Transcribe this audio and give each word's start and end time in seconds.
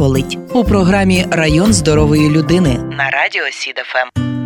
болить 0.00 0.38
у 0.52 0.64
програмі 0.64 1.26
Район 1.30 1.72
здорової 1.72 2.30
людини 2.30 2.78
на 2.78 3.10
радіо 3.10 3.44
Ем. 3.44 4.39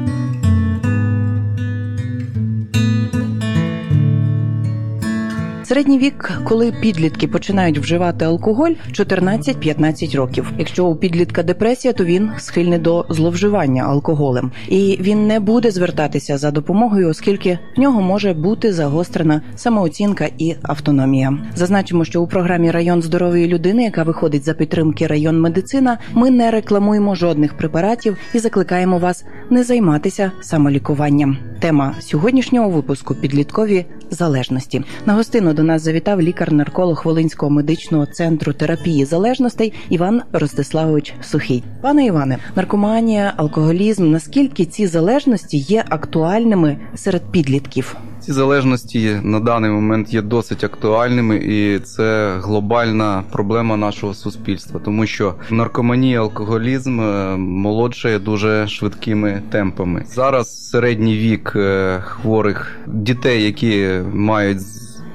Середній 5.65 5.99
вік, 5.99 6.31
коли 6.45 6.73
підлітки 6.73 7.29
починають 7.29 7.79
вживати 7.79 8.25
алкоголь, 8.25 8.71
14-15 8.93 10.17
років. 10.17 10.53
Якщо 10.59 10.87
у 10.87 10.97
підлітка 10.97 11.43
депресія, 11.43 11.95
то 11.95 12.05
він 12.05 12.31
схильний 12.39 12.79
до 12.79 13.07
зловживання 13.09 13.83
алкоголем, 13.83 14.53
і 14.69 14.99
він 15.01 15.27
не 15.27 15.41
буде 15.41 15.71
звертатися 15.71 16.39
за 16.39 16.51
допомогою, 16.51 17.09
оскільки 17.09 17.59
в 17.77 17.81
нього 17.81 18.03
може 18.03 18.35
бути 18.35 18.73
загострена 18.73 19.43
самооцінка 19.57 20.29
і 20.39 20.55
автономія. 20.63 21.39
Зазначимо, 21.55 22.05
що 22.05 22.23
у 22.23 22.27
програмі 22.27 22.71
Район 22.71 23.03
здорової 23.03 23.49
людини, 23.49 23.85
яка 23.85 24.03
виходить 24.03 24.45
за 24.45 24.55
підтримки 24.55 25.07
район 25.07 25.41
медицина, 25.41 25.99
ми 26.13 26.31
не 26.31 26.51
рекламуємо 26.51 27.15
жодних 27.15 27.57
препаратів 27.57 28.17
і 28.35 28.39
закликаємо 28.39 28.99
вас 28.99 29.25
не 29.51 29.65
займатися 29.65 30.33
самолікуванням. 30.41 31.37
Тема 31.61 31.95
сьогоднішнього 32.01 32.71
випуску 32.71 33.15
підліткові 33.15 33.87
залежності. 34.11 34.85
На 35.07 35.15
гостину 35.15 35.54
до 35.55 35.63
нас 35.63 35.83
завітав 35.83 36.23
лікар-нарколог 36.23 37.03
Волинського 37.05 37.51
медичного 37.51 38.07
центру 38.07 38.53
терапії 38.53 39.05
залежностей 39.05 39.73
Іван 39.89 40.23
Ростиславович 40.33 41.15
Сухий. 41.23 41.65
Пане 41.83 42.07
Іване, 42.07 42.39
наркоманія, 42.57 43.33
алкоголізм. 43.37 44.11
Наскільки 44.11 44.65
ці 44.65 44.87
залежності 44.87 45.57
є 45.57 45.85
актуальними 45.89 46.77
серед 46.95 47.23
підлітків? 47.23 47.97
Ці 48.21 48.33
залежності 48.33 49.21
на 49.23 49.41
даний 49.41 49.71
момент 49.71 50.15
є 50.15 50.23
досить 50.23 50.65
актуальними, 50.65 51.37
і 51.37 51.79
це 51.79 52.37
глобальна 52.43 53.23
проблема 53.33 53.77
нашого 53.77 54.15
суспільства, 54.15 54.81
тому 54.85 55.07
що 55.07 55.35
наркоманія, 55.51 56.21
алкоголізм 56.21 57.01
е, 57.01 57.37
молодшає 57.37 58.19
дуже 58.19 58.69
швидкими 58.69 59.43
темпами. 59.51 60.05
Зараз 60.07 60.71
середній 60.71 61.17
вік 61.17 61.53
е, 61.57 62.01
хворих 62.05 62.77
дітей, 62.87 63.43
які 63.43 63.89
мають 64.13 64.61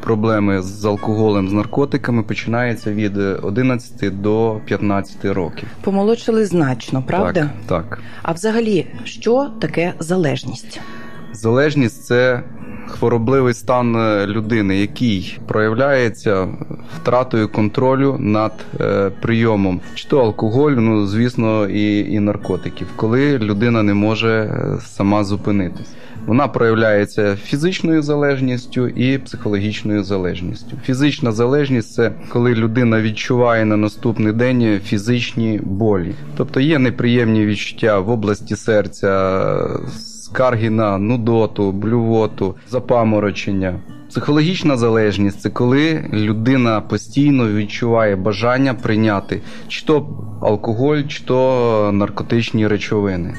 проблеми 0.09 0.61
з 0.61 0.85
алкоголем, 0.85 1.49
з 1.49 1.51
наркотиками, 1.53 2.23
починається 2.23 2.91
від 2.91 3.17
11 3.17 4.21
до 4.21 4.59
15 4.65 5.25
років. 5.25 5.69
Помолодшили 5.81 6.45
значно, 6.45 7.03
правда? 7.07 7.49
Так, 7.67 7.85
так. 7.89 7.99
А 8.23 8.31
взагалі, 8.31 8.87
що 9.03 9.49
таке 9.61 9.93
залежність? 9.99 10.81
Залежність 11.33 12.05
це 12.05 12.43
хворобливий 12.87 13.53
стан 13.53 13.95
е, 13.95 14.27
людини, 14.27 14.77
який 14.77 15.39
проявляється 15.47 16.47
втратою 16.97 17.49
контролю 17.49 18.15
над 18.19 18.53
е, 18.81 19.11
прийомом, 19.21 19.81
чи 19.95 20.07
то 20.07 20.19
алкоголю, 20.19 20.79
ну 20.79 21.07
звісно, 21.07 21.67
і, 21.67 22.13
і 22.13 22.19
наркотиків, 22.19 22.87
коли 22.95 23.37
людина 23.37 23.83
не 23.83 23.93
може 23.93 24.29
е, 24.29 24.81
сама 24.81 25.23
зупинитись. 25.23 25.89
Вона 26.29 26.47
проявляється 26.47 27.35
фізичною 27.35 28.01
залежністю 28.01 28.87
і 28.87 29.17
психологічною 29.17 30.03
залежністю. 30.03 30.77
Фізична 30.83 31.31
залежність 31.31 31.93
це 31.93 32.11
коли 32.29 32.55
людина 32.55 33.01
відчуває 33.01 33.65
на 33.65 33.77
наступний 33.77 34.33
день 34.33 34.79
фізичні 34.85 35.59
болі, 35.63 36.13
тобто 36.37 36.59
є 36.59 36.79
неприємні 36.79 37.45
відчуття 37.45 37.99
в 37.99 38.09
області 38.09 38.55
серця, 38.55 39.57
скарги 40.23 40.69
на 40.69 40.97
нудоту, 40.97 41.71
блювоту, 41.71 42.55
запаморочення. 42.69 43.79
Психологічна 44.09 44.77
залежність 44.77 45.41
це 45.41 45.49
коли 45.49 46.09
людина 46.13 46.81
постійно 46.81 47.53
відчуває 47.53 48.15
бажання 48.15 48.73
прийняти 48.73 49.41
чи 49.67 49.85
то 49.85 50.07
алкоголь, 50.41 51.01
чи 51.07 51.23
то 51.23 51.89
наркотичні 51.93 52.67
речовини. 52.67 53.33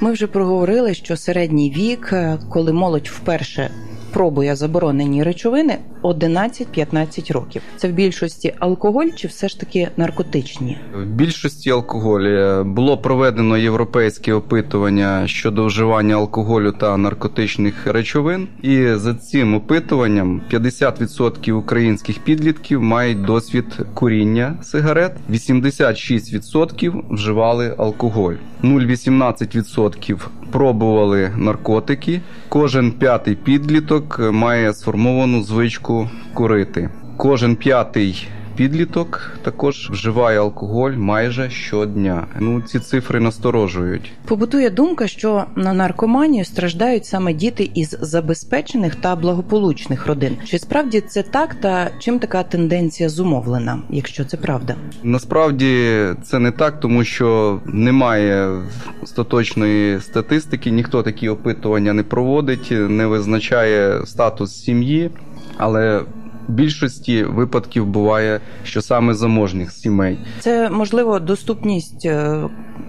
Ми 0.00 0.12
вже 0.12 0.26
проговорили, 0.26 0.94
що 0.94 1.16
середній 1.16 1.70
вік, 1.70 2.10
е, 2.12 2.38
коли 2.48 2.72
молодь 2.72 3.08
вперше 3.08 3.70
пробує 4.12 4.56
заборонені 4.56 5.22
речовини, 5.22 5.78
11-15 6.02 7.32
років. 7.32 7.62
Це 7.76 7.88
в 7.88 7.92
більшості 7.92 8.54
алкоголь 8.58 9.06
чи 9.16 9.28
все 9.28 9.48
ж 9.48 9.60
таки 9.60 9.88
наркотичні? 9.96 10.78
В 10.94 11.06
більшості 11.06 11.70
алкоголі 11.70 12.62
було 12.64 12.98
проведено 12.98 13.58
європейське 13.58 14.32
опитування 14.32 15.26
щодо 15.26 15.66
вживання 15.66 16.14
алкоголю 16.14 16.72
та 16.72 16.96
наркотичних 16.96 17.86
речовин, 17.86 18.48
і 18.62 18.86
за 18.86 19.14
цим 19.14 19.54
опитуванням 19.54 20.42
50% 20.52 21.52
українських 21.52 22.18
підлітків 22.18 22.82
мають 22.82 23.22
досвід 23.24 23.64
куріння 23.94 24.58
сигарет, 24.62 25.12
86% 25.30 27.02
вживали 27.10 27.74
алкоголь, 27.78 28.34
0,18% 28.62 30.18
пробували 30.52 31.32
наркотики. 31.36 32.20
Кожен 32.48 32.92
п'ятий 32.92 33.34
підліток 33.34 34.20
має 34.32 34.72
сформовану 34.72 35.42
звичку 35.42 36.10
курити. 36.34 36.90
Кожен 37.16 37.56
п'ятий 37.56 38.28
підліток 38.56 39.30
також 39.42 39.90
вживає 39.90 40.38
алкоголь 40.38 40.92
майже 40.92 41.50
щодня. 41.50 42.26
Ну 42.40 42.62
ці 42.62 42.78
цифри 42.78 43.20
насторожують. 43.20 44.12
Побутує 44.26 44.70
думка, 44.70 45.06
що 45.06 45.44
на 45.56 45.72
наркоманію 45.72 46.44
страждають 46.44 47.06
саме 47.06 47.34
діти 47.34 47.70
із 47.74 47.96
забезпечених 48.00 48.94
та 48.94 49.16
благополучних 49.16 50.06
родин. 50.06 50.36
Чи 50.44 50.58
справді 50.58 51.00
це 51.00 51.22
так, 51.22 51.54
та 51.54 51.90
чим 51.98 52.18
така 52.18 52.42
тенденція 52.42 53.08
зумовлена, 53.08 53.78
якщо 53.90 54.24
це 54.24 54.36
правда? 54.36 54.76
Насправді 55.02 55.96
це 56.22 56.38
не 56.38 56.50
так, 56.50 56.80
тому 56.80 57.04
що 57.04 57.60
немає 57.66 58.62
остаточної 59.02 60.00
статистики, 60.00 60.70
ніхто 60.70 61.02
такі 61.02 61.28
опитування 61.28 61.92
не 61.92 62.02
проводить, 62.02 62.68
не 62.70 63.06
визначає 63.06 64.06
статус 64.06 64.62
сім'ї, 64.64 65.10
але 65.56 66.02
в 66.48 66.52
більшості 66.52 67.22
випадків 67.22 67.86
буває, 67.86 68.40
що 68.64 68.82
саме 68.82 69.14
заможних 69.14 69.72
сімей. 69.72 70.18
Це 70.38 70.70
можливо 70.70 71.18
доступність 71.20 72.06
е, 72.06 72.42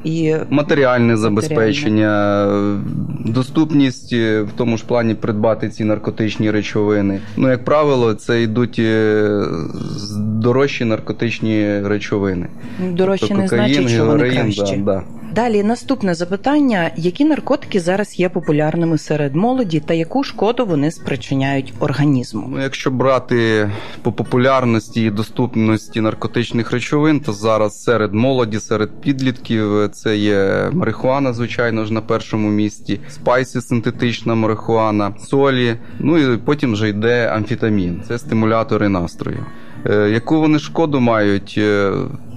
і 0.04 0.36
Матеріальне 0.50 1.18
забезпечення, 1.18 2.46
доступність 3.26 4.14
е, 4.14 4.42
в 4.42 4.50
тому 4.56 4.78
ж 4.78 4.86
плані 4.86 5.16
придбати 5.16 5.70
ці 5.70 5.84
наркотичні 5.84 6.52
речовини. 6.52 7.20
Ну, 7.38 7.50
як 7.50 7.66
правило, 7.66 8.14
це 8.14 8.44
йдуть 8.44 8.80
е, 8.80 9.28
дорожчі 10.20 10.86
наркотичні 10.86 11.82
речовини. 11.82 12.48
дорожче 12.92 13.28
Тобто 13.28 13.42
не 13.42 13.48
значить, 13.48 13.90
що 13.90 14.06
вони 14.06 14.30
кращі. 14.30 14.78
Да, 14.78 14.94
да. 14.94 15.23
Далі 15.36 15.64
наступне 15.64 16.14
запитання: 16.14 16.92
які 16.96 17.26
наркотики 17.26 17.80
зараз 17.80 18.20
є 18.20 18.30
популярними 18.30 18.98
серед 18.98 19.36
молоді, 19.36 19.80
та 19.80 19.94
яку 19.94 20.24
шкоду 20.24 20.66
вони 20.66 20.92
спричиняють 20.92 21.74
організму? 21.80 22.48
Ну, 22.52 22.62
якщо 22.62 22.92
брати 22.92 23.70
по 24.02 24.12
популярності 24.12 25.04
і 25.04 25.10
доступності 25.10 26.02
наркотичних 26.02 26.72
речовин, 26.72 27.20
то 27.20 27.34
зараз 27.34 27.84
серед 27.84 28.14
молоді, 28.14 28.60
серед 28.60 29.02
підлітків 29.02 29.90
це 29.92 30.18
є 30.18 30.70
марихуана, 30.72 31.34
звичайно 31.34 31.86
ж, 31.86 31.94
на 31.94 32.02
першому 32.02 32.50
місці, 32.50 33.00
спайсі, 33.10 33.62
синтетична 33.62 34.36
марихуана, 34.36 35.14
солі. 35.20 35.76
Ну 36.00 36.18
і 36.18 36.38
потім 36.38 36.74
вже 36.74 36.90
йде 36.90 37.28
амфетамін. 37.28 38.02
Це 38.08 38.18
стимулятори 38.20 38.90
настрою. 38.90 39.46
Е, 39.86 40.10
Яку 40.10 40.40
вони 40.40 40.60
шкоду 40.60 41.00
мають? 41.00 41.60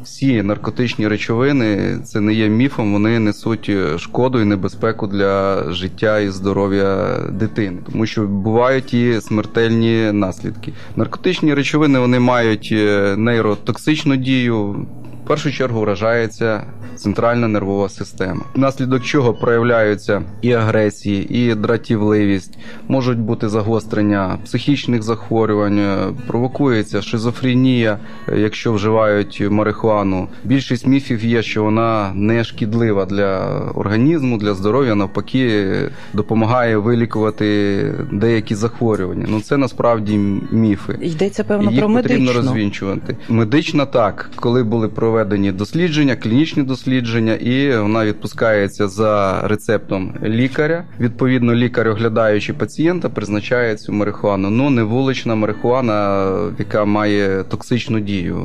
Всі 0.07 0.43
наркотичні 0.43 1.09
речовини 1.09 1.99
це 2.05 2.21
не 2.21 2.35
є 2.35 2.49
міфом, 2.49 2.93
вони 2.93 3.19
несуть 3.19 3.67
е, 3.69 3.99
шкоду 3.99 4.41
і 4.41 4.45
небезпеку 4.45 5.07
для 5.07 5.65
життя 5.73 6.19
і 6.19 6.29
здоров'я 6.29 7.19
дитини, 7.33 7.79
тому 7.93 8.07
що 8.07 8.23
бувають 8.23 8.95
і 8.95 9.21
смертельні 9.21 10.13
наслідки. 10.13 10.73
Наркотичні 10.97 11.55
речовини 11.55 11.99
вони 11.99 12.19
мають 12.19 12.69
е, 12.73 13.15
нейротоксичну 13.17 14.17
дію, 14.17 14.87
В 15.27 15.29
першу 15.29 15.53
чергу 15.53 15.81
вражається 15.81 16.63
центральна 16.95 17.49
нервова 17.49 17.89
система, 17.89 18.41
внаслідок 18.55 19.03
чого 19.03 19.35
проявляються 19.35 20.23
і 20.43 20.53
агресії, 20.53 21.39
і 21.39 21.55
дратівливість, 21.55 22.59
можуть 22.89 23.19
бути 23.19 23.49
загострення 23.49 24.39
психічних 24.45 25.03
захворювань, 25.03 25.79
е, 25.79 25.99
провокується 26.27 27.03
шизофренія, 27.03 27.99
е, 28.29 28.39
якщо 28.39 28.73
вживають 28.73 29.43
марихуану. 29.51 30.29
Більшість 30.45 30.87
міфів 30.87 31.25
є, 31.25 31.43
що 31.43 31.63
вона 31.63 32.13
не 32.15 32.45
шкідлива 32.45 33.05
для 33.07 33.61
організму, 33.75 34.39
для 34.39 34.55
здоров'я, 34.55 34.95
навпаки, 34.95 35.67
допомагає 36.13 36.77
вилікувати 36.77 37.95
деякі 38.13 38.55
захворювання. 38.55 39.27
Ну 39.29 39.41
це 39.41 39.57
насправді 39.57 40.19
міфи. 40.51 40.99
Йдеться 41.01 41.45
певно 41.45 41.71
Їх 41.71 41.81
про 41.81 41.95
потрібно 41.95 42.25
медичну. 42.25 42.43
розвінчувати. 42.43 43.17
Медична 43.29 43.87
так, 43.87 44.31
коли 44.37 44.63
були 44.63 44.89
проведені 44.89 45.16
дослідження, 45.25 46.17
клінічні 46.17 46.63
дослідження, 46.63 47.35
і 47.35 47.79
вона 47.79 48.07
відпускається 48.07 48.89
за 48.89 49.43
рецептом 49.49 50.15
лікаря. 50.23 50.85
Відповідно, 51.01 51.55
лікар, 51.55 51.89
оглядаючи 51.89 52.53
пацієнта, 52.53 53.09
призначає 53.09 53.77
цю 53.77 53.93
марихуану. 53.93 54.51
Ну 54.51 54.71
не 54.71 54.83
вулична 54.83 55.35
марихуана, 55.35 56.31
яка 56.59 56.85
має 56.85 57.45
токсичну 57.45 58.01
дію. 58.01 58.37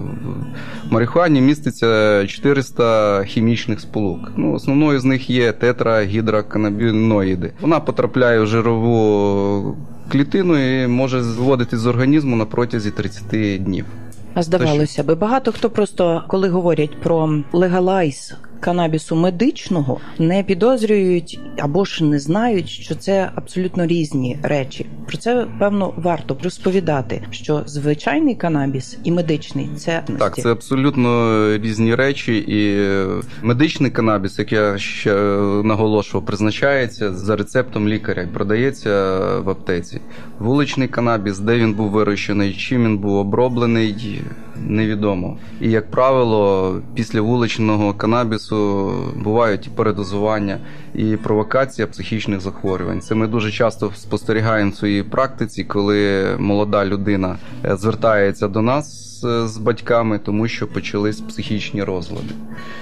В 0.89 0.94
марихуані 0.94 1.41
міститься 1.41 2.23
400 2.27 3.24
хімічних 3.24 3.79
сполук. 3.79 4.31
Ну, 4.38 4.53
основною 4.53 5.00
з 5.00 5.06
них 5.06 5.29
є 5.29 5.51
тетрагідроканабіноїди. 5.51 7.53
Вона 7.62 7.79
потрапляє 7.79 8.39
в 8.39 8.47
жирову 8.47 9.77
клітину 10.12 10.57
і 10.57 10.88
може 10.88 11.24
зводити 11.24 11.77
з 11.77 11.85
організму 11.85 12.35
на 12.35 12.45
протязі 12.45 12.91
30 12.91 13.63
днів. 13.63 13.85
А 14.33 14.44
здавалося 14.44 15.04
би, 15.04 15.16
багато 15.16 15.51
хто 15.51 15.69
просто, 15.69 16.24
коли 16.28 16.50
говорять 16.50 17.01
про 17.01 17.44
легалайз 17.54 18.33
канабісу 18.62 19.16
медичного, 19.16 20.00
не 20.19 20.44
підозрюють 20.44 21.40
або 21.58 21.86
ж 21.86 22.04
не 22.04 22.19
знають, 22.19 22.69
що 22.69 22.96
це 22.96 23.31
абсолютно 23.36 23.88
різні 23.88 24.38
речі. 24.44 24.86
Про 25.08 25.18
це 25.18 25.48
певно 25.60 25.94
варто 25.98 26.38
розповідати, 26.44 27.24
що 27.31 27.63
звичайний 27.66 28.36
канабіс 28.36 28.98
і 29.04 29.12
медичний 29.12 29.69
це 29.78 30.04
Так, 30.19 30.36
це 30.36 30.52
абсолютно 30.52 31.12
різні 31.58 31.96
речі, 31.96 32.38
і 32.38 32.78
е, 32.80 33.08
медичний 33.42 33.92
канабіс, 33.92 34.40
як 34.40 34.52
я 34.52 34.78
ще 34.78 35.16
е, 35.16 35.63
наголошував, 35.63 36.25
призначається 36.25 37.13
за 37.13 37.36
рецептом 37.36 37.88
лікаря 37.88 38.22
і 38.22 38.28
продається 38.28 39.19
в 39.40 39.50
аптеці. 39.50 40.02
Вуличний 40.40 40.88
канабіс, 40.88 41.40
де 41.40 41.58
він 41.58 41.74
був 41.74 41.90
вирощений, 41.90 42.54
чим 42.54 42.84
він 42.84 42.98
був 42.98 43.16
оброблений, 43.16 44.22
невідомо. 44.56 45.38
І 45.62 45.71
як 45.71 45.92
правило, 45.92 46.75
після 46.95 47.21
вуличного 47.21 47.94
канабісу 47.94 48.92
бувають 49.15 49.68
і 49.68 49.69
передозування, 49.69 50.57
і 50.95 51.18
провокація 51.18 51.88
психічних 51.88 52.42
захворювань. 52.42 53.01
Це 53.01 53.15
ми 53.15 53.27
дуже 53.27 53.51
часто 53.51 53.92
спостерігаємо 53.95 54.71
в 54.71 54.75
своїй 54.75 55.03
практиці, 55.03 55.63
коли 55.63 56.25
молода 56.39 56.86
людина 56.86 57.36
е, 57.65 57.77
звертається 57.77 58.48
до 58.48 58.62
нас 58.62 59.11
з- 59.47 59.57
батьками, 59.57 60.19
тому 60.19 60.47
що 60.47 60.68
почались 60.68 61.21
психічні 61.21 61.83
розлади, 61.83 62.33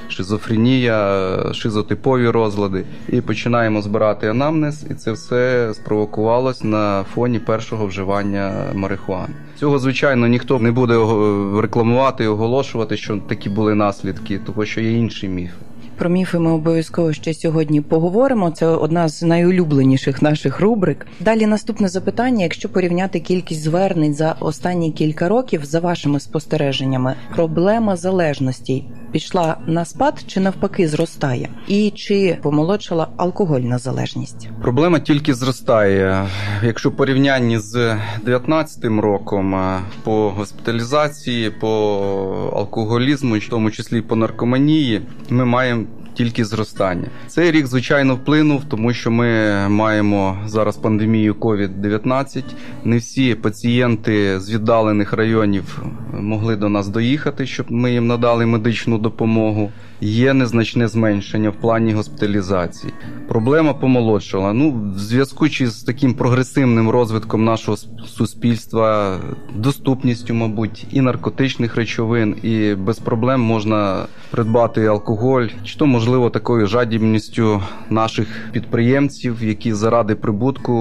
шизофренія, 0.08 1.54
шизотипові 1.54 2.30
розлади. 2.30 2.84
І 3.10 3.22
починаємо 3.22 3.82
збирати 3.82 4.28
анамнез, 4.28 4.86
і 4.92 4.94
це 4.94 5.12
все 5.12 5.70
спровокувалось 5.74 6.64
на 6.64 7.04
фоні 7.14 7.40
першого 7.40 7.86
вживання 7.86 8.66
марихуани. 8.74 9.34
Цього, 9.60 9.80
звичайно, 9.80 10.28
ніхто 10.28 10.60
не 10.60 10.72
буде 10.72 10.94
ого- 10.96 11.62
рекламувати 11.62 12.24
і 12.24 12.28
оголошувати, 12.28 12.98
що 12.98 13.18
такі 13.18 13.50
були 13.50 13.76
наслідки, 13.76 14.40
тому 14.46 14.66
що 14.66 14.82
є 14.82 14.92
інші 14.92 15.28
міфи. 15.28 15.54
Про 16.00 16.10
міфи 16.10 16.40
ми 16.40 16.52
обов'язково 16.52 17.14
ще 17.14 17.34
сьогодні 17.34 17.82
поговоримо. 17.82 18.52
Це 18.52 18.66
одна 18.66 19.10
з 19.10 19.24
найулюбленіших 19.24 20.22
наших 20.22 20.60
рубрик. 20.60 21.08
Далі 21.20 21.46
наступне 21.46 21.88
запитання: 21.88 22.44
якщо 22.44 22.70
порівняти 22.70 23.20
кількість 23.20 23.62
звернень 23.62 24.14
за 24.14 24.36
останні 24.40 24.92
кілька 24.92 25.30
років, 25.30 25.66
за 25.66 25.80
вашими 25.80 26.20
спостереженнями, 26.20 27.16
проблема 27.36 27.96
залежності 27.96 28.86
пішла 29.12 29.58
на 29.68 29.86
спад 29.86 30.24
чи 30.28 30.40
навпаки 30.40 30.88
зростає? 30.88 31.50
І 31.68 31.92
чи 31.96 32.38
помолодшала 32.42 33.08
алкогольна 33.18 33.78
залежність? 33.78 34.50
Проблема 34.62 35.00
тільки 35.00 35.34
зростає. 35.34 36.28
Якщо 36.64 36.92
порівнянні 36.92 37.60
з 37.60 37.98
19 38.26 38.86
роком 38.86 39.76
по 40.04 40.30
госпіталізації, 40.30 41.50
по 41.50 42.54
алкоголізму, 42.56 43.36
в 43.38 43.50
тому 43.50 43.72
числі 43.72 44.02
по 44.02 44.16
наркоманії, 44.16 45.02
ми 45.30 45.46
маємо. 45.46 45.86
Тільки 46.20 46.46
зростання. 46.46 47.08
Цей 47.28 47.52
рік, 47.52 47.68
звичайно, 47.68 48.16
вплинув, 48.16 48.64
тому 48.70 48.94
що 48.94 49.12
ми 49.12 49.70
маємо 49.70 50.38
зараз 50.46 50.78
пандемію 50.78 51.34
COVID-19. 51.34 52.44
Не 52.84 52.98
всі 52.98 53.36
пацієнти 53.36 54.40
з 54.40 54.52
віддалених 54.52 55.14
районів 55.14 55.84
могли 56.14 56.56
до 56.56 56.70
нас 56.70 56.88
доїхати, 56.88 57.46
щоб 57.46 57.72
ми 57.72 57.92
їм 57.92 58.08
надали 58.08 58.46
медичну 58.46 58.98
допомогу. 58.98 59.72
Є 60.02 60.34
незначне 60.34 60.88
зменшення 60.88 61.50
в 61.50 61.54
плані 61.54 61.94
госпіталізації. 61.94 62.94
Проблема 63.28 63.74
помолодшала. 63.74 64.54
Ну, 64.54 64.92
в 64.96 65.00
зв'язку 65.00 65.50
чи 65.50 65.68
з 65.68 65.84
таким 65.84 66.14
прогресивним 66.14 66.90
розвитком 66.90 67.46
нашого 67.46 67.78
суспільства, 68.08 69.18
доступністю, 69.56 70.34
мабуть, 70.34 70.88
і 70.92 71.02
наркотичних 71.02 71.76
речовин, 71.76 72.36
і 72.44 72.76
без 72.76 73.00
проблем 73.00 73.42
можна 73.42 74.06
придбати 74.32 74.86
алкоголь, 74.86 75.48
чи 75.64 75.78
то 75.78 75.86
можливо 75.86 76.30
такою 76.30 76.68
жадібністю 76.68 77.62
наших 77.90 78.28
підприємців, 78.52 79.44
які 79.44 79.74
заради 79.74 80.16
прибутку 80.16 80.74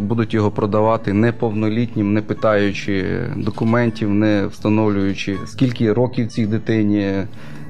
будуть 0.00 0.34
його 0.34 0.50
продавати 0.50 1.12
неповнолітнім, 1.12 2.12
не 2.12 2.22
питаючи 2.22 3.20
документів, 3.36 4.10
не 4.10 4.46
встановлюючи 4.46 5.38
скільки 5.46 5.92
років 5.92 6.28
цій 6.28 6.46
дитині. 6.46 7.12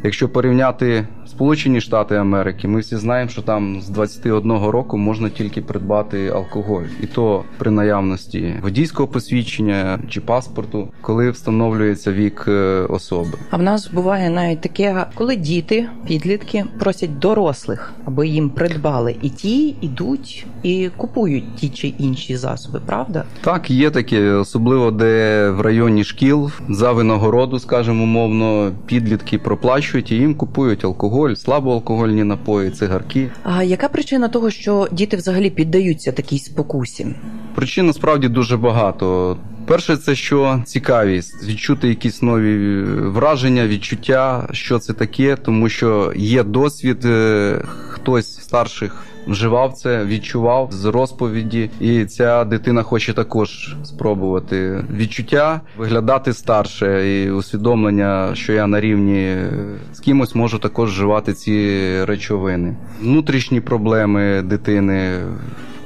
Якщо 0.05 0.29
порівняти 0.29 1.09
Сполучені 1.26 1.81
Штати 1.81 2.17
Америки, 2.17 2.69
ми 2.69 2.81
всі 2.81 2.97
знаємо, 2.97 3.31
що 3.31 3.43
там 3.43 3.81
з 3.81 3.88
21 3.88 4.53
року 4.53 4.99
можна 4.99 5.31
тільки 5.31 5.61
придбати 5.61 6.29
алкоголь, 6.29 6.85
і 7.03 7.06
то 7.06 7.44
при 7.59 7.71
наявності 7.71 8.55
водійського 8.62 9.09
посвідчення 9.09 9.99
чи 10.09 10.21
паспорту, 10.21 10.88
коли 11.00 11.31
встановлюється 11.31 12.12
вік 12.12 12.44
е, 12.49 12.53
особи. 12.88 13.38
А 13.50 13.56
в 13.56 13.62
нас 13.62 13.91
буває 13.93 14.31
навіть 14.31 14.61
таке, 14.61 15.06
коли 15.15 15.37
діти, 15.37 15.88
підлітки 16.06 16.65
просять 16.79 17.19
дорослих, 17.19 17.93
аби 18.05 18.29
їм 18.29 18.50
придбали, 18.50 19.17
і 19.23 19.31
ті 19.31 19.69
йдуть 19.81 20.47
і 20.62 20.91
купують 20.97 21.56
ті 21.56 21.69
чи 21.69 21.88
інші 21.88 22.37
засоби, 22.37 22.81
правда? 22.87 23.25
Так, 23.41 23.71
є 23.71 23.91
таке, 23.91 24.31
особливо 24.31 24.91
де 24.91 25.50
в 25.50 25.61
районі 25.61 26.05
шкіл 26.05 26.50
за 26.69 26.93
винагороду, 26.93 27.59
скажімо, 27.59 28.05
умовно, 28.05 28.73
підлітки 28.87 29.38
проплачують 29.38 30.12
і 30.12 30.15
їм 30.15 30.35
купують 30.35 30.85
алкоголь, 30.85 31.13
слабоалкогольні 31.37 32.25
напої, 32.25 32.71
цигарки. 32.71 33.30
А 33.42 33.62
яка 33.62 33.88
причина 33.88 34.28
того, 34.28 34.50
що 34.50 34.88
діти 34.92 35.16
взагалі 35.16 35.50
піддаються 35.50 36.12
такій 36.12 36.38
спокусі? 36.38 37.06
Причин 37.54 37.87
насправді 37.87 38.28
дуже 38.28 38.56
багато. 38.56 39.37
Перше, 39.66 39.97
це 39.97 40.14
що 40.14 40.62
цікавість, 40.64 41.49
відчути 41.49 41.88
якісь 41.88 42.23
нові 42.23 42.83
враження, 42.85 43.66
відчуття, 43.66 44.49
що 44.52 44.78
це 44.78 44.92
таке, 44.92 45.37
тому 45.37 45.68
що 45.68 46.12
є 46.16 46.42
досвід, 46.42 47.04
е, 47.04 47.64
хтось 47.88 48.40
старших 48.40 49.04
вживав 49.26 49.73
це, 49.73 50.04
відчував 50.04 50.73
з 50.73 50.85
розповіді, 50.85 51.71
і 51.80 52.04
ця 52.04 52.44
дитина 52.44 52.83
хоче 52.83 53.12
також 53.12 53.76
спробувати 53.85 54.85
відчуття, 54.97 55.61
виглядати 55.76 56.33
старше 56.33 57.14
і 57.14 57.30
усвідомлення, 57.30 58.30
що 58.35 58.52
я 58.52 58.66
на 58.66 58.80
рівні 58.80 59.37
з 59.92 60.00
кимось 60.00 60.35
можу 60.35 60.59
також 60.59 60.90
вживати 60.90 61.33
ці 61.33 61.80
речовини. 62.04 62.76
Внутрішні 63.00 63.61
проблеми 63.61 64.42
дитини 64.42 65.21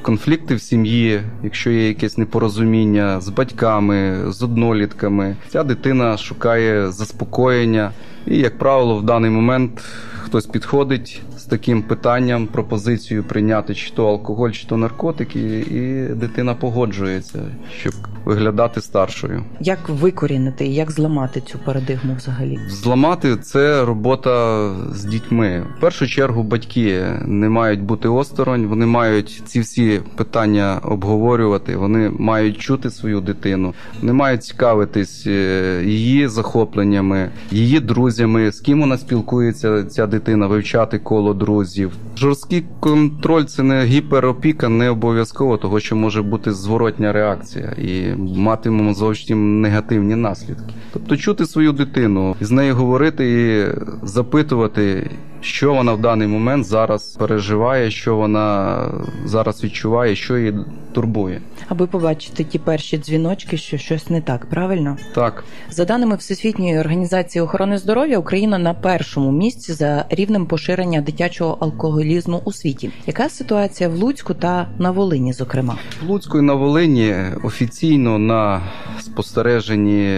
конфлікти 0.02 0.54
в 0.54 0.60
сім'ї, 0.60 1.20
якщо 1.44 1.70
є 1.70 1.88
якесь 1.88 2.18
непорозуміння 2.18 3.20
з 3.20 3.28
батьками, 3.28 4.32
з 4.32 4.42
однолітками, 4.42 5.36
ця 5.48 5.64
дитина 5.64 6.16
шукає 6.16 6.92
заспокоєння. 6.92 7.90
І, 8.26 8.38
як 8.38 8.58
правило, 8.58 8.96
в 8.96 9.02
даний 9.02 9.30
момент 9.30 9.84
хтось 10.18 10.46
підходить 10.46 11.22
з 11.36 11.44
таким 11.44 11.82
питанням, 11.82 12.46
пропозицією 12.46 13.24
прийняти 13.24 13.74
чи 13.74 13.90
то 13.90 14.08
алкоголь, 14.08 14.50
чи 14.50 14.66
то 14.66 14.76
наркотики, 14.76 15.58
і 15.58 16.14
дитина 16.14 16.54
погоджується, 16.54 17.38
щоб 17.78 17.92
виглядати 18.24 18.80
старшою. 18.80 19.44
Як 19.60 19.88
викорінити 19.88 20.66
і 20.66 20.74
як 20.74 20.90
зламати 20.90 21.40
цю 21.40 21.58
парадигму 21.58 22.14
взагалі? 22.14 22.58
Зламати 22.68 23.36
це 23.36 23.84
робота 23.84 24.74
з 24.92 25.04
дітьми. 25.04 25.66
В 25.78 25.80
першу 25.80 26.06
чергу 26.06 26.42
батьки 26.42 27.04
не 27.24 27.48
мають 27.48 27.82
бути 27.82 28.08
осторонь, 28.08 28.66
вони 28.66 28.86
мають 28.86 29.42
ці 29.46 29.60
всі 29.60 30.00
питання 30.16 30.80
обговорювати, 30.82 31.76
вони 31.76 32.10
мають 32.10 32.58
чути 32.58 32.90
свою 32.90 33.20
дитину, 33.20 33.74
вони 34.00 34.12
мають 34.12 34.44
цікавитись 34.44 35.26
е, 35.26 35.82
її 35.84 36.28
захопленнями, 36.28 37.30
її 37.50 37.80
друзями, 37.80 38.52
з 38.52 38.60
ким 38.60 38.80
вона 38.80 38.98
спілкується, 38.98 39.84
ця 39.84 40.06
дитина, 40.08 40.46
вивчати 40.46 40.98
коло 40.98 41.34
друзів. 41.34 41.92
Жорсткий 42.16 42.64
контроль 42.80 43.44
це 43.44 43.62
не 43.62 43.84
гіперопіка, 43.84 44.68
не 44.68 44.90
обов'язково, 44.90 45.56
того 45.56 45.80
що 45.80 45.96
може 45.96 46.22
бути 46.22 46.52
зворотня 46.52 47.12
реакція 47.12 47.74
і 47.78 48.14
матимемо 48.16 48.94
зовсім 48.94 49.60
негативні 49.60 50.16
наслідки. 50.16 50.74
Тобто 50.92 51.16
чути 51.16 51.46
свою 51.46 51.72
дитину, 51.72 52.36
з 52.40 52.50
нею 52.50 52.74
говорити 52.74 53.24
і 53.30 53.66
запитувати, 54.06 55.10
що 55.40 55.74
вона 55.74 55.92
в 55.92 56.00
даний 56.00 56.28
момент 56.28 56.64
зараз 56.64 57.16
переживає, 57.18 57.90
що 57.90 58.16
вона 58.16 58.78
зараз 59.24 59.64
відчуває, 59.64 60.14
що 60.16 60.38
її 60.38 60.54
турбує. 60.92 61.40
Аби 61.68 61.86
побачити 61.86 62.44
ті 62.44 62.58
перші 62.58 62.98
дзвіночки, 62.98 63.56
що 63.56 63.78
щось 63.78 64.10
не 64.10 64.20
так, 64.20 64.46
правильно? 64.46 64.96
Так, 65.14 65.44
За 65.70 65.84
даними 65.84 66.16
Всесвітньої 66.16 66.78
організації 66.78 67.42
охорони 67.42 67.78
здоров'я, 67.78 68.18
Україна 68.18 68.58
на 68.58 68.74
першому 68.74 69.32
місці 69.32 69.72
за 69.72 70.04
рівнем 70.10 70.46
поширення 70.46 71.00
дитячого 71.00 71.58
алкоголізму 71.60 72.42
у 72.44 72.52
світі. 72.52 72.90
Яка 73.06 73.28
ситуація 73.28 73.88
в 73.88 73.94
Луцьку 73.96 74.34
та 74.34 74.68
на 74.78 74.90
Волині, 74.90 75.32
зокрема? 75.32 75.76
в 76.02 76.08
Луцьку 76.10 76.38
і 76.38 76.42
на 76.42 76.54
Волині 76.54 77.14
офіційно 77.42 78.18
на 78.18 78.62
спостереженні 79.00 80.08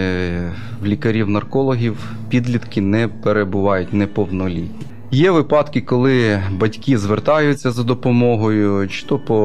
в 0.81 0.85
лікарів-наркологів 0.85 1.97
підлітки 2.29 2.81
не 2.81 3.07
перебувають 3.07 3.93
неповнолітні. 3.93 4.85
Є 5.13 5.31
випадки, 5.31 5.81
коли 5.81 6.43
батьки 6.51 6.97
звертаються 6.97 7.71
за 7.71 7.83
допомогою, 7.83 8.87
чи 8.87 9.05
то 9.05 9.19
по 9.19 9.35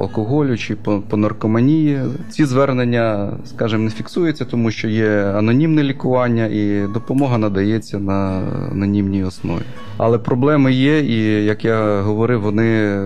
алкоголю, 0.00 0.56
чи 0.56 0.76
по, 0.76 1.02
по 1.08 1.16
наркоманії. 1.16 2.00
Ці 2.30 2.44
звернення, 2.44 3.32
скажімо, 3.44 3.84
не 3.84 3.90
фіксуються, 3.90 4.44
тому 4.44 4.70
що 4.70 4.88
є 4.88 5.24
анонімне 5.36 5.82
лікування 5.82 6.46
і 6.46 6.86
допомога 6.94 7.38
надається 7.38 7.98
на 7.98 8.42
анонімній 8.72 9.24
основі. 9.24 9.62
Але 9.96 10.18
проблеми 10.18 10.72
є, 10.72 11.00
і 11.00 11.44
як 11.44 11.64
я 11.64 12.00
говорив, 12.00 12.40
вони 12.40 13.00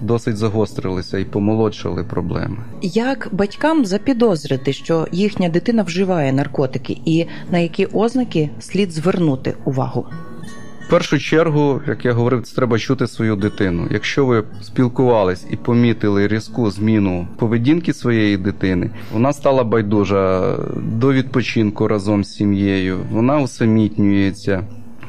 досить 0.00 0.36
загострилися 0.36 1.18
і 1.18 1.24
помолодшали 1.24 2.04
проблеми. 2.04 2.56
Як 2.82 3.28
батькам 3.32 3.84
запідозрити, 3.84 4.72
що 4.72 5.06
їхня 5.12 5.48
дитина 5.48 5.82
вживає 5.82 6.32
наркотики, 6.32 6.98
і 7.04 7.26
на 7.50 7.58
які 7.58 7.86
ознаки 7.86 8.50
слід 8.60 8.92
звернути 8.92 9.54
увагу? 9.64 10.06
Першу 10.88 11.18
чергу, 11.18 11.80
як 11.86 12.04
я 12.04 12.12
говорив, 12.12 12.42
це 12.42 12.56
треба 12.56 12.78
чути 12.78 13.06
свою 13.06 13.36
дитину. 13.36 13.88
Якщо 13.90 14.26
ви 14.26 14.44
спілкувались 14.62 15.46
і 15.50 15.56
помітили 15.56 16.28
різку 16.28 16.70
зміну 16.70 17.28
поведінки 17.38 17.92
своєї 17.94 18.36
дитини, 18.36 18.90
вона 19.12 19.32
стала 19.32 19.64
байдужа 19.64 20.56
до 20.76 21.12
відпочинку 21.12 21.88
разом 21.88 22.24
з 22.24 22.32
сім'єю, 22.32 22.98
вона 23.10 23.40
усамітнюється. 23.40 24.64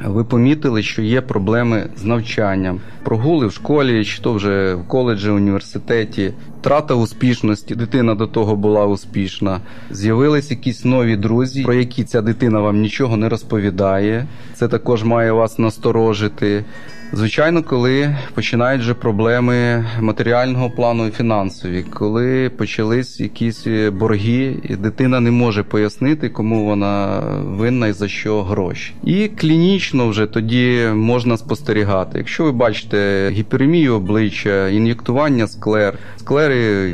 Ви 0.05 0.23
помітили, 0.23 0.83
що 0.83 1.01
є 1.01 1.21
проблеми 1.21 1.89
з 1.97 2.03
навчанням, 2.03 2.79
прогули 3.03 3.47
в 3.47 3.51
школі, 3.51 4.05
чи 4.05 4.21
то 4.21 4.33
вже 4.33 4.75
в 4.75 4.87
коледжі, 4.87 5.29
університеті, 5.29 6.33
втрата 6.59 6.93
успішності. 6.93 7.75
Дитина 7.75 8.15
до 8.15 8.27
того 8.27 8.55
була 8.55 8.85
успішна. 8.85 9.59
З'явились 9.91 10.51
якісь 10.51 10.85
нові 10.85 11.15
друзі, 11.15 11.63
про 11.63 11.73
які 11.73 12.03
ця 12.03 12.21
дитина 12.21 12.59
вам 12.59 12.81
нічого 12.81 13.17
не 13.17 13.29
розповідає. 13.29 14.27
Це 14.53 14.67
також 14.67 15.03
має 15.03 15.31
вас 15.31 15.59
насторожити. 15.59 16.65
Звичайно, 17.13 17.63
коли 17.63 18.15
починають 18.33 18.81
вже 18.81 18.93
проблеми 18.93 19.85
матеріального 19.99 20.69
плану 20.69 21.07
і 21.07 21.11
фінансові, 21.11 21.85
коли 21.93 22.49
почались 22.49 23.19
якісь 23.19 23.67
борги, 23.91 24.55
і 24.69 24.75
дитина 24.75 25.19
не 25.19 25.31
може 25.31 25.63
пояснити, 25.63 26.29
кому 26.29 26.65
вона 26.65 27.19
винна 27.43 27.87
і 27.87 27.91
за 27.91 28.07
що 28.07 28.43
гроші. 28.43 28.93
І 29.03 29.27
клінічно 29.27 30.07
вже 30.07 30.25
тоді 30.25 30.87
можна 30.93 31.37
спостерігати. 31.37 32.17
Якщо 32.17 32.43
ви 32.43 32.51
бачите 32.51 33.29
гіперемію 33.31 33.95
обличчя, 33.95 34.67
ін'єктування 34.67 35.47
склер, 35.47 35.97
склери 36.17 36.93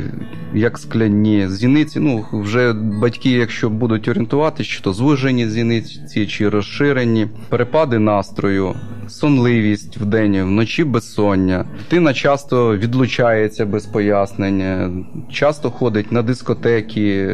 як 0.53 0.77
скляні, 0.77 1.47
зіниці, 1.47 1.99
ну 1.99 2.25
вже 2.33 2.73
батьки, 2.73 3.29
якщо 3.29 3.69
будуть 3.69 4.07
орієнтуватися, 4.07 4.69
чи 4.69 4.81
то 4.81 4.93
звужені 4.93 5.49
зіниці, 5.49 6.27
чи 6.27 6.49
розширені, 6.49 7.27
перепади 7.49 7.99
настрою, 7.99 8.75
сонливість 9.07 10.02
в 10.03 10.05
день, 10.05 10.43
вночі 10.43 10.83
безсоння. 10.83 11.65
Дитина 11.77 12.13
часто 12.13 12.77
відлучається 12.77 13.65
без 13.65 13.85
пояснення, 13.85 14.91
часто 15.31 15.71
ходить 15.71 16.11
на 16.11 16.21
дискотеки, 16.21 17.29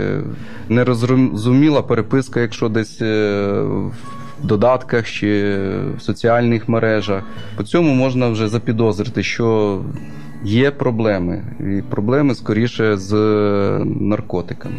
нерозуміла 0.70 1.82
переписка, 1.82 2.40
якщо 2.40 2.70
десь 2.70 3.02
е, 3.02 3.62
в 3.62 3.94
додатках 4.44 5.10
чи 5.10 5.58
в 5.98 6.02
соціальних 6.02 6.70
мережах. 6.70 7.24
По 7.58 7.64
цьому 7.64 7.94
можна 7.94 8.30
вже 8.30 8.48
запідозрити, 8.48 9.24
що 9.24 9.80
є 10.44 10.72
проблеми, 10.72 11.44
і 11.60 11.82
проблеми 11.82 12.36
скоріше 12.36 12.98
з 12.98 13.14
наркотиками. 13.86 14.76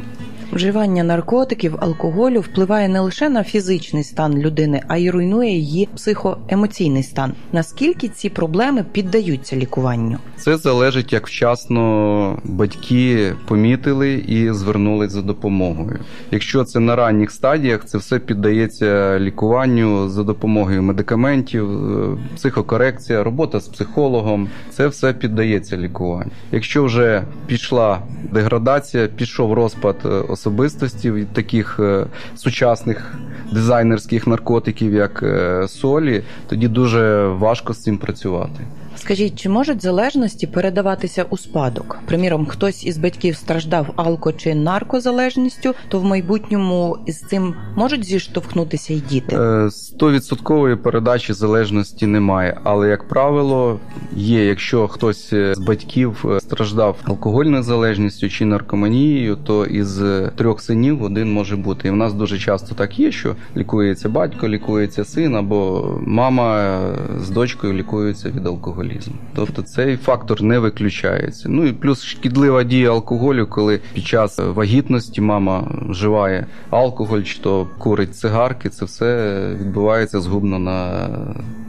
Вживання 0.53 1.05
наркотиків, 1.05 1.77
алкоголю 1.81 2.41
впливає 2.41 2.89
не 2.89 3.01
лише 3.01 3.29
на 3.29 3.45
фізичний 3.45 4.05
стан 4.05 4.39
людини, 4.39 4.83
а 4.89 4.97
й 4.97 5.11
руйнує 5.11 5.51
її 5.51 5.89
психоемоційний 5.97 7.03
стан. 7.03 7.33
Наскільки 7.53 8.09
ці 8.09 8.29
проблеми 8.29 8.85
піддаються 8.93 9.57
лікуванню? 9.57 10.19
Це 10.37 10.57
залежить, 10.57 11.13
як 11.13 11.27
вчасно 11.27 12.39
батьки 12.45 13.33
помітили 13.49 14.13
і 14.13 14.53
звернулись 14.53 15.13
за 15.13 15.23
допомогою. 15.23 15.99
Якщо 16.31 16.65
це 16.65 16.81
на 16.81 16.97
ранніх 16.97 17.31
стадіях, 17.31 17.85
це 17.85 17.99
все 17.99 18.19
піддається 18.19 19.19
лікуванню 19.19 20.09
за 20.09 20.23
допомогою 20.23 20.83
медикаментів, 20.83 21.71
е, 21.71 22.17
психокорекція, 22.37 23.25
робота 23.25 23.61
з 23.61 23.69
психологом. 23.69 24.49
Це 24.71 24.89
все 24.89 25.13
піддається 25.13 25.77
лікуванню. 25.77 26.31
Якщо 26.53 26.85
вже 26.85 27.23
пішла 27.47 28.03
деградація, 28.33 29.07
пішов 29.07 29.53
розпад 29.53 29.97
е, 30.05 30.09
особистості 30.41 31.27
таких 31.33 31.81
е, 31.81 32.07
сучасних 32.37 33.15
дизайнерських 33.53 34.27
наркотиків, 34.27 34.93
як 34.95 35.23
е, 35.23 35.69
солі, 35.69 36.23
тоді 36.49 36.69
дуже 36.69 37.27
важко 37.27 37.75
з 37.75 37.79
цим 37.79 37.99
працювати. 37.99 38.61
Скажіть, 39.01 39.41
чи 39.41 39.49
можуть 39.49 39.83
залежності 39.83 40.47
передаватися 40.47 41.25
у 41.31 41.37
спадок? 41.37 41.99
Приміром, 42.07 42.47
хтось 42.47 42.85
із 42.85 42.99
батьків 42.99 43.37
страждав 43.37 43.87
алко 43.97 44.33
чи 44.33 44.55
наркозалежністю, 44.55 45.75
то 45.89 45.99
в 45.99 46.05
майбутньому 46.05 46.99
із 47.07 47.21
цим 47.21 47.55
можуть 47.77 48.05
зіштовхнутися 48.05 48.95
й 48.95 49.01
діти. 49.01 49.37
Е, 49.37 49.71
Стовідсоткової 49.71 50.77
передачі 50.77 51.33
залежності 51.33 52.07
немає, 52.07 52.61
але 52.65 52.89
як 52.89 53.09
правило, 53.09 53.81
є. 54.17 54.45
Якщо 54.45 54.89
хтось 54.89 55.31
з 55.31 55.59
батьків 55.59 56.25
е, 56.25 56.41
страждав 56.41 56.97
алкогольною 57.05 57.63
залежністю 57.63 58.29
чи 58.29 58.45
наркоманією, 58.45 59.37
то 59.37 59.67
із 59.67 60.03
е, 60.03 60.33
трьох 60.37 60.61
синів 60.61 61.03
один 61.03 61.33
може 61.33 61.57
бути. 61.57 61.89
І 61.89 61.91
в 61.91 61.97
нас 61.97 62.15
дуже 62.15 62.39
часто 62.39 62.75
так 62.75 62.99
є, 62.99 63.13
що 63.13 63.37
лікується 63.57 64.09
батько, 64.09 64.49
лікується 64.49 65.05
син, 65.05 65.37
або 65.37 65.89
мама 66.07 66.81
з 67.21 67.31
дочкою 67.31 67.73
лікуються 67.73 68.29
від 68.29 68.47
алкоголізму. 68.91 69.15
Тобто 69.35 69.63
цей 69.63 69.97
фактор 69.97 70.43
не 70.43 70.59
виключається. 70.59 71.49
Ну 71.49 71.65
і 71.65 71.73
плюс 71.73 72.05
шкідлива 72.05 72.65
дія 72.65 72.91
алкоголю, 72.91 73.47
коли 73.47 73.81
під 73.95 74.05
час 74.05 74.39
вагітності 74.39 75.21
мама 75.21 75.69
вживає 75.89 76.47
алкоголь 76.71 77.23
чи 77.23 77.39
то 77.39 77.69
курить 77.79 78.17
цигарки, 78.17 78.69
це 78.69 78.85
все 78.85 79.41
відбувається 79.61 80.21
згубно 80.21 80.59
на 80.59 81.09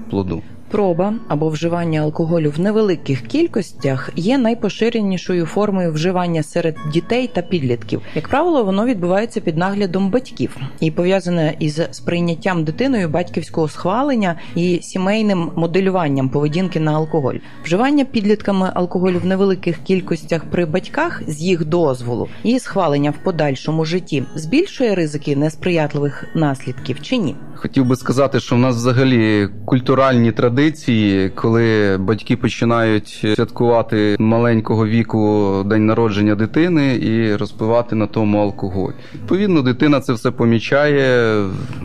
плоду. 0.10 0.42
Проба 0.72 1.13
або 1.28 1.50
вживання 1.50 2.01
алкоголю 2.01 2.54
в 2.58 2.60
невеликих 2.60 3.22
кількостях 3.22 4.10
є 4.16 4.38
найпоширенішою 4.38 5.46
формою 5.46 5.92
вживання 5.94 6.44
серед 6.44 6.75
дітей 6.94 7.30
та 7.34 7.42
підлітків. 7.42 8.01
Як 8.16 8.28
правило, 8.28 8.63
воно 8.63 8.86
відбувається 8.86 9.42
під 9.42 9.58
наглядом 9.58 10.10
батьків 10.10 10.58
і 10.80 10.92
пов'язане 10.92 11.56
із 11.60 11.82
сприйняттям 11.92 12.63
дитиною 12.63 13.10
батьківського 13.10 13.68
схвалення 13.68 14.36
і 14.56 14.80
сімейним 14.82 15.51
моделюванням 15.56 16.30
поведінки 16.30 16.80
на 16.80 16.94
алкоголь. 16.94 17.36
Вживання 17.63 18.06
підлітками 18.06 18.72
алкоголю 18.74 19.20
в 19.24 19.25
невеликих 19.25 19.78
кількостях 19.84 20.46
при 20.46 20.66
батьках 20.66 21.22
з 21.28 21.42
їх 21.42 21.66
дозволу 21.66 22.30
і 22.44 22.60
схвалення 22.60 23.12
в 23.12 23.24
подальшому 23.24 23.86
житті 23.86 24.24
збільшує 24.36 24.96
ризики 24.96 25.36
несприятливих 25.36 26.25
наслідків 26.36 27.01
чи 27.01 27.18
ні? 27.18 27.36
Хотів 27.56 27.86
би 27.86 27.96
сказати, 27.96 28.40
що 28.40 28.56
в 28.56 28.60
нас 28.60 28.75
взагалі 28.75 29.50
культуральні 29.66 30.32
традиції. 30.32 30.61
Традиції, 30.62 31.30
коли 31.30 31.98
батьки 31.98 32.38
починають 32.38 33.25
святкувати 33.36 34.15
маленького 34.20 34.88
віку 34.88 35.63
день 35.65 35.86
народження 35.86 36.36
дитини 36.36 36.96
і 36.96 37.36
розпивати 37.36 37.96
на 37.96 38.08
тому 38.08 38.41
алкоголь. 38.41 38.91
Відповідно, 39.13 39.62
дитина 39.62 40.00
це 40.00 40.13
все 40.13 40.32
помічає, 40.32 41.36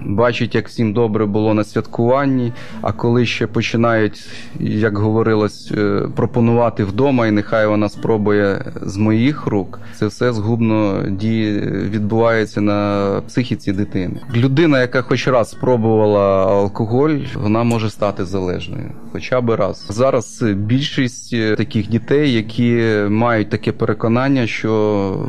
бачить, 0.07 0.55
як 0.55 0.69
всім 0.69 0.93
добре 0.93 1.27
було 1.27 1.55
на 1.55 1.65
святкуванні. 1.65 2.53
А 2.83 2.93
коли 2.93 3.27
ще 3.27 3.47
починають, 3.47 4.29
як 4.61 4.99
говорилось, 4.99 5.73
е, 5.77 6.03
пропонувати 6.17 6.85
вдома, 6.85 7.27
і 7.27 7.31
нехай 7.31 7.67
вона 7.67 7.89
спробує 7.89 8.73
з 8.83 8.97
моїх 8.97 9.47
рук, 9.47 9.81
це 9.99 10.07
все 10.07 10.33
згубно 10.33 11.03
діє 11.11 11.61
відбувається 11.91 12.61
на 12.61 13.11
психіці 13.27 13.73
дитини. 13.73 14.21
Людина, 14.35 14.81
яка 14.81 15.03
хоч 15.03 15.29
раз 15.29 15.51
спробувала 15.51 16.47
алкоголь, 16.47 17.19
вона 17.35 17.63
може 17.63 17.91
стати 17.91 18.25
залежною, 18.25 18.66
хоча 19.13 19.41
б 19.41 19.51
раз. 19.51 19.87
Зараз 19.91 20.43
більшість 20.57 21.33
е, 21.33 21.57
таких 21.57 21.89
дітей, 21.89 22.33
які 22.33 22.85
мають 23.09 23.51
таке 23.51 23.73
переконання, 23.73 24.47
що 24.47 24.73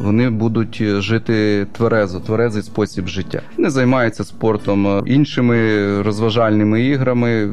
вони 0.03 0.29
будуть 0.29 0.84
жити 0.84 1.67
тверезо, 1.72 2.20
тверезий 2.20 2.63
спосіб 2.63 3.08
життя. 3.08 3.41
Не 3.58 3.70
займаються 3.70 4.24
спортом, 4.24 4.88
е, 4.88 5.01
іншими 5.06 5.58
розважальними 6.01 6.84
іграми. 6.84 7.50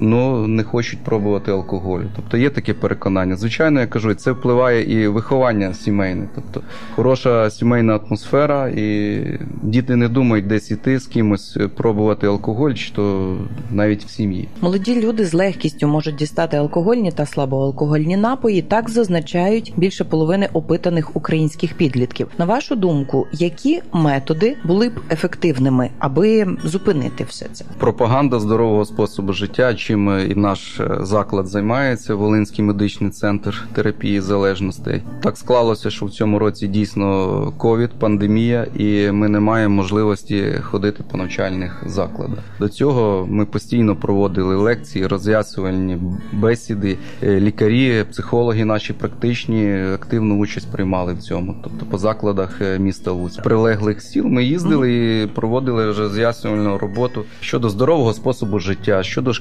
Ну, 0.00 0.46
не 0.46 0.62
хочуть 0.62 0.98
пробувати 0.98 1.52
алкоголь. 1.52 2.00
Тобто 2.16 2.36
є 2.36 2.50
таке 2.50 2.74
переконання. 2.74 3.36
Звичайно, 3.36 3.80
я 3.80 3.86
кажу, 3.86 4.14
це 4.14 4.32
впливає 4.32 5.02
і 5.02 5.08
виховання 5.08 5.74
сімейне. 5.74 6.28
Тобто 6.34 6.62
хороша 6.94 7.50
сімейна 7.50 7.96
атмосфера, 7.96 8.68
і 8.68 9.20
діти 9.62 9.96
не 9.96 10.08
думають 10.08 10.46
десь 10.46 10.70
іти 10.70 10.98
з 10.98 11.06
кимось 11.06 11.58
пробувати 11.76 12.26
алкоголь, 12.26 12.72
чи 12.72 12.92
то 12.92 13.36
навіть 13.70 14.04
в 14.04 14.08
сім'ї. 14.08 14.48
Молоді 14.60 15.00
люди 15.00 15.26
з 15.26 15.34
легкістю 15.34 15.88
можуть 15.88 16.14
дістати 16.14 16.56
алкогольні 16.56 17.12
та 17.12 17.26
слабоалкогольні 17.26 18.16
напої. 18.16 18.62
Так 18.62 18.90
зазначають 18.90 19.72
більше 19.76 20.04
половини 20.04 20.48
опитаних 20.52 21.16
українських 21.16 21.74
підлітків. 21.74 22.28
На 22.38 22.44
вашу 22.44 22.76
думку, 22.76 23.26
які 23.32 23.82
методи 23.92 24.56
були 24.64 24.88
б 24.88 24.92
ефективними, 25.10 25.90
аби 25.98 26.46
зупинити 26.64 27.24
все 27.24 27.46
це? 27.52 27.64
Пропаганда 27.78 28.40
здорового 28.40 28.84
способу 28.84 29.32
життя, 29.32 29.74
чим 29.90 30.30
і 30.30 30.34
наш 30.34 30.80
е, 30.80 30.98
заклад 31.00 31.46
займається, 31.46 32.14
Волинський 32.14 32.64
медичний 32.64 33.10
центр 33.10 33.64
терапії 33.72 34.20
залежностей. 34.20 35.02
Так 35.22 35.36
склалося, 35.36 35.90
що 35.90 36.06
в 36.06 36.10
цьому 36.10 36.38
році 36.38 36.68
дійсно 36.68 37.52
ковід, 37.56 37.90
пандемія, 37.90 38.66
і 38.76 39.10
ми 39.10 39.28
не 39.28 39.40
маємо 39.40 39.74
можливості 39.74 40.54
ходити 40.62 41.04
по 41.10 41.18
навчальних 41.18 41.82
закладах. 41.86 42.38
До 42.60 42.68
цього 42.68 43.26
ми 43.30 43.46
постійно 43.46 43.96
проводили 43.96 44.56
лекції, 44.56 45.06
роз'ясувальні 45.06 45.98
бесіди. 46.32 46.98
Е, 47.22 47.40
Лікарі, 47.40 48.04
психологи 48.10 48.64
наші 48.64 48.92
практичні 48.92 49.82
активну 49.94 50.38
участь 50.38 50.72
приймали 50.72 51.14
в 51.14 51.18
цьому. 51.18 51.56
Тобто 51.62 51.86
по 51.86 51.98
закладах 51.98 52.60
е, 52.60 52.78
міста 52.78 53.10
Луцьк. 53.10 53.42
Прилеглих 53.42 54.02
сіл 54.02 54.24
ми 54.24 54.44
їздили 54.44 55.22
і 55.22 55.26
проводили 55.26 55.92
роз'яснювальну 55.92 56.78
роботу 56.78 57.24
щодо 57.40 57.68
здорового 57.68 58.12
способу 58.12 58.58
життя, 58.58 59.02
щодо 59.02 59.32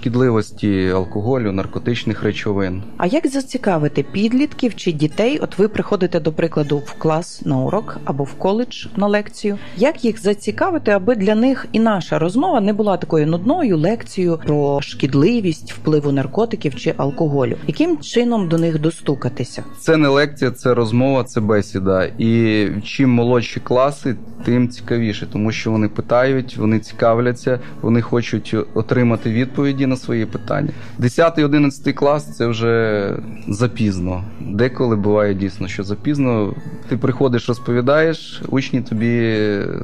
шкідливості 0.42 0.90
алкоголю, 0.96 1.52
наркотичних 1.52 2.24
речовин. 2.24 2.84
А 2.98 3.06
як 3.06 3.28
зацікавити 3.28 4.04
підлітків 4.04 4.76
чи 4.76 4.92
дітей? 4.92 5.40
От 5.40 5.58
ви 5.58 5.68
приходите 5.68 6.20
до 6.20 6.32
прикладу 6.34 6.78
в 6.78 6.94
клас 6.94 7.42
на 7.46 7.58
урок 7.58 7.98
або 8.06 8.24
в 8.24 8.34
коледж 8.34 8.86
на 8.96 9.08
лекцію. 9.08 9.58
Як 9.78 10.06
їх 10.06 10.22
зацікавити, 10.22 10.92
аби 10.92 11.16
для 11.16 11.36
них 11.36 11.66
і 11.72 11.80
наша 11.80 12.20
розмова 12.20 12.62
не 12.62 12.74
була 12.74 12.98
такою 12.98 13.28
нудною 13.28 13.78
лекцією 13.78 14.40
про 14.46 14.82
шкідливість 14.82 15.74
впливу 15.74 16.12
наркотиків 16.12 16.76
чи 16.76 16.94
алкоголю? 16.98 17.56
Яким 17.68 17.98
чином 17.98 18.50
до 18.50 18.58
них 18.58 18.80
достукатися? 18.80 19.64
Це 19.80 19.98
не 19.98 20.08
лекція, 20.08 20.52
це 20.52 20.74
розмова, 20.74 21.24
це 21.24 21.42
бесіда. 21.42 22.10
І 22.18 22.68
чим 22.84 23.10
молодші 23.10 23.60
класи, 23.60 24.16
тим 24.46 24.70
цікавіше, 24.70 25.28
тому 25.32 25.52
що 25.52 25.72
вони 25.72 25.88
питають, 25.90 26.58
вони 26.58 26.80
цікавляться, 26.80 27.60
вони 27.82 28.02
хочуть 28.02 28.56
отримати 28.74 29.32
відповіді 29.32 29.86
на 29.86 29.96
свої 29.96 30.26
питання. 30.32 30.70
10-11 31.00 31.94
клас 31.94 32.38
це 32.38 32.48
вже 32.48 33.14
запізно. 33.48 34.24
Деколи 34.40 34.96
буває 34.96 35.34
дійсно, 35.34 35.68
що 35.68 35.84
запізно. 35.84 36.54
Ти 36.90 36.98
приходиш, 36.98 37.48
розповідаєш, 37.50 38.42
учні 38.50 38.82
тобі 38.82 39.38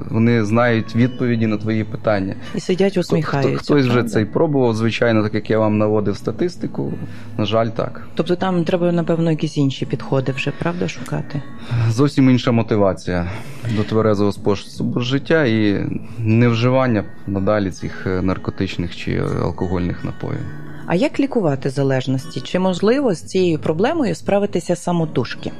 вони 0.09 0.45
знають 0.45 0.95
відповіді 0.95 1.47
на 1.47 1.57
твої 1.57 1.83
питання. 1.83 2.35
І 2.55 2.59
сидять, 2.59 2.97
усміхаються. 2.97 3.57
Хтось 3.57 3.85
вже 3.85 4.03
це 4.03 4.21
й 4.21 4.25
пробував, 4.25 4.75
звичайно, 4.75 5.23
так 5.23 5.33
як 5.33 5.49
я 5.49 5.59
вам 5.59 5.77
наводив 5.77 6.17
статистику. 6.17 6.93
На 7.37 7.45
жаль, 7.45 7.67
так. 7.67 8.07
Тобто 8.15 8.35
там 8.35 8.63
треба 8.63 8.91
напевно 8.91 9.31
якісь 9.31 9.57
інші 9.57 9.85
підходи 9.85 10.31
вже 10.31 10.51
правда 10.59 10.87
шукати. 10.87 11.41
Зовсім 11.89 12.29
інша 12.29 12.51
мотивація 12.51 13.31
до 13.75 13.83
тверезого 13.83 14.31
способу 14.31 14.99
життя 14.99 15.45
і 15.45 15.85
невживання 16.19 17.03
надалі 17.27 17.71
цих 17.71 18.07
е, 18.07 18.21
наркотичних 18.21 18.95
чи 18.95 19.23
алкогольних 19.41 20.03
напоїв. 20.05 20.24
А 20.87 20.95
як 20.95 21.19
лікувати 21.19 21.69
залежності? 21.69 22.41
Чи 22.41 22.59
можливо 22.59 23.13
з 23.13 23.21
цією 23.21 23.59
проблемою 23.59 24.15
справитися 24.15 24.75
самотужки? 24.75 25.51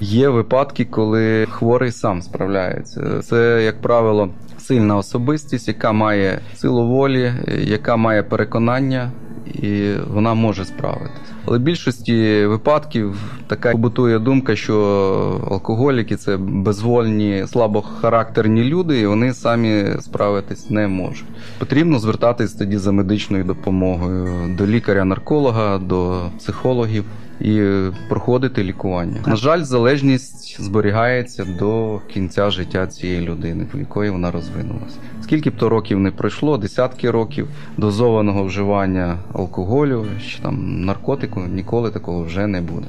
Є 0.00 0.28
випадки, 0.28 0.84
коли 0.84 1.46
хворий 1.50 1.92
сам 1.92 2.22
справляється. 2.22 3.20
Це, 3.22 3.62
як 3.64 3.80
правило, 3.82 4.28
сильна 4.58 4.96
особистість, 4.96 5.68
яка 5.68 5.92
має 5.92 6.38
силу 6.54 6.86
волі, 6.88 7.32
яка 7.58 7.96
має 7.96 8.22
переконання, 8.22 9.12
і 9.54 9.92
вона 10.08 10.34
може 10.34 10.64
справитися. 10.64 11.33
Але 11.46 11.58
в 11.58 11.60
більшості 11.60 12.46
випадків 12.46 13.14
така 13.46 13.72
побутує 13.72 14.18
думка, 14.18 14.56
що 14.56 15.40
алкоголіки 15.50 16.16
це 16.16 16.36
безвольні, 16.36 17.44
слабохарактерні 17.46 18.64
люди, 18.64 19.00
і 19.00 19.06
вони 19.06 19.34
самі 19.34 19.84
справитись 20.00 20.70
не 20.70 20.88
можуть. 20.88 21.24
Потрібно 21.58 21.98
звертатись 21.98 22.52
тоді 22.52 22.76
за 22.76 22.92
медичною 22.92 23.44
допомогою 23.44 24.56
до 24.58 24.66
лікаря-нарколога, 24.66 25.78
до 25.78 26.20
психологів 26.38 27.04
і 27.40 27.62
проходити 28.08 28.64
лікування. 28.64 29.20
На 29.26 29.36
жаль, 29.36 29.62
залежність 29.62 30.62
зберігається 30.62 31.44
до 31.58 32.00
кінця 32.12 32.50
життя 32.50 32.86
цієї 32.86 33.20
людини, 33.20 33.66
в 33.74 33.78
якої 33.78 34.10
вона 34.10 34.30
розвинулася. 34.30 34.96
Скільки 35.22 35.50
б 35.50 35.56
то 35.56 35.68
років 35.68 36.00
не 36.00 36.10
пройшло, 36.10 36.58
десятки 36.58 37.10
років 37.10 37.48
дозованого 37.76 38.44
вживання 38.44 39.18
алкоголю 39.32 40.06
чи 40.28 40.42
там 40.42 40.84
наркотику, 40.84 41.40
ніколи 41.40 41.90
такого 41.90 42.22
вже 42.22 42.46
не 42.46 42.60
буде. 42.60 42.86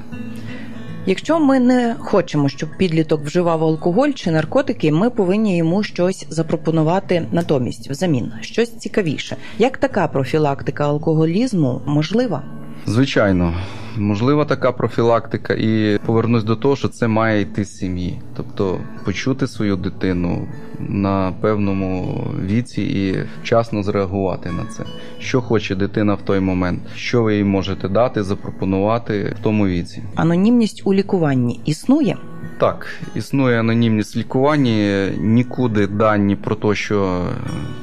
Якщо 1.08 1.40
ми 1.40 1.60
не 1.60 1.96
хочемо, 2.00 2.50
щоб 2.50 2.70
підліток 2.78 3.22
вживав 3.22 3.64
алкоголь 3.64 4.10
чи 4.10 4.32
наркотики, 4.32 4.92
ми 4.92 5.10
повинні 5.10 5.58
йому 5.58 5.84
щось 5.84 6.26
запропонувати 6.30 7.28
натомість 7.32 7.90
взамін, 7.90 8.32
щось 8.42 8.78
цікавіше. 8.78 9.36
Як 9.60 9.78
така 9.78 10.08
профілактика 10.08 10.84
алкоголізму 10.84 11.82
можлива? 11.86 12.44
Звичайно, 12.88 13.54
можлива 13.98 14.46
така 14.46 14.72
профілактика, 14.72 15.54
і 15.54 16.00
повернусь 16.06 16.44
до 16.44 16.56
того, 16.56 16.76
що 16.76 16.88
це 16.88 17.08
має 17.08 17.42
йти 17.42 17.66
з 17.66 17.78
сім'ї. 17.78 18.20
Тобто 18.38 18.80
почути 19.06 19.48
свою 19.48 19.76
дитину 19.76 20.48
на 20.80 21.34
певному 21.42 22.24
віці 22.46 22.82
і 22.82 23.24
вчасно 23.44 23.84
зреагувати 23.84 24.52
на 24.52 24.66
це. 24.66 24.84
Що 25.20 25.42
хоче 25.42 25.76
дитина 25.76 26.14
в 26.14 26.22
той 26.22 26.40
момент, 26.40 26.82
що 26.96 27.24
ви 27.24 27.36
їй 27.36 27.44
можете 27.44 27.90
дати, 27.90 28.24
запропонувати 28.24 29.36
в 29.40 29.44
тому 29.44 29.68
віці. 29.68 30.04
Анонімність 30.16 30.82
у 30.86 30.94
лікуванні 30.94 31.60
існує? 31.66 32.18
Так, 32.60 32.88
існує 33.16 33.60
анонімність 33.60 34.16
в 34.16 34.20
лікуванні, 34.20 35.08
нікуди 35.18 35.88
дані 35.88 36.36
про 36.36 36.56
те, 36.56 36.76
що 36.76 37.22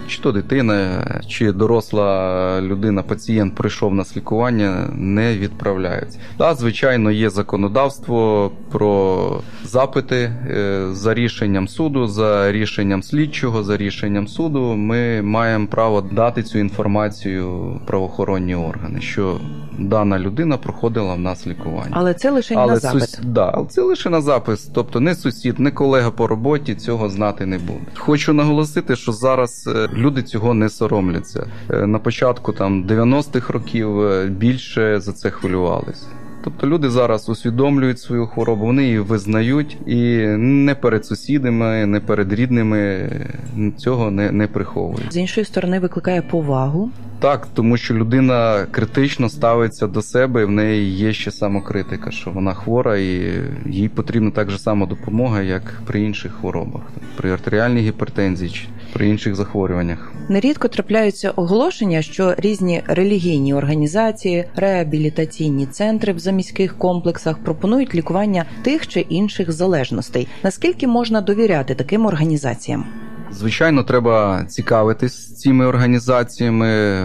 чи 0.09 0.23
то 0.23 0.33
дитина, 0.33 1.05
чи 1.29 1.53
доросла 1.53 2.61
людина, 2.61 3.03
пацієнт 3.03 3.55
прийшов 3.55 3.95
на 3.95 4.05
лікування, 4.17 4.89
не 4.95 5.39
відправляються. 5.39 6.19
Так, 6.39 6.57
звичайно, 6.57 7.11
є 7.11 7.31
законодавство 7.31 8.51
про 8.71 9.41
запити 9.65 10.17
е, 10.17 10.87
за 10.93 11.15
рішенням 11.15 11.69
суду, 11.69 12.07
за 12.07 12.53
рішенням 12.53 13.03
слідчого, 13.03 13.63
за 13.63 13.77
рішенням 13.77 14.29
суду. 14.29 14.61
Ми 14.77 15.23
маємо 15.23 15.67
право 15.67 16.01
дати 16.01 16.43
цю 16.43 16.59
інформацію 16.59 17.81
правоохоронні 17.87 18.55
органи, 18.55 19.01
що 19.01 19.41
дана 19.79 20.19
людина 20.19 20.57
проходила 20.57 21.15
в 21.15 21.19
нас 21.21 21.47
лікування. 21.47 21.91
Але 21.91 22.15
це 22.15 22.31
лише 22.31 22.55
на 22.55 22.77
запит. 22.77 23.03
сус- 23.03 23.21
да, 23.25 23.51
але 23.55 23.67
це 23.67 23.83
лише 23.83 24.11
на 24.11 24.21
запис. 24.21 24.62
Тобто 24.75 25.01
не 25.01 25.15
сусід, 25.15 25.61
не 25.61 25.71
колега 25.71 26.11
по 26.11 26.27
роботі 26.27 26.75
цього 26.75 27.09
знати 27.09 27.47
не 27.47 27.59
буде. 27.59 27.81
Хочу 27.97 28.33
наголосити, 28.33 28.97
що 28.97 29.13
зараз 29.13 29.71
е, 29.77 29.89
люди 29.95 30.23
цього 30.23 30.55
не 30.55 30.69
соромляться. 30.69 31.47
Е, 31.71 31.87
На 31.87 31.99
початку 31.99 32.53
там 32.53 32.85
90-х 32.85 33.53
років 33.53 34.01
е, 34.01 34.27
більше 34.27 35.01
за 35.01 35.13
це 35.13 35.31
хвилювалися. 35.31 36.07
Тобто 36.45 36.67
люди 36.67 36.91
зараз 36.91 37.29
усвідомлюють 37.29 37.99
свою 37.99 38.27
хворобу, 38.27 38.67
вони 38.67 38.83
її 38.83 38.99
визнають 38.99 39.79
і 39.87 40.27
не 40.37 40.75
перед 40.75 41.07
сусідами, 41.07 41.87
не 41.87 42.01
перед 42.01 42.33
рідними 42.33 43.11
цього 43.77 44.11
не, 44.11 44.31
не 44.31 44.47
приховують. 44.47 45.13
З 45.13 45.17
іншої 45.17 45.47
сторони, 45.47 45.79
викликає 45.79 46.23
повагу. 46.23 46.91
Так, 47.19 47.49
тому 47.55 47.77
що 47.77 47.95
людина 47.95 48.67
критично 48.71 49.29
ставиться 49.29 49.87
до 49.87 50.03
себе, 50.03 50.43
і 50.43 50.45
в 50.45 50.51
неї 50.51 50.91
є 50.91 51.13
ще 51.13 51.31
самокритика, 51.31 52.11
що 52.11 52.31
вона 52.31 52.55
хвора, 52.55 52.99
і 52.99 53.33
їй 53.67 53.89
потрібна 53.89 54.31
так 54.31 54.51
же 54.51 54.59
само 54.59 54.87
допомога, 54.87 55.43
як 55.43 55.63
при 55.87 56.01
інших 56.01 56.33
хворобах, 56.33 56.83
при 57.17 57.33
артеріальній 57.33 57.81
гіпертензії 57.81 58.69
при 58.93 59.09
інших 59.09 59.35
захворюваннях. 59.35 60.13
Нерідко 60.29 60.69
трапляються 60.69 61.31
оголошення, 61.31 62.03
що 62.03 62.35
різні 62.39 62.83
релігійні 62.87 63.55
організації, 63.55 64.45
реабілітаційні 64.57 65.67
центри 65.67 66.13
в 66.13 66.19
заміських 66.19 66.79
комплексах 66.79 67.39
пропонують 67.39 67.95
лікування 67.95 68.45
тих 68.63 68.89
чи 68.89 69.01
інших 69.01 69.53
залежностей. 69.53 70.29
Наскільки 70.43 70.87
можна 70.87 71.21
довіряти 71.21 71.75
таким 71.75 72.07
організаціям? 72.07 72.85
Звичайно, 73.33 73.83
треба 73.83 74.45
цікавитись 74.49 75.35
цими 75.35 75.67
організаціями. 75.67 77.03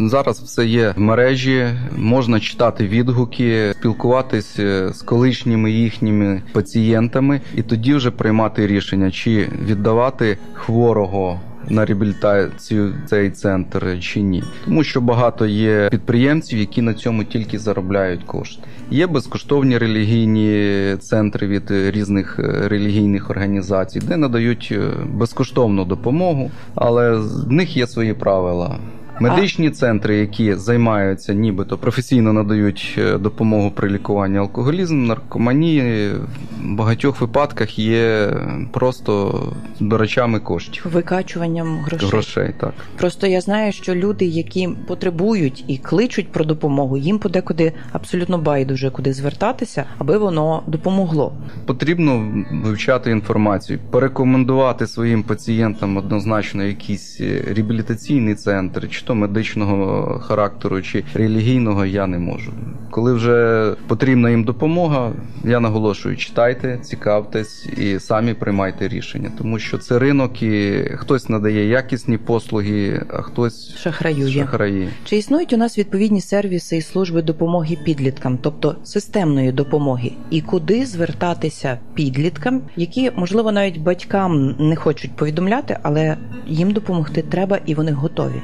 Зараз 0.00 0.40
все 0.40 0.66
є 0.66 0.94
в 0.96 1.00
мережі, 1.00 1.66
можна 1.96 2.40
читати 2.40 2.88
відгуки, 2.88 3.72
спілкуватись 3.72 4.56
з 4.90 5.02
колишніми 5.04 5.70
їхніми 5.70 6.42
пацієнтами, 6.52 7.40
і 7.54 7.62
тоді 7.62 7.94
вже 7.94 8.10
приймати 8.10 8.66
рішення, 8.66 9.10
чи 9.10 9.48
віддавати 9.66 10.38
хворого. 10.52 11.40
На 11.68 11.84
реабілітацію 11.84 12.94
цей 13.06 13.30
центр 13.30 13.98
чи 14.00 14.20
ні, 14.20 14.44
тому 14.64 14.84
що 14.84 15.00
багато 15.00 15.46
є 15.46 15.88
підприємців, 15.90 16.58
які 16.58 16.82
на 16.82 16.94
цьому 16.94 17.24
тільки 17.24 17.58
заробляють 17.58 18.24
кошти. 18.24 18.62
Є 18.90 19.06
безкоштовні 19.06 19.78
релігійні 19.78 20.96
центри 20.96 21.46
від 21.46 21.70
різних 21.70 22.38
релігійних 22.64 23.30
організацій, 23.30 24.00
де 24.00 24.16
надають 24.16 24.74
безкоштовну 25.14 25.84
допомогу, 25.84 26.50
але 26.74 27.10
в 27.12 27.52
них 27.52 27.76
є 27.76 27.86
свої 27.86 28.14
правила. 28.14 28.78
Медичні 29.20 29.70
центри, 29.70 30.16
які 30.16 30.54
займаються, 30.54 31.34
нібито 31.34 31.78
професійно 31.78 32.32
надають 32.32 33.00
допомогу 33.20 33.70
при 33.70 33.88
лікуванні 33.88 34.38
алкоголізму, 34.38 35.06
наркоманії, 35.06 36.10
в 36.12 36.74
багатьох 36.74 37.20
випадках 37.20 37.78
є 37.78 38.30
просто 38.72 39.42
збирачами 39.78 40.40
коштів. 40.40 40.86
Викачуванням 40.92 41.78
грошей. 41.78 42.08
Грошей, 42.08 42.54
так. 42.60 42.74
Просто 42.96 43.26
я 43.26 43.40
знаю, 43.40 43.72
що 43.72 43.94
люди, 43.94 44.24
які 44.24 44.68
потребують 44.86 45.64
і 45.68 45.78
кличуть 45.78 46.32
про 46.32 46.44
допомогу, 46.44 46.96
їм 46.96 47.18
подекуди 47.18 47.72
абсолютно 47.92 48.38
байдуже 48.38 48.90
куди 48.90 49.12
звертатися, 49.12 49.84
аби 49.98 50.18
воно 50.18 50.62
допомогло. 50.66 51.32
Потрібно 51.66 52.32
вивчати 52.64 53.10
інформацію, 53.10 53.78
порекомендувати 53.90 54.86
своїм 54.86 55.22
пацієнтам 55.22 55.96
однозначно 55.96 56.64
якийсь 56.64 57.20
реабілітаційний 57.48 58.34
центр, 58.34 58.88
чи 58.90 59.04
то 59.04 59.11
медичного 59.14 60.18
характеру, 60.18 60.82
чи 60.82 61.04
релігійного 61.14 61.86
я 61.86 62.06
не 62.06 62.18
можу. 62.18 62.52
Коли 62.90 63.12
вже 63.14 63.74
потрібна 63.86 64.30
їм 64.30 64.44
допомога, 64.44 65.12
я 65.44 65.60
наголошую, 65.60 66.16
читайте, 66.16 66.78
цікавтесь 66.82 67.66
і 67.66 67.98
самі 67.98 68.34
приймайте 68.34 68.88
рішення, 68.88 69.30
тому 69.38 69.58
що 69.58 69.78
це 69.78 69.98
ринок, 69.98 70.42
і 70.42 70.84
хтось 70.96 71.28
надає 71.28 71.68
якісні 71.68 72.18
послуги, 72.18 73.02
а 73.08 73.22
хтось 73.22 73.76
Шахраює. 73.76 74.30
шахраї. 74.30 74.88
Чи 75.04 75.16
існують 75.16 75.52
у 75.52 75.56
нас 75.56 75.78
відповідні 75.78 76.20
сервіси 76.20 76.76
і 76.76 76.82
служби 76.82 77.22
допомоги 77.22 77.78
підліткам, 77.84 78.38
тобто 78.42 78.76
системної 78.84 79.52
допомоги, 79.52 80.12
і 80.30 80.40
куди 80.40 80.86
звертатися 80.86 81.78
підліткам, 81.94 82.60
які 82.76 83.10
можливо 83.16 83.52
навіть 83.52 83.78
батькам 83.78 84.56
не 84.58 84.76
хочуть 84.76 85.16
повідомляти, 85.16 85.78
але 85.82 86.16
їм 86.46 86.70
допомогти 86.70 87.22
треба 87.22 87.58
і 87.66 87.74
вони 87.74 87.92
готові. 87.92 88.42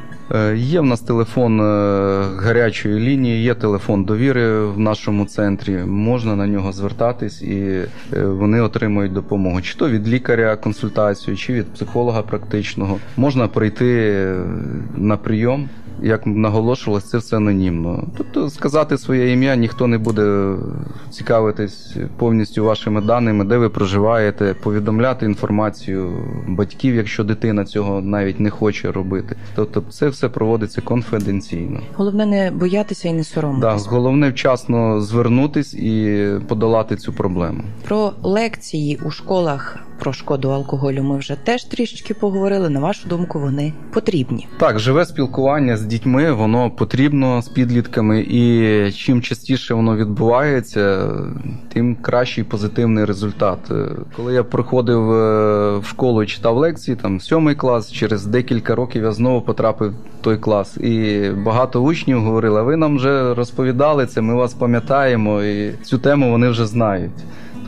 Е, 0.48 0.56
Є 0.56 0.80
в 0.80 0.84
нас 0.84 1.00
телефон 1.00 1.60
е, 1.60 1.64
гарячої 2.38 3.00
лінії, 3.00 3.42
є 3.42 3.54
телефон 3.54 4.04
довіри 4.04 4.60
в 4.60 4.78
нашому 4.78 5.24
центрі. 5.24 5.76
Можна 5.76 6.36
на 6.36 6.46
нього 6.46 6.72
звертатись, 6.72 7.42
і 7.42 7.84
е, 8.12 8.24
вони 8.24 8.60
отримують 8.60 9.12
допомогу. 9.12 9.60
Чи 9.60 9.78
то 9.78 9.90
від 9.90 10.08
лікаря 10.08 10.56
консультацію, 10.56 11.36
чи 11.36 11.52
від 11.52 11.66
психолога 11.66 12.22
практичного. 12.22 12.98
Можна 13.16 13.48
прийти 13.48 14.34
на 14.96 15.16
прийом. 15.16 15.68
Як 16.02 16.26
наголошувалось, 16.26 17.04
це 17.04 17.18
все 17.18 17.36
анонімно. 17.36 18.04
Тобто 18.16 18.50
сказати 18.50 18.98
своє 18.98 19.32
ім'я 19.32 19.56
ніхто 19.56 19.86
не 19.86 19.98
буде 19.98 20.54
цікавитись 21.10 21.96
повністю 22.16 22.64
вашими 22.64 23.00
даними, 23.00 23.44
де 23.44 23.58
ви 23.58 23.68
проживаєте, 23.68 24.54
повідомляти 24.62 25.26
інформацію 25.26 26.12
батьків, 26.48 26.94
якщо 26.94 27.24
дитина 27.24 27.64
цього 27.64 28.00
навіть 28.00 28.40
не 28.40 28.50
хоче 28.50 28.92
робити. 28.92 29.36
Тобто, 29.54 29.82
це 29.90 30.08
все 30.08 30.28
проводиться 30.28 30.80
конфіденційно. 30.80 31.80
Головне 31.94 32.26
не 32.26 32.50
боятися 32.50 33.08
і 33.08 33.12
не 33.12 33.24
соромитися. 33.24 33.90
головне 33.90 34.30
вчасно 34.30 35.00
звернутись 35.00 35.74
і 35.74 36.28
подолати 36.48 36.96
цю 36.96 37.12
проблему. 37.12 37.62
Про 37.88 38.12
лекції 38.22 39.00
у 39.04 39.10
школах 39.10 39.87
про 39.98 40.12
шкоду 40.12 40.50
алкоголю 40.50 41.02
ми 41.02 41.18
вже 41.18 41.36
теж 41.44 41.64
трішечки 41.64 42.14
поговорили. 42.14 42.68
На 42.68 42.80
вашу 42.80 43.08
думку, 43.08 43.40
вони 43.40 43.72
потрібні. 43.92 44.46
Так, 44.58 44.78
живе 44.78 45.04
спілкування 45.04 45.76
з 45.76 45.82
дітьми, 45.82 46.32
воно 46.32 46.70
потрібно 46.70 47.42
з 47.42 47.48
підлітками, 47.48 48.20
і 48.20 48.92
чим 48.92 49.22
частіше 49.22 49.74
воно 49.74 49.96
відбувається, 49.96 51.10
тим 51.72 51.96
кращий 51.96 52.44
позитивний 52.44 53.04
результат. 53.04 53.58
Е, 53.70 53.88
Коли 54.16 54.34
я 54.34 54.44
приходив 54.44 55.12
е, 55.12 55.78
в 55.78 55.86
школу 55.86 56.22
і 56.22 56.26
читав 56.26 56.56
лекції, 56.56 56.96
там 56.96 57.20
сьомий 57.20 57.54
клас, 57.54 57.92
через 57.92 58.26
декілька 58.26 58.74
років 58.74 59.02
я 59.02 59.12
знову 59.12 59.40
потрапив 59.40 59.90
в 59.90 60.24
той 60.24 60.38
клас. 60.38 60.76
І 60.76 61.22
багато 61.44 61.80
учнів 61.80 62.20
говорили: 62.20 62.62
ви 62.62 62.76
нам 62.76 62.96
вже 62.96 63.34
розповідали 63.34 64.06
це, 64.06 64.20
ми 64.20 64.34
вас 64.34 64.54
пам'ятаємо, 64.54 65.42
і 65.42 65.72
цю 65.82 65.98
тему 65.98 66.30
вони 66.30 66.48
вже 66.48 66.66
знають. 66.66 67.12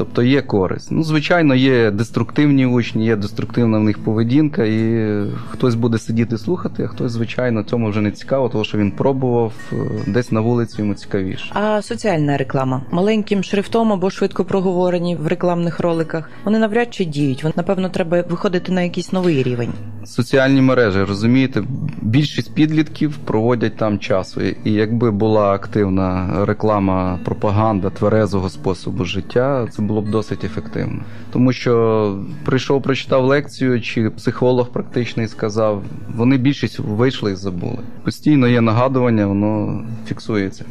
Тобто 0.01 0.23
є 0.23 0.43
користь. 0.43 0.89
Ну, 0.91 1.03
звичайно, 1.03 1.55
є 1.55 1.91
деструктивні 1.91 2.67
учні, 2.67 3.07
є 3.07 3.17
деструктивна 3.17 3.79
в 3.79 3.83
них 3.83 3.99
поведінка, 3.99 4.65
і 4.65 5.11
хтось 5.51 5.75
буде 5.75 5.99
сидіти 5.99 6.39
слухати, 6.39 6.83
а 6.85 6.87
хтось, 6.87 7.13
звичайно, 7.13 7.63
цьому 7.63 7.91
вже 7.91 8.01
не 8.01 8.11
цікаво, 8.11 8.49
тому 8.49 8.65
що 8.65 8.79
він 8.79 8.91
пробував 8.91 9.53
е, 9.73 9.77
десь 10.07 10.33
на 10.33 10.41
вулиці 10.41 10.81
йому 10.81 10.95
цікавіше. 10.95 11.51
А 11.55 11.83
соціальна 11.83 12.37
реклама 12.37 12.83
маленьким 12.91 13.43
шрифтом 13.43 13.93
або 13.93 14.11
швидко 14.11 14.45
проговорені 14.45 15.17
в 15.17 15.27
рекламних 15.27 15.81
роликах. 15.81 16.31
Вони 16.45 16.59
навряд 16.59 16.95
чи 16.95 17.05
діють. 17.05 17.45
Вон, 17.45 17.53
Напевно, 17.57 17.89
треба 17.89 18.25
виходити 18.31 18.73
на 18.73 18.83
якийсь 18.83 19.13
новий 19.13 19.43
рівень. 19.43 19.73
Соціальні 20.05 20.61
мережі, 20.61 21.03
розумієте, 21.03 21.63
більшість 22.03 22.55
підлітків 22.55 23.17
проводять 23.17 23.77
там 23.77 23.99
часу. 23.99 24.41
І 24.41 24.73
якби 24.73 25.11
була 25.11 25.53
активна 25.53 26.31
реклама, 26.45 27.19
пропаганда 27.25 27.91
тверезого 27.91 28.49
способу 28.49 29.05
життя, 29.05 29.69
це 29.71 29.83
було 29.91 30.03
б 30.03 30.11
досить 30.11 30.45
ефективно. 30.45 31.03
Тому 31.33 31.53
що 31.53 32.25
прийшов, 32.45 32.83
прочитав 32.83 33.25
лекцію, 33.25 33.81
чи 33.81 34.11
психолог 34.11 34.69
практичний 34.69 35.29
сказав, 35.29 35.83
вони 36.15 36.37
більшість 36.37 36.79
вийшли 36.79 37.33
і 37.33 37.35
забули. 37.35 37.79
Постійно 38.05 38.49
є 38.49 38.61
нагадування, 38.61 39.27
воно 39.27 39.85
фіксується. 40.07 40.65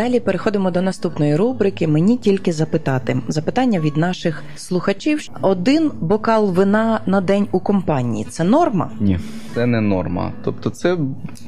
Далі 0.00 0.20
переходимо 0.20 0.70
до 0.70 0.82
наступної 0.82 1.36
рубрики. 1.36 1.88
Мені 1.88 2.16
тільки 2.16 2.52
запитати 2.52 3.20
запитання 3.28 3.80
від 3.80 3.96
наших 3.96 4.42
слухачів. 4.56 5.20
Один 5.40 5.90
бокал 6.00 6.52
вина 6.52 7.00
на 7.06 7.20
день 7.20 7.46
у 7.52 7.60
компанії 7.60 8.26
це 8.30 8.44
норма. 8.44 8.90
Ні, 9.00 9.18
це 9.54 9.66
не 9.66 9.80
норма. 9.80 10.32
Тобто, 10.44 10.70
це 10.70 10.96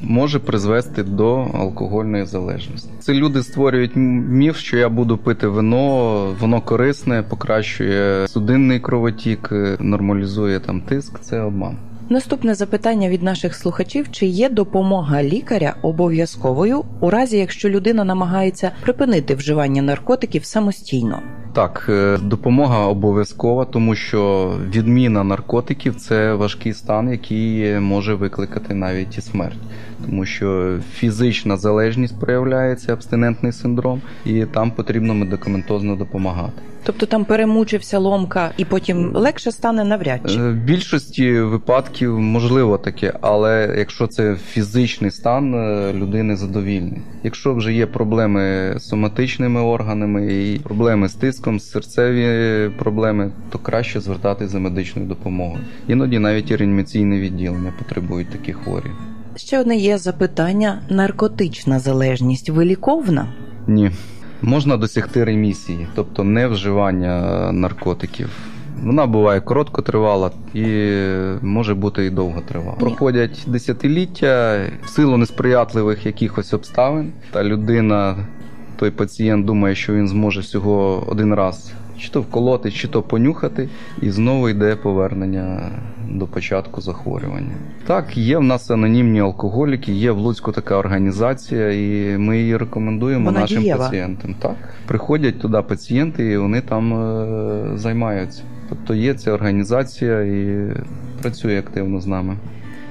може 0.02 0.38
призвести 0.38 1.02
до 1.02 1.36
алкогольної 1.38 2.26
залежності. 2.26 2.90
Це 3.00 3.14
люди 3.14 3.42
створюють 3.42 3.92
міф, 3.96 4.56
що 4.56 4.78
я 4.78 4.88
буду 4.88 5.18
пити 5.18 5.46
вино, 5.46 6.36
воно 6.40 6.60
корисне, 6.60 7.22
покращує 7.22 8.28
судинний 8.28 8.80
кровотік, 8.80 9.48
е, 9.52 9.76
нормалізує 9.80 10.60
там 10.60 10.80
тиск. 10.80 11.20
Це 11.20 11.40
обман. 11.40 11.76
Наступне 12.12 12.54
запитання 12.54 13.08
від 13.08 13.22
наших 13.22 13.54
слухачів: 13.54 14.10
чи 14.10 14.26
є 14.26 14.48
допомога 14.48 15.22
лікаря 15.22 15.74
обов'язковою 15.82 16.84
у 17.00 17.10
разі, 17.10 17.38
якщо 17.38 17.68
людина 17.68 18.04
намагається 18.04 18.72
припинити 18.82 19.34
вживання 19.34 19.82
наркотиків 19.82 20.44
самостійно? 20.44 21.22
Так, 21.52 21.86
е, 21.88 22.18
допомога 22.22 22.86
обов'язкова, 22.86 23.64
тому 23.64 23.94
що 23.94 24.52
відміна 24.74 25.24
наркотиків 25.24 25.96
це 25.96 26.34
важкий 26.34 26.72
стан, 26.74 27.10
який 27.10 27.80
може 27.80 28.14
викликати 28.14 28.74
навіть 28.74 29.18
і 29.18 29.20
смерть, 29.20 29.58
тому 30.06 30.24
що 30.24 30.78
фізична 30.94 31.56
залежність 31.56 32.20
проявляється, 32.20 32.92
абстинентний 32.92 33.52
синдром, 33.52 34.00
і 34.24 34.44
там 34.44 34.70
потрібно 34.70 35.14
медикаментозно 35.14 35.96
допомагати. 35.96 36.62
Тобто 36.84 37.06
там 37.06 37.24
перемучився 37.24 37.98
ломка, 37.98 38.50
і 38.56 38.64
потім 38.64 39.10
легше 39.14 39.52
стане 39.52 39.84
навряд 39.84 40.20
чи. 40.30 40.38
Е, 40.38 40.50
В 40.50 40.54
більшості 40.54 41.40
випадків 41.40 42.20
можливо 42.20 42.78
таке, 42.78 43.12
але 43.20 43.74
якщо 43.78 44.06
це 44.06 44.36
фізичний 44.36 45.10
стан 45.10 45.54
е, 45.54 45.92
людини 45.92 46.36
задовільний. 46.36 47.00
Якщо 47.22 47.54
вже 47.54 47.72
є 47.72 47.86
проблеми 47.86 48.74
з 48.76 48.88
соматичними 48.88 49.60
органами 49.60 50.34
і 50.34 50.58
проблеми 50.58 51.08
з 51.08 51.14
тиском, 51.14 51.60
серцеві 51.60 52.70
проблеми, 52.78 53.32
то 53.50 53.58
краще 53.58 54.00
звертатись 54.00 54.50
за 54.50 54.58
медичною 54.58 55.08
допомогою. 55.08 55.60
Іноді 55.88 56.18
навіть 56.18 56.50
і 56.50 56.56
реанімаційне 56.56 57.20
відділення 57.20 57.72
потребують 57.78 58.30
такі 58.30 58.52
хворі. 58.52 58.90
Ще 59.36 59.60
одне 59.60 59.76
є 59.76 59.98
запитання: 59.98 60.82
наркотична 60.90 61.78
залежність 61.78 62.50
виліковна? 62.50 63.32
Ні. 63.66 63.90
Можна 64.42 64.76
досягти 64.76 65.24
ремісії, 65.24 65.86
тобто 65.94 66.24
не 66.24 66.46
вживання 66.46 67.48
е, 67.48 67.52
наркотиків. 67.52 68.28
Вона 68.82 69.06
буває 69.06 69.40
короткотривала 69.40 70.30
і 70.54 70.64
може 71.42 71.74
бути 71.74 72.06
і 72.06 72.10
довготривала. 72.10 72.76
Проходять 72.76 73.44
десятиліття 73.46 74.60
в 74.84 74.88
силу 74.88 75.16
несприятливих 75.16 76.06
якихось 76.06 76.54
обставин, 76.54 77.12
та 77.30 77.44
людина, 77.44 78.16
той 78.76 78.90
пацієнт 78.90 79.46
думає, 79.46 79.74
що 79.74 79.94
він 79.94 80.08
зможе 80.08 80.40
всього 80.40 81.04
один 81.08 81.34
раз 81.34 81.72
чи 82.02 82.10
то 82.10 82.20
вколоти, 82.20 82.70
чи 82.70 82.88
то 82.88 83.02
понюхати, 83.02 83.68
і 84.02 84.10
знову 84.10 84.48
йде 84.48 84.76
повернення 84.76 85.70
до 86.10 86.26
початку 86.26 86.80
захворювання. 86.80 87.54
Так, 87.86 88.16
є 88.16 88.38
в 88.38 88.42
нас 88.42 88.70
анонімні 88.70 89.20
алкоголіки, 89.20 89.92
є 89.92 90.10
в 90.12 90.18
Луцьку 90.18 90.52
така 90.52 90.76
організація, 90.76 91.72
і 91.72 92.18
ми 92.18 92.38
її 92.38 92.56
рекомендуємо 92.56 93.24
Вона 93.24 93.40
нашим 93.40 93.62
дієва. 93.62 93.84
пацієнтам. 93.84 94.34
Так, 94.34 94.56
приходять 94.86 95.40
туди 95.40 95.62
пацієнти, 95.62 96.24
і 96.24 96.36
вони 96.36 96.60
там 96.60 96.94
е, 96.94 97.78
займаються. 97.78 98.42
Тобто 98.68 98.94
є 98.94 99.14
ця 99.14 99.32
організація 99.32 100.20
і 100.22 100.68
працює 101.22 101.58
активно 101.58 102.00
з 102.00 102.06
нами. 102.06 102.36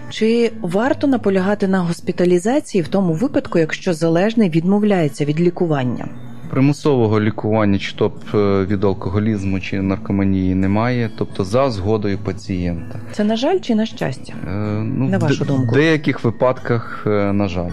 Чи 0.10 0.52
варто 0.62 1.08
наполягати 1.08 1.68
на 1.68 1.80
госпіталізації 1.80 2.82
в 2.82 2.88
тому 2.88 3.14
випадку, 3.14 3.60
якщо 3.60 3.94
залежний 3.94 4.50
відмовляється 4.50 5.26
від 5.26 5.42
лікування? 5.42 6.08
Примусового 6.52 7.22
лікування, 7.22 7.80
чи 7.80 7.96
то 7.96 8.12
е, 8.34 8.66
від 8.66 8.84
алкоголізму 8.84 9.60
чи 9.60 9.82
наркоманії 9.82 10.56
немає, 10.56 11.10
тобто 11.18 11.44
за 11.44 11.70
згодою 11.70 12.18
пацієнта. 12.18 13.00
Це 13.12 13.24
на 13.24 13.36
жаль 13.36 13.60
чи 13.60 13.76
на 13.76 13.86
щастя? 13.86 14.34
Е, 14.48 14.52
ну, 14.84 15.10
На 15.10 15.18
вашу 15.18 15.46
думку. 15.46 15.72
В 15.72 15.74
деяких 15.74 16.24
випадках, 16.24 17.04
е, 17.08 17.34
на 17.34 17.48
жаль. 17.48 17.72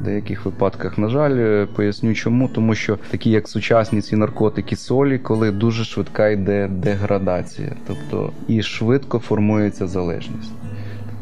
В 0.00 0.04
деяких 0.04 0.44
випадках, 0.44 0.98
на 0.98 1.08
жаль, 1.08 1.36
е, 1.38 1.66
поясню 1.76 2.14
чому, 2.14 2.48
тому 2.48 2.74
що 2.74 2.98
такі 3.10 3.30
як 3.30 3.48
сучасні 3.48 4.00
ці 4.00 4.16
наркотики 4.16 4.76
солі, 4.76 5.18
коли 5.18 5.50
дуже 5.50 5.84
швидка 5.84 6.28
йде 6.28 6.68
деградація, 6.68 7.72
тобто 7.86 8.32
і 8.48 8.62
швидко 8.62 9.18
формується 9.18 9.86
залежність. 9.86 10.52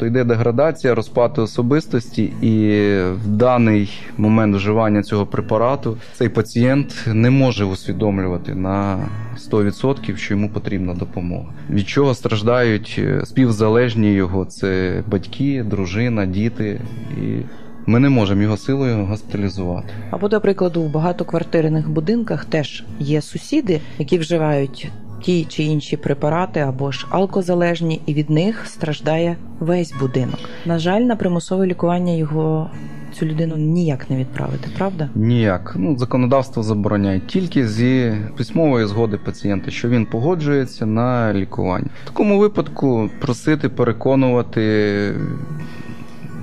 Тобто 0.02 0.18
йде 0.18 0.24
деградація, 0.24 0.94
розпад 0.94 1.38
особистості, 1.38 2.22
і 2.24 2.78
в 3.12 3.26
даний 3.26 3.90
момент 4.16 4.56
вживання 4.56 5.02
цього 5.02 5.26
препарату 5.26 5.96
цей 6.14 6.28
пацієнт 6.28 7.06
не 7.06 7.30
може 7.30 7.64
усвідомлювати 7.64 8.54
на 8.54 9.08
100%, 9.50 10.16
що 10.16 10.34
йому 10.34 10.48
потрібна 10.48 10.94
допомога. 10.94 11.52
Від 11.70 11.88
чого 11.88 12.14
страждають 12.14 12.96
е, 12.98 13.26
співзалежні 13.26 14.12
його 14.12 14.44
це 14.44 15.02
батьки, 15.06 15.62
дружина, 15.62 16.26
діти. 16.26 16.80
І 17.22 17.36
ми 17.86 17.98
не 18.00 18.08
можемо 18.08 18.42
його 18.42 18.56
силою 18.56 19.04
госпіталізувати. 19.04 19.88
Або, 20.10 20.28
до 20.28 20.40
прикладу, 20.40 20.82
в 20.82 20.92
багатоквартирних 20.92 21.90
будинках 21.90 22.44
теж 22.44 22.84
є 22.98 23.22
сусіди, 23.22 23.80
які 23.98 24.18
вживають 24.18 24.90
ті 25.22 25.44
чи 25.44 25.62
інші 25.62 25.96
препарати 25.96 26.60
або 26.60 26.92
ж 26.92 27.06
алкозалежні, 27.10 28.00
і 28.06 28.14
від 28.14 28.30
них 28.30 28.66
страждає 28.66 29.36
весь 29.60 29.94
будинок. 30.00 30.38
На 30.66 30.78
жаль, 30.78 31.00
на 31.00 31.16
примусове 31.16 31.66
лікування 31.66 32.12
його 32.12 32.70
цю 33.12 33.26
людину 33.26 33.56
ніяк 33.56 34.10
не 34.10 34.16
відправити, 34.16 34.70
правда? 34.78 35.08
Ніяк. 35.14 35.74
Ну, 35.78 35.98
законодавство 35.98 36.62
забороняє 36.62 37.20
тільки 37.20 37.68
зі 37.68 38.12
письмової 38.36 38.86
згоди 38.86 39.16
пацієнта, 39.16 39.70
що 39.70 39.88
він 39.88 40.06
погоджується 40.06 40.86
на 40.86 41.34
лікування. 41.34 41.88
В 42.04 42.06
такому 42.06 42.38
випадку 42.38 43.10
просити 43.20 43.68
переконувати 43.68 45.14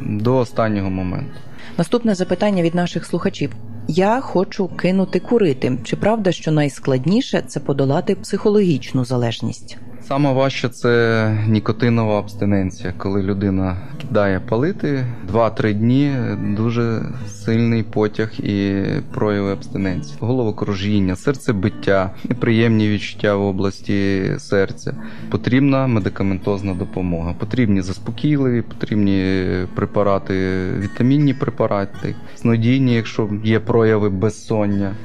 до 0.05 0.37
останнього 0.37 0.89
моменту. 0.89 1.31
Наступне 1.77 2.15
запитання 2.15 2.63
від 2.63 2.75
наших 2.75 3.05
слухачів. 3.05 3.51
Я 3.91 4.21
хочу 4.21 4.67
кинути 4.67 5.19
курити. 5.19 5.78
Чи 5.84 5.95
правда, 5.95 6.32
що 6.32 6.52
найскладніше 6.52 7.43
це 7.47 7.60
подолати 7.60 8.15
психологічну 8.15 9.06
залежність? 9.06 9.78
Саме 10.09 10.33
важче 10.33 10.69
це 10.69 11.37
нікотинова 11.47 12.19
абстиненція, 12.19 12.93
коли 12.97 13.23
людина 13.23 13.77
кидає 14.01 14.39
палити 14.39 15.05
2-3 15.33 15.73
дні 15.73 16.13
дуже 16.57 17.01
сильний 17.27 17.83
потяг 17.83 18.31
і 18.39 18.83
прояви 19.13 19.51
абстиненції. 19.51 20.17
Головокружіння, 20.19 21.15
серцебиття, 21.15 22.11
неприємні 22.29 22.89
відчуття 22.89 23.35
в 23.35 23.41
області 23.41 24.23
серця. 24.37 24.95
Потрібна 25.31 25.87
медикаментозна 25.87 26.73
допомога. 26.73 27.33
Потрібні 27.39 27.81
заспокійливі, 27.81 28.61
потрібні 28.61 29.45
препарати, 29.75 30.59
вітамінні 30.79 31.33
препарати, 31.33 32.15
снодійні, 32.35 32.93
якщо 32.93 33.29
є 33.43 33.59
прояви 33.59 34.09
безсоння. 34.09 34.95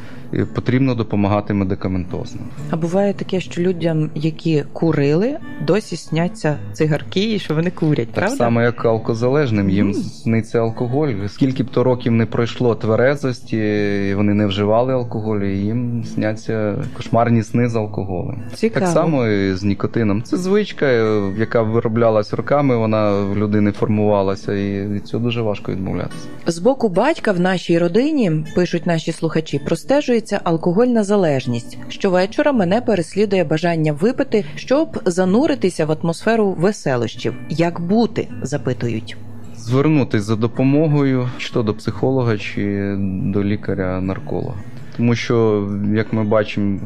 Потрібно 0.55 0.95
допомагати 0.95 1.55
медикаментозно. 1.55 2.41
А 2.71 2.77
буває 2.77 3.13
таке, 3.15 3.41
що 3.41 3.63
людям, 3.63 4.11
які 4.15 4.65
курили, 4.73 5.37
досі 5.67 5.97
сняться 5.97 6.59
цигарки 6.73 7.35
і 7.35 7.39
що 7.39 7.55
вони 7.55 7.71
курять, 7.71 8.07
Так 8.07 8.15
правда? 8.15 8.37
само, 8.37 8.63
як 8.63 8.85
алкозалежним, 8.85 9.71
їм 9.71 9.87
Мгм. 9.89 9.95
сниться 10.03 10.59
алкоголь. 10.61 11.09
Скільки 11.29 11.63
б 11.63 11.71
то 11.71 11.85
років 11.85 12.13
не 12.13 12.27
пройшло 12.27 12.75
тверезості, 12.75 14.15
вони 14.17 14.35
не 14.35 14.47
вживали 14.47 14.93
алкоголю, 14.93 15.51
і 15.53 15.59
їм 15.59 16.05
сняться 16.05 16.75
кошмарні 16.97 17.43
сни 17.43 17.69
з 17.69 17.77
алкоголем. 17.77 18.43
Цікаво. 18.55 18.87
Так 18.87 18.95
само 18.95 19.27
і 19.27 19.55
з 19.55 19.63
нікотином. 19.65 20.23
Це 20.23 20.37
звичка, 20.37 20.87
е, 20.87 21.23
яка 21.39 21.63
вироблялась 21.63 22.33
роками, 22.33 22.77
вона 22.77 23.13
в 23.21 23.37
людини 23.37 23.73
формувалася, 23.73 24.55
і 24.55 24.87
від 24.87 25.07
цього 25.07 25.25
дуже 25.25 25.43
важко 25.43 25.73
відмовлятися. 25.73 26.29
З 26.47 26.59
боку 26.59 26.89
батька 26.89 27.33
в 27.33 27.41
нашій 27.41 27.79
родині 27.79 28.45
пишуть 28.55 28.87
наші 28.87 29.13
слухачі, 29.13 29.59
простежується 29.59 30.24
алкогольна 30.33 31.05
залежність. 31.05 31.79
Щовечора 31.89 32.53
мене 32.53 32.81
переслідує 32.81 33.45
бажання 33.45 33.93
випити, 33.93 34.45
щоб 34.57 35.01
зануритися 35.05 35.87
в 35.87 35.97
атмосферу 36.03 36.51
веселощів. 36.59 37.35
Як 37.49 37.81
бути? 37.81 38.29
запитують. 38.43 39.17
Звернутись 39.57 40.23
за 40.23 40.37
допомогою 40.37 41.29
чи 41.39 41.53
то 41.53 41.63
до 41.63 41.75
психолога, 41.75 42.39
чи 42.39 42.95
до 43.25 43.45
лікаря-нарколога. 43.45 44.55
Тому 44.97 45.15
що, 45.15 45.69
як 45.95 46.13
ми 46.13 46.25
бачимо, 46.25 46.81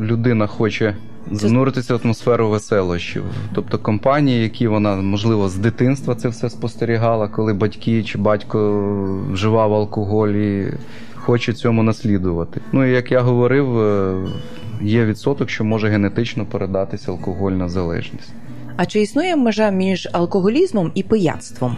людина 0.00 0.46
хоче 0.46 0.96
зануритися 1.30 1.96
в 1.96 2.00
атмосферу 2.04 2.48
веселощів. 2.48 3.24
Тобто 3.54 3.78
компанії, 3.78 4.42
які 4.42 4.68
вона, 4.68 4.96
можливо, 4.96 5.48
з 5.48 5.56
дитинства 5.56 6.14
це 6.14 6.28
все 6.28 6.50
спостерігала, 6.50 7.28
коли 7.28 7.52
батьки 7.52 8.02
чи 8.02 8.18
батько 8.18 8.58
вживав 9.32 9.74
алкоголь 9.74 10.28
і 10.28 10.72
хоче 11.22 11.52
цьому 11.52 11.82
наслідувати. 11.82 12.60
Ну 12.72 12.86
і 12.86 12.90
як 12.90 13.12
я 13.12 13.20
говорив, 13.20 13.78
е, 13.78 14.14
є 14.82 15.04
відсоток, 15.04 15.50
що 15.50 15.64
може 15.64 15.88
генетично 15.88 16.46
передатися 16.46 17.10
алкогольна 17.10 17.68
залежність. 17.68 18.32
А 18.76 18.86
чи 18.86 19.00
існує 19.00 19.36
межа 19.36 19.70
між 19.70 20.08
алкоголізмом 20.12 20.92
і 20.94 21.02
пияцтвом? 21.02 21.76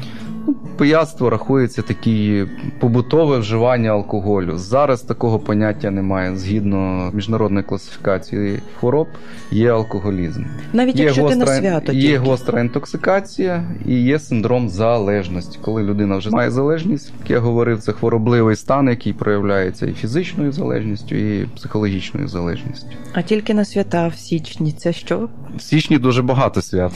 Пияцтво 0.76 1.30
рахується 1.30 1.82
такі 1.82 2.46
побутове 2.80 3.38
вживання 3.38 3.90
алкоголю. 3.90 4.58
Зараз 4.58 5.02
такого 5.02 5.38
поняття 5.38 5.90
немає. 5.90 6.36
Згідно 6.36 7.10
міжнародної 7.12 7.64
класифікації 7.64 8.60
хвороб, 8.80 9.06
є 9.50 9.72
алкоголізм. 9.72 10.44
Навіть 10.72 10.98
якщо 10.98 11.28
ти 11.28 11.36
на 11.36 11.46
свято 11.46 11.92
є 11.92 12.00
тільки. 12.00 12.18
гостра 12.18 12.60
інтоксикація 12.60 13.64
і 13.86 14.02
є 14.02 14.18
синдром 14.18 14.68
залежності. 14.68 15.58
Коли 15.62 15.82
людина 15.82 16.16
вже 16.16 16.30
має 16.30 16.50
залежність, 16.50 17.12
як 17.20 17.30
я 17.30 17.38
говорив, 17.38 17.80
це 17.80 17.92
хворобливий 17.92 18.56
стан, 18.56 18.88
який 18.88 19.12
проявляється 19.12 19.86
і 19.86 19.92
фізичною 19.92 20.52
залежністю, 20.52 21.14
і 21.14 21.46
психологічною 21.56 22.28
залежністю. 22.28 22.88
А 23.12 23.22
тільки 23.22 23.54
на 23.54 23.64
свята 23.64 24.08
в 24.08 24.14
січні 24.14 24.72
це 24.72 24.92
що? 24.92 25.28
В 25.56 25.62
січні 25.62 25.98
дуже 25.98 26.22
багато 26.22 26.62
свят. 26.62 26.92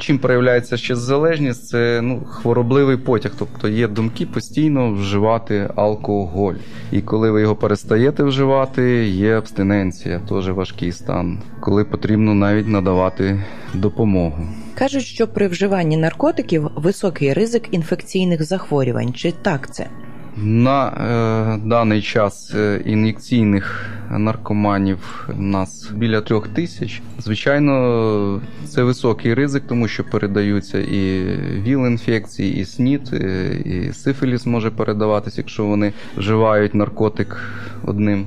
Чим 0.00 0.18
проявляється 0.18 0.76
ще 0.76 0.96
залежність, 0.96 1.68
це 1.68 2.00
ну, 2.02 2.22
хворобливий 2.44 2.96
потяг. 2.96 3.32
Тобто 3.38 3.68
є 3.68 3.88
думки 3.88 4.26
постійно 4.26 4.92
вживати 4.92 5.70
алкоголь. 5.76 6.54
І 6.92 7.00
коли 7.00 7.30
ви 7.30 7.40
його 7.40 7.56
перестаєте 7.56 8.24
вживати, 8.24 9.08
є 9.08 9.38
абстиненція, 9.38 10.20
теж 10.28 10.48
важкий 10.50 10.92
стан, 10.92 11.42
коли 11.60 11.84
потрібно 11.84 12.34
навіть 12.34 12.68
надавати 12.68 13.44
допомогу. 13.74 14.46
Кажуть, 14.74 15.04
що 15.04 15.28
при 15.28 15.48
вживанні 15.48 15.96
наркотиків 15.96 16.70
високий 16.76 17.32
ризик 17.32 17.68
інфекційних 17.70 18.44
захворювань. 18.44 19.12
Чи 19.12 19.32
так 19.32 19.74
це? 19.74 19.86
На 20.36 20.88
е, 20.88 21.68
даний 21.68 22.02
час 22.02 22.54
е, 22.54 22.80
ін'єкційних 22.84 23.86
наркоманів 24.10 25.28
у 25.38 25.42
нас 25.42 25.90
біля 25.94 26.20
трьох 26.20 26.48
тисяч. 26.48 27.02
Звичайно, 27.18 28.40
це 28.66 28.82
високий 28.82 29.34
ризик, 29.34 29.62
тому 29.68 29.88
що 29.88 30.04
передаються 30.04 30.78
і 30.78 31.24
ВІЛ-інфекції, 31.62 32.56
і 32.56 32.64
СНІД, 32.64 33.10
е, 33.12 33.54
і 33.64 33.92
сифіліс 33.92 34.46
може 34.46 34.70
передаватися, 34.70 35.40
якщо 35.40 35.64
вони 35.64 35.92
вживають 36.16 36.74
наркотик 36.74 37.36
одним 37.84 38.26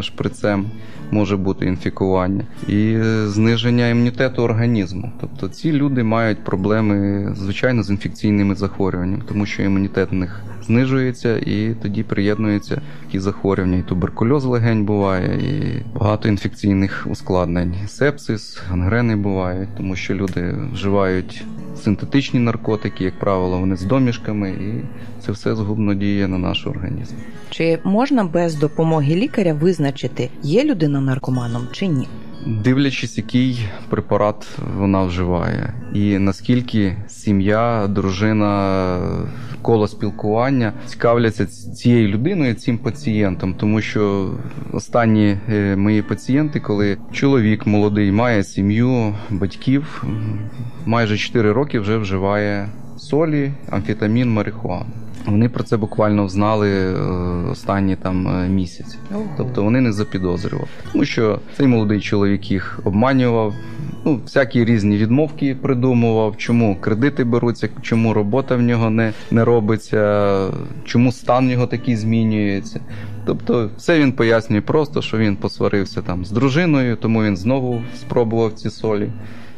шприцем. 0.00 0.66
Може 1.12 1.36
бути 1.36 1.66
інфікування 1.66 2.44
і 2.68 2.98
зниження 3.24 3.88
імунітету 3.88 4.42
організму. 4.42 5.12
Тобто 5.20 5.48
ці 5.48 5.72
люди 5.72 6.02
мають 6.02 6.44
проблеми, 6.44 7.28
звичайно, 7.36 7.82
з 7.82 7.90
інфекційними 7.90 8.54
захворюваннями, 8.54 9.22
тому 9.28 9.46
що 9.46 9.62
імунітет 9.62 10.10
в 10.10 10.14
них 10.14 10.42
знижується 10.66 11.38
і 11.38 11.74
тоді 11.82 12.02
приєднуються 12.02 12.80
такі 13.06 13.18
захворювання. 13.18 13.78
І 13.78 13.82
туберкульоз 13.82 14.44
легень 14.44 14.84
буває, 14.84 15.38
і 15.50 15.82
багато 15.98 16.28
інфекційних 16.28 17.06
ускладнень. 17.10 17.74
Сепсис, 17.86 18.62
гангрени 18.68 19.16
бувають, 19.16 19.68
тому 19.76 19.96
що 19.96 20.14
люди 20.14 20.54
вживають 20.72 21.44
синтетичні 21.76 22.40
наркотики, 22.40 23.04
як 23.04 23.18
правило, 23.18 23.58
вони 23.58 23.76
з 23.76 23.82
домішками, 23.82 24.50
і 24.50 24.84
це 25.20 25.32
все 25.32 25.54
згубно 25.54 25.94
діє 25.94 26.28
на 26.28 26.38
наш 26.38 26.66
організм. 26.66 27.14
Чи 27.50 27.78
можна 27.84 28.24
без 28.24 28.54
допомоги 28.54 29.14
лікаря 29.14 29.54
визначити, 29.54 30.30
є 30.42 30.64
людина 30.64 31.00
наркоманом 31.04 31.68
чи 31.72 31.86
ні? 31.86 32.08
Дивлячись, 32.46 33.18
який 33.18 33.68
препарат 33.90 34.48
вона 34.76 35.04
вживає, 35.04 35.74
і 35.94 36.18
наскільки 36.18 36.96
сім'я, 37.08 37.86
дружина, 37.88 38.98
коло 39.62 39.88
спілкування 39.88 40.72
цікавляться 40.86 41.46
цією 41.46 42.08
людиною, 42.08 42.54
цим 42.54 42.78
пацієнтом, 42.78 43.54
тому 43.54 43.80
що 43.80 44.30
останні 44.72 45.38
е, 45.48 45.76
мої 45.76 46.02
пацієнти, 46.02 46.60
коли 46.60 46.98
чоловік 47.12 47.66
молодий 47.66 48.12
має 48.12 48.44
сім'ю, 48.44 49.14
батьків, 49.30 50.04
майже 50.86 51.18
4 51.18 51.52
роки 51.52 51.80
вже 51.80 51.96
вживає 51.96 52.68
солі, 52.96 53.52
амфетамін, 53.70 54.30
марихуану. 54.30 55.01
Вони 55.26 55.48
про 55.48 55.64
це 55.64 55.76
буквально 55.76 56.28
знали 56.28 56.70
е, 56.70 56.94
останні 57.50 57.96
там 57.96 58.28
е, 58.28 58.48
місяці. 58.48 58.98
Тобто 59.36 59.62
вони 59.62 59.80
не 59.80 59.92
запідозрювали. 59.92 60.68
Тому 60.92 61.04
що 61.04 61.38
цей 61.56 61.66
молодий 61.66 62.00
чоловік 62.00 62.50
їх 62.50 62.80
обманював, 62.84 63.54
ну, 64.04 64.20
всякі 64.24 64.64
різні 64.64 64.96
відмовки 64.96 65.54
придумував, 65.54 66.36
чому 66.36 66.76
кредити 66.80 67.24
беруться, 67.24 67.68
чому 67.82 68.14
робота 68.14 68.56
в 68.56 68.62
нього 68.62 68.90
не, 68.90 69.12
не 69.30 69.44
робиться, 69.44 70.48
чому 70.84 71.12
стан 71.12 71.46
в 71.46 71.50
нього 71.50 71.66
такий 71.66 71.96
змінюється. 71.96 72.80
Тобто, 73.26 73.70
все 73.76 73.98
він 73.98 74.12
пояснює 74.12 74.60
просто, 74.60 75.02
що 75.02 75.18
він 75.18 75.36
посварився 75.36 76.02
там 76.02 76.24
з 76.24 76.30
дружиною, 76.30 76.96
тому 76.96 77.22
він 77.22 77.36
знову 77.36 77.82
спробував 78.00 78.52
ці 78.52 78.70
солі. 78.70 79.10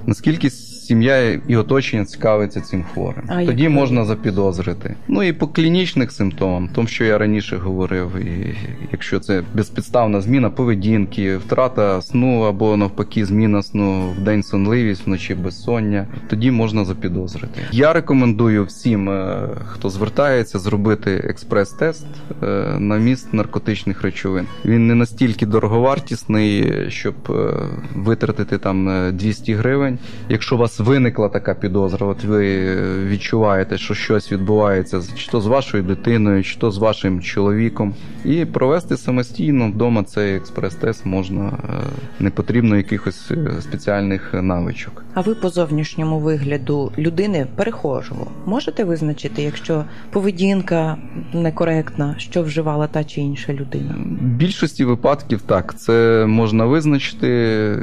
Наскільки 0.06 0.50
сім'я 0.86 1.40
і 1.48 1.56
оточення 1.56 2.04
цікавиться 2.04 2.60
цим 2.60 2.84
хворим, 2.94 3.24
А 3.28 3.44
тоді 3.44 3.68
можна 3.68 4.04
запідозрити. 4.04 4.94
Ну 5.08 5.22
і 5.22 5.32
по 5.32 5.48
клінічних 5.48 6.12
симптомам, 6.12 6.68
тому 6.74 6.88
що 6.88 7.04
я 7.04 7.18
раніше 7.18 7.56
говорив, 7.56 8.16
і 8.16 8.56
якщо 8.92 9.20
це 9.20 9.42
безпідставна 9.54 10.20
зміна 10.20 10.50
поведінки, 10.50 11.36
втрата 11.36 12.02
сну 12.02 12.40
або 12.40 12.76
навпаки 12.76 13.24
зміна 13.24 13.62
сну 13.62 14.10
в 14.10 14.20
день 14.20 14.42
сонливість, 14.42 15.06
вночі 15.06 15.34
безсоння, 15.34 16.06
тоді 16.30 16.50
можна 16.50 16.84
запідозрити. 16.84 17.60
Я 17.72 17.92
рекомендую 17.92 18.64
всім, 18.64 19.10
е, 19.10 19.48
хто 19.66 19.90
звертається, 19.90 20.58
зробити 20.58 21.10
експрес-тест 21.10 22.06
е, 22.42 22.46
на 22.78 22.96
міст 22.96 23.34
наркотичних 23.34 24.02
речовин. 24.02 24.46
Він 24.64 24.86
не 24.86 24.94
настільки 24.94 25.46
дороговартісний, 25.46 26.72
щоб 26.88 27.14
е, 27.30 27.54
витратити 27.94 28.58
там 28.58 28.88
е, 28.88 29.12
200 29.12 29.54
гривень. 29.54 29.98
Якщо 30.28 30.54
у 30.54 30.58
вас 30.78 30.88
виникла 30.88 31.28
така 31.28 31.54
підозра, 31.54 32.06
от 32.06 32.24
ви 32.24 32.46
е, 32.46 33.04
відчуваєте, 33.04 33.78
що 33.78 33.94
щось 33.94 34.32
відбувається 34.32 35.00
чи 35.16 35.30
то 35.30 35.40
з 35.40 35.46
вашою 35.46 35.82
дитиною, 35.82 36.44
чи 36.44 36.58
то 36.58 36.70
з 36.70 36.78
вашим 36.78 37.22
чоловіком, 37.22 37.94
і 38.24 38.44
провести 38.44 38.96
самостійно 38.96 39.68
вдома 39.68 40.02
цей 40.02 40.36
експрес-тест 40.36 41.06
можна, 41.06 41.44
е, 41.44 41.72
не 42.20 42.30
потрібно 42.30 42.76
якихось 42.76 43.30
е, 43.30 43.60
спеціальних 43.60 44.34
навичок. 44.34 45.04
А 45.14 45.20
ви 45.20 45.34
по 45.34 45.48
зовнішньому 45.48 46.18
вигляду 46.18 46.92
людини 46.98 47.46
перехожого 47.56 48.26
можете 48.46 48.84
визначити, 48.84 49.42
якщо 49.42 49.84
поведінка 50.10 50.96
некоректна, 51.32 52.14
що 52.18 52.42
вживала 52.42 52.86
та 52.86 53.04
чи 53.04 53.20
інша 53.20 53.52
людина? 53.52 53.94
В 54.20 54.24
більшості 54.24 54.84
випадків 54.84 55.42
так, 55.42 55.78
це 55.78 56.26
можна 56.28 56.64
визначити, 56.64 57.28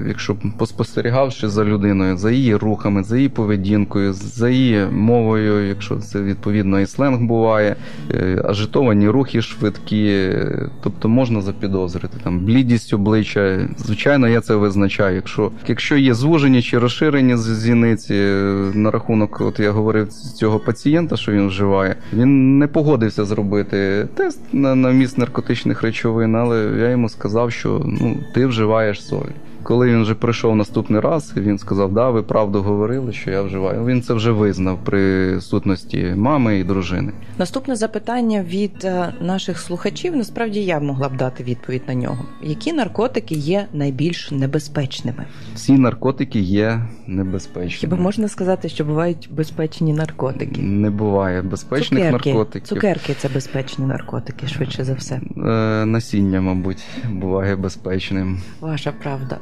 якщо 0.07 0.37
поспостерігавши 0.57 1.49
за 1.49 1.65
людиною, 1.65 2.17
за 2.17 2.31
її 2.31 2.55
рухами, 2.81 3.03
за 3.03 3.17
її 3.17 3.29
поведінкою, 3.29 4.13
за 4.13 4.49
її 4.49 4.85
мовою, 4.91 5.67
якщо 5.67 5.95
це 5.95 6.21
відповідно 6.21 6.79
і 6.79 6.85
сленг 6.85 7.21
буває, 7.21 7.75
е, 8.11 8.41
ажитовані 8.45 9.09
рухи 9.09 9.41
швидкі, 9.41 10.07
е, 10.07 10.69
тобто 10.83 11.09
можна 11.09 11.41
запідозрити 11.41 12.17
там 12.23 12.39
блідість 12.39 12.93
обличчя. 12.93 13.59
Звичайно, 13.77 14.27
я 14.27 14.41
це 14.41 14.55
визначаю. 14.55 15.15
Якщо, 15.15 15.51
якщо 15.67 15.97
є 15.97 16.13
звужені 16.13 16.61
чи 16.61 16.79
розширені 16.79 17.37
зіниці 17.37 18.15
е, 18.15 18.71
на 18.73 18.91
рахунок, 18.91 19.41
от 19.41 19.59
я 19.59 19.71
говорив 19.71 20.07
цього 20.09 20.59
пацієнта, 20.59 21.17
що 21.17 21.31
він 21.31 21.47
вживає, 21.47 21.95
він 22.13 22.59
не 22.59 22.67
погодився 22.67 23.25
зробити 23.25 24.07
тест 24.15 24.39
на, 24.53 24.75
на 24.75 24.89
вміст 24.89 25.17
наркотичних 25.17 25.81
речовин, 25.81 26.35
але 26.35 26.71
я 26.79 26.89
йому 26.89 27.09
сказав, 27.09 27.51
що 27.51 27.81
ну 27.85 28.17
ти 28.33 28.45
вживаєш 28.45 29.05
соль. 29.05 29.31
Коли 29.63 29.87
він 29.87 30.01
вже 30.01 30.15
прийшов 30.15 30.55
наступний 30.55 30.99
раз, 31.01 31.33
він 31.37 31.57
сказав: 31.57 31.93
Да, 31.93 32.09
ви 32.09 32.23
правду 32.23 32.61
говорили, 32.61 33.13
що 33.13 33.31
я 33.31 33.41
вживаю. 33.41 33.85
Він 33.85 34.01
це 34.01 34.13
вже 34.13 34.31
визнав 34.31 34.79
при 34.83 35.41
сутності 35.41 36.13
мами 36.15 36.59
і 36.59 36.63
дружини. 36.63 37.13
Наступне 37.37 37.75
запитання 37.75 38.43
від 38.43 38.71
е, 38.83 39.13
наших 39.21 39.59
слухачів. 39.59 40.15
Насправді 40.15 40.63
я 40.63 40.79
могла 40.79 41.09
б 41.09 41.17
дати 41.17 41.43
відповідь 41.43 41.81
на 41.87 41.93
нього. 41.93 42.25
Які 42.43 42.73
наркотики 42.73 43.35
є 43.35 43.67
найбільш 43.73 44.31
небезпечними? 44.31 45.25
Всі 45.55 45.73
наркотики 45.73 46.39
є 46.39 46.81
небезпечними. 47.07 47.77
Хіба 47.95 47.97
можна 47.97 48.27
сказати, 48.27 48.69
що 48.69 48.85
бувають 48.85 49.29
безпечні 49.31 49.93
наркотики? 49.93 50.61
Не 50.61 50.89
буває 50.89 51.41
безпечних 51.41 52.03
цукерки. 52.03 52.29
наркотиків. 52.29 52.67
Цукерки 52.67 53.13
це 53.13 53.29
безпечні 53.29 53.85
наркотики, 53.85 54.47
швидше 54.47 54.83
за 54.83 54.93
все. 54.93 55.15
Е, 55.37 55.85
Насіння, 55.85 56.41
мабуть, 56.41 56.83
буває 57.11 57.55
безпечним. 57.55 58.39
Ваша 58.61 58.91
правда. 58.91 59.37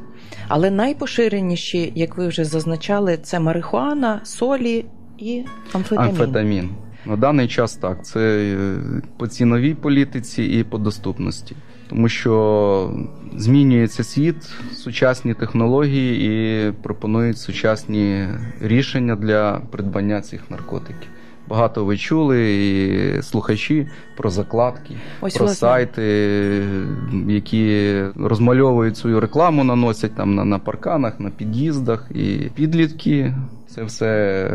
Але 0.48 0.70
найпоширеніші, 0.70 1.92
як 1.94 2.16
ви 2.16 2.28
вже 2.28 2.44
зазначали, 2.44 3.16
це 3.22 3.40
марихуана, 3.40 4.20
солі 4.24 4.84
і 5.18 5.44
амфетамін. 5.72 6.10
Амфетамін. 6.10 6.70
На 7.06 7.16
даний 7.16 7.48
час 7.48 7.74
так. 7.74 8.04
Це 8.04 8.20
е, 8.20 8.76
по 9.16 9.26
ціновій 9.26 9.74
політиці 9.74 10.42
і 10.42 10.64
по 10.64 10.78
доступності. 10.78 11.56
Тому 11.88 12.08
що 12.08 12.94
змінюється 13.36 14.04
світ, 14.04 14.36
сучасні 14.72 15.34
технології 15.34 16.26
і 16.26 16.72
пропонують 16.72 17.38
сучасні 17.38 18.28
рішення 18.60 19.16
для 19.16 19.62
придбання 19.70 20.20
цих 20.20 20.50
наркотиків. 20.50 21.08
Багато 21.50 21.84
ви 21.84 21.96
чули 21.96 22.52
і 22.52 23.22
слухачі 23.22 23.88
про 24.16 24.30
закладки, 24.30 24.94
Ось 25.20 25.34
про 25.36 25.46
власне. 25.46 25.68
сайти, 25.68 26.02
які 27.28 27.96
розмальовують 28.16 28.96
свою 28.96 29.20
рекламу, 29.20 29.64
наносять 29.64 30.14
там 30.14 30.34
на, 30.34 30.44
на 30.44 30.58
парканах, 30.58 31.20
на 31.20 31.30
під'їздах. 31.30 32.10
І 32.14 32.50
підлітки 32.54 33.34
це 33.74 33.84
все 33.84 34.50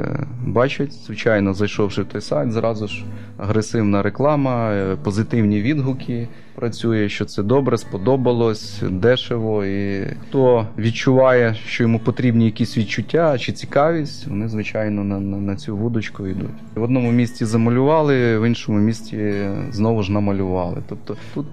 бачать. 0.45 0.93
Звичайно, 0.93 1.53
зайшовши 1.53 2.01
в 2.01 2.05
той 2.05 2.21
сайт, 2.21 2.51
зразу 2.51 2.87
ж 2.87 3.03
агресивна 3.37 4.01
реклама, 4.01 4.71
е, 4.71 4.97
позитивні 5.03 5.61
відгуки. 5.61 6.27
Працює, 6.55 7.09
що 7.09 7.25
це 7.25 7.43
добре, 7.43 7.77
сподобалось, 7.77 8.83
дешево. 8.89 9.65
І 9.65 10.07
хто 10.21 10.67
відчуває, 10.77 11.55
що 11.67 11.83
йому 11.83 11.99
потрібні 11.99 12.45
якісь 12.45 12.77
відчуття 12.77 13.37
чи 13.37 13.51
цікавість, 13.51 14.27
вони, 14.27 14.49
звичайно, 14.49 15.03
на, 15.03 15.19
на, 15.19 15.37
на 15.37 15.55
цю 15.55 15.77
вудочку 15.77 16.27
йдуть. 16.27 16.49
В 16.75 16.83
одному 16.83 17.11
місці 17.11 17.45
замалювали, 17.45 18.39
в 18.39 18.47
іншому 18.47 18.79
місці 18.79 19.33
знову 19.71 20.03
ж 20.03 20.11
намалювали. 20.11 20.77
Тобто 20.89 21.17
тут 21.33 21.45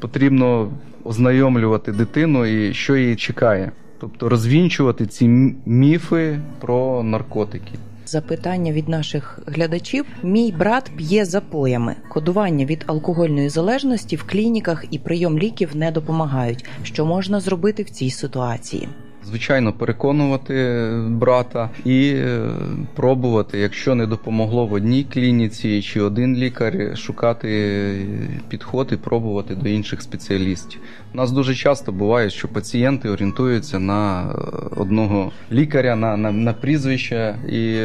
потрібно 0.00 0.70
ознайомлювати 1.04 1.92
дитину 1.92 2.46
і 2.46 2.74
що 2.74 2.96
її 2.96 3.16
чекає. 3.16 3.72
Тобто 4.00 4.28
розвінчувати 4.28 5.06
ці 5.06 5.28
міфи 5.66 6.40
про 6.60 7.02
наркотики. 7.02 7.72
Запитання 8.06 8.72
від 8.72 8.88
наших 8.88 9.38
глядачів: 9.46 10.04
мій 10.22 10.54
брат 10.58 10.90
п'є 10.96 11.24
запоями. 11.24 11.96
Кодування 12.08 12.64
від 12.64 12.84
алкогольної 12.86 13.48
залежності 13.48 14.16
в 14.16 14.22
клініках 14.22 14.84
і 14.90 14.98
прийом 14.98 15.38
ліків 15.38 15.76
не 15.76 15.90
допомагають. 15.90 16.64
Що 16.82 17.06
можна 17.06 17.40
зробити 17.40 17.82
в 17.82 17.90
цій 17.90 18.10
ситуації? 18.10 18.88
Звичайно, 19.24 19.72
переконувати 19.72 20.86
брата 21.08 21.70
і 21.84 22.12
е, 22.16 22.50
пробувати, 22.94 23.58
якщо 23.58 23.94
не 23.94 24.06
допомогло 24.06 24.66
в 24.66 24.72
одній 24.72 25.04
клініці 25.04 25.82
чи 25.82 26.00
один 26.00 26.36
лікар, 26.36 26.98
шукати 26.98 28.06
підход 28.48 28.88
і 28.92 28.96
пробувати 28.96 29.54
до 29.54 29.68
інших 29.68 30.02
спеціалістів. 30.02 30.80
У 31.14 31.16
нас 31.16 31.32
дуже 31.32 31.54
часто 31.54 31.92
буває, 31.92 32.30
що 32.30 32.48
пацієнти 32.48 33.08
орієнтуються 33.08 33.78
на 33.78 34.22
е, 34.22 34.34
одного 34.76 35.32
лікаря, 35.52 35.96
на, 35.96 36.16
на, 36.16 36.32
на 36.32 36.52
прізвище, 36.52 37.36
і 37.48 37.80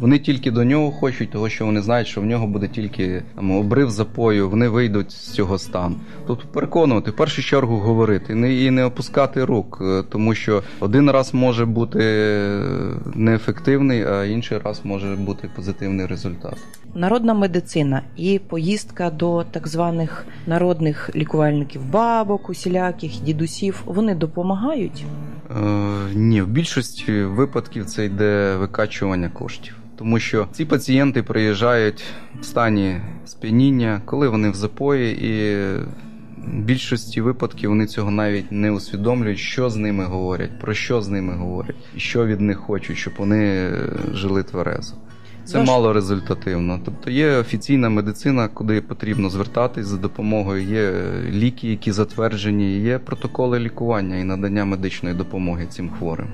вони 0.00 0.18
тільки 0.18 0.50
до 0.50 0.64
нього 0.64 0.90
хочуть, 0.90 1.30
того 1.30 1.48
що 1.48 1.66
вони 1.66 1.82
знають, 1.82 2.08
що 2.08 2.20
в 2.20 2.24
нього 2.24 2.46
буде 2.46 2.68
тільки 2.68 3.22
там, 3.34 3.50
обрив 3.50 3.90
запою, 3.90 4.50
вони 4.50 4.68
вийдуть 4.68 5.12
з 5.12 5.30
цього 5.30 5.58
стану. 5.58 5.96
Тобто 6.26 6.48
переконувати, 6.48 7.10
в 7.10 7.16
першу 7.16 7.42
чергу 7.42 7.76
говорити 7.76 8.34
не, 8.34 8.54
і 8.54 8.70
не 8.70 8.84
опускати 8.84 9.44
рук, 9.44 9.78
е, 9.82 10.02
тому 10.08 10.34
що 10.34 10.62
один 10.80 11.10
раз 11.10 11.34
може 11.34 11.64
бути 11.64 11.98
е, 12.02 12.62
неефективний, 13.14 14.04
а 14.04 14.24
інший 14.24 14.58
раз 14.58 14.80
може 14.84 15.16
бути 15.16 15.50
позитивний 15.56 16.06
результат. 16.06 16.56
Народна 16.94 17.34
медицина 17.34 18.02
і 18.16 18.38
поїздка 18.38 19.10
до 19.10 19.44
так 19.50 19.68
званих 19.68 20.26
народних 20.46 21.10
лікувальників 21.16 21.90
бабок, 21.90 22.49
усіляких 22.50 23.12
дідусів, 23.22 23.82
вони 23.86 24.14
допомагають. 24.14 25.04
Е, 25.50 25.62
ні, 26.14 26.42
в 26.42 26.48
більшості 26.48 27.22
випадків 27.22 27.84
це 27.84 28.04
йде 28.04 28.56
викачування 28.56 29.28
коштів. 29.28 29.76
Тому 29.96 30.18
що 30.18 30.48
ці 30.52 30.64
пацієнти 30.64 31.22
приїжджають 31.22 32.04
в 32.40 32.44
стані 32.44 33.00
сп'яніння, 33.26 34.02
коли 34.04 34.28
вони 34.28 34.50
в 34.50 34.54
запої, 34.54 35.26
і 35.26 35.56
в 36.46 36.58
більшості 36.58 37.20
випадків 37.20 37.70
вони 37.70 37.86
цього 37.86 38.10
навіть 38.10 38.52
не 38.52 38.70
усвідомлюють, 38.70 39.38
що 39.38 39.70
з 39.70 39.76
ними 39.76 40.04
говорять, 40.04 40.60
про 40.60 40.74
що 40.74 41.02
з 41.02 41.08
ними 41.08 41.34
говорять, 41.34 41.76
і 41.96 42.00
що 42.00 42.26
від 42.26 42.40
них 42.40 42.58
хочуть, 42.58 42.96
щоб 42.96 43.12
вони 43.18 43.70
жили 44.12 44.42
тверезо. 44.42 44.94
Це 45.50 45.58
Ваш- 45.58 45.68
мало 45.68 45.92
результативно. 45.92 46.80
Тобто 46.84 47.10
є 47.10 47.36
офіційна 47.36 47.88
медицина, 47.88 48.48
куди 48.48 48.80
потрібно 48.80 49.30
звертатись 49.30 49.86
за 49.86 49.96
допомогою, 49.96 50.62
є 50.62 50.92
ліки, 51.30 51.70
які 51.70 51.92
затверджені, 51.92 52.78
є 52.80 52.98
протоколи 52.98 53.58
лікування 53.58 54.16
і 54.16 54.24
надання 54.24 54.64
медичної 54.64 55.14
допомоги 55.14 55.66
цим 55.66 55.90
хворим. 55.90 56.26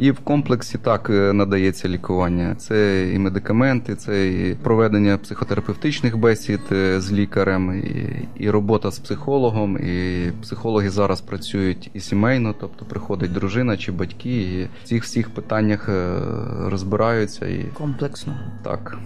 І 0.00 0.10
в 0.10 0.18
комплексі 0.18 0.78
так 0.78 1.10
е, 1.10 1.32
надається 1.32 1.88
лікування. 1.88 2.54
Це 2.54 3.08
і 3.14 3.18
медикаменти, 3.18 3.94
це 3.94 4.28
і 4.28 4.54
проведення 4.54 5.18
психотерапевтичних 5.18 6.16
бесід 6.16 6.60
е, 6.72 7.00
з 7.00 7.12
лікарем, 7.12 7.82
і, 7.84 8.28
і 8.44 8.50
робота 8.50 8.90
з 8.90 8.98
психологом. 8.98 9.78
І 9.78 10.22
психологи 10.42 10.90
зараз 10.90 11.20
працюють 11.20 11.90
і 11.94 12.00
сімейно, 12.00 12.54
тобто 12.60 12.84
приходить 12.84 13.32
дружина 13.32 13.76
чи 13.76 13.92
батьки, 13.92 14.42
і 14.42 14.68
в 14.84 14.88
цих 14.88 15.02
всіх 15.04 15.30
питаннях 15.30 15.88
е, 15.88 16.18
розбираються 16.66 17.46
і 17.46 17.64
Комплексно. 17.74 18.36
так. 18.64 18.98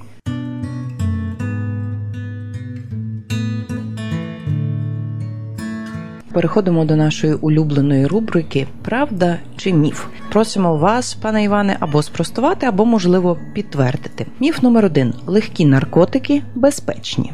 Переходимо 6.35 6.85
до 6.85 6.97
нашої 6.97 7.35
улюбленої 7.35 8.07
рубрики 8.07 8.67
Правда 8.83 9.39
чи 9.57 9.73
міф. 9.73 10.07
Просимо 10.33 10.77
вас, 10.77 11.15
пане 11.15 11.45
Іване, 11.45 11.77
або 11.81 12.03
спростувати, 12.03 12.67
або 12.67 12.85
можливо 12.85 13.39
підтвердити. 13.55 14.27
Міф 14.41 14.63
номер 14.63 14.85
один: 14.85 15.15
легкі 15.27 15.67
наркотики 15.67 16.43
безпечні. 16.55 17.33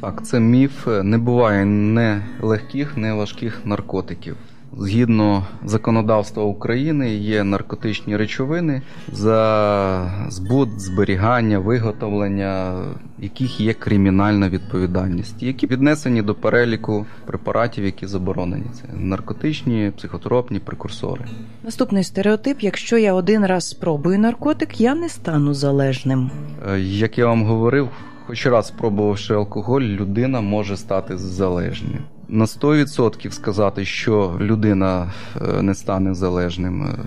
Так, 0.00 0.26
це 0.26 0.40
міф. 0.40 0.86
Не 1.02 1.18
буває 1.18 1.64
не 1.64 2.22
легких, 2.40 2.96
не 2.96 3.14
важких 3.14 3.60
наркотиків. 3.64 4.36
Згідно 4.78 5.46
законодавства 5.64 6.42
України, 6.44 7.14
є 7.14 7.44
наркотичні 7.44 8.16
речовини, 8.16 8.82
за 9.12 10.26
збут, 10.28 10.80
зберігання, 10.80 11.58
виготовлення 11.58 12.82
яких 13.22 13.60
є 13.60 13.72
кримінальна 13.72 14.48
відповідальність, 14.48 15.42
які 15.42 15.66
віднесені 15.66 16.22
до 16.22 16.34
переліку 16.34 17.06
препаратів, 17.26 17.84
які 17.84 18.06
заборонені. 18.06 18.64
Це 18.74 18.84
наркотичні, 18.94 19.92
психотропні 19.96 20.58
прекурсори. 20.58 21.24
Наступний 21.62 22.04
стереотип: 22.04 22.60
якщо 22.60 22.98
я 22.98 23.14
один 23.14 23.46
раз 23.46 23.68
спробую 23.68 24.18
наркотик, 24.18 24.80
я 24.80 24.94
не 24.94 25.08
стану 25.08 25.54
залежним. 25.54 26.30
Е, 26.68 26.80
Як 26.80 27.18
я 27.18 27.26
вам 27.26 27.44
говорив, 27.44 27.88
хоч 28.26 28.46
раз 28.46 28.66
спробувавши 28.66 29.34
алкоголь, 29.34 29.82
людина 29.82 30.40
може 30.40 30.76
стати 30.76 31.18
залежною. 31.18 31.98
На 32.28 32.44
100% 32.44 33.30
сказати, 33.30 33.84
що 33.84 34.36
людина 34.40 35.12
е, 35.42 35.62
не 35.62 35.74
стане 35.74 36.14
залежним, 36.14 36.82
е, 36.82 36.98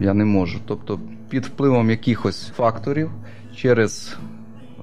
я 0.00 0.14
не 0.14 0.24
можу. 0.24 0.58
Тобто, 0.66 1.00
під 1.28 1.44
впливом 1.46 1.90
якихось 1.90 2.48
факторів 2.56 3.10
через 3.56 4.16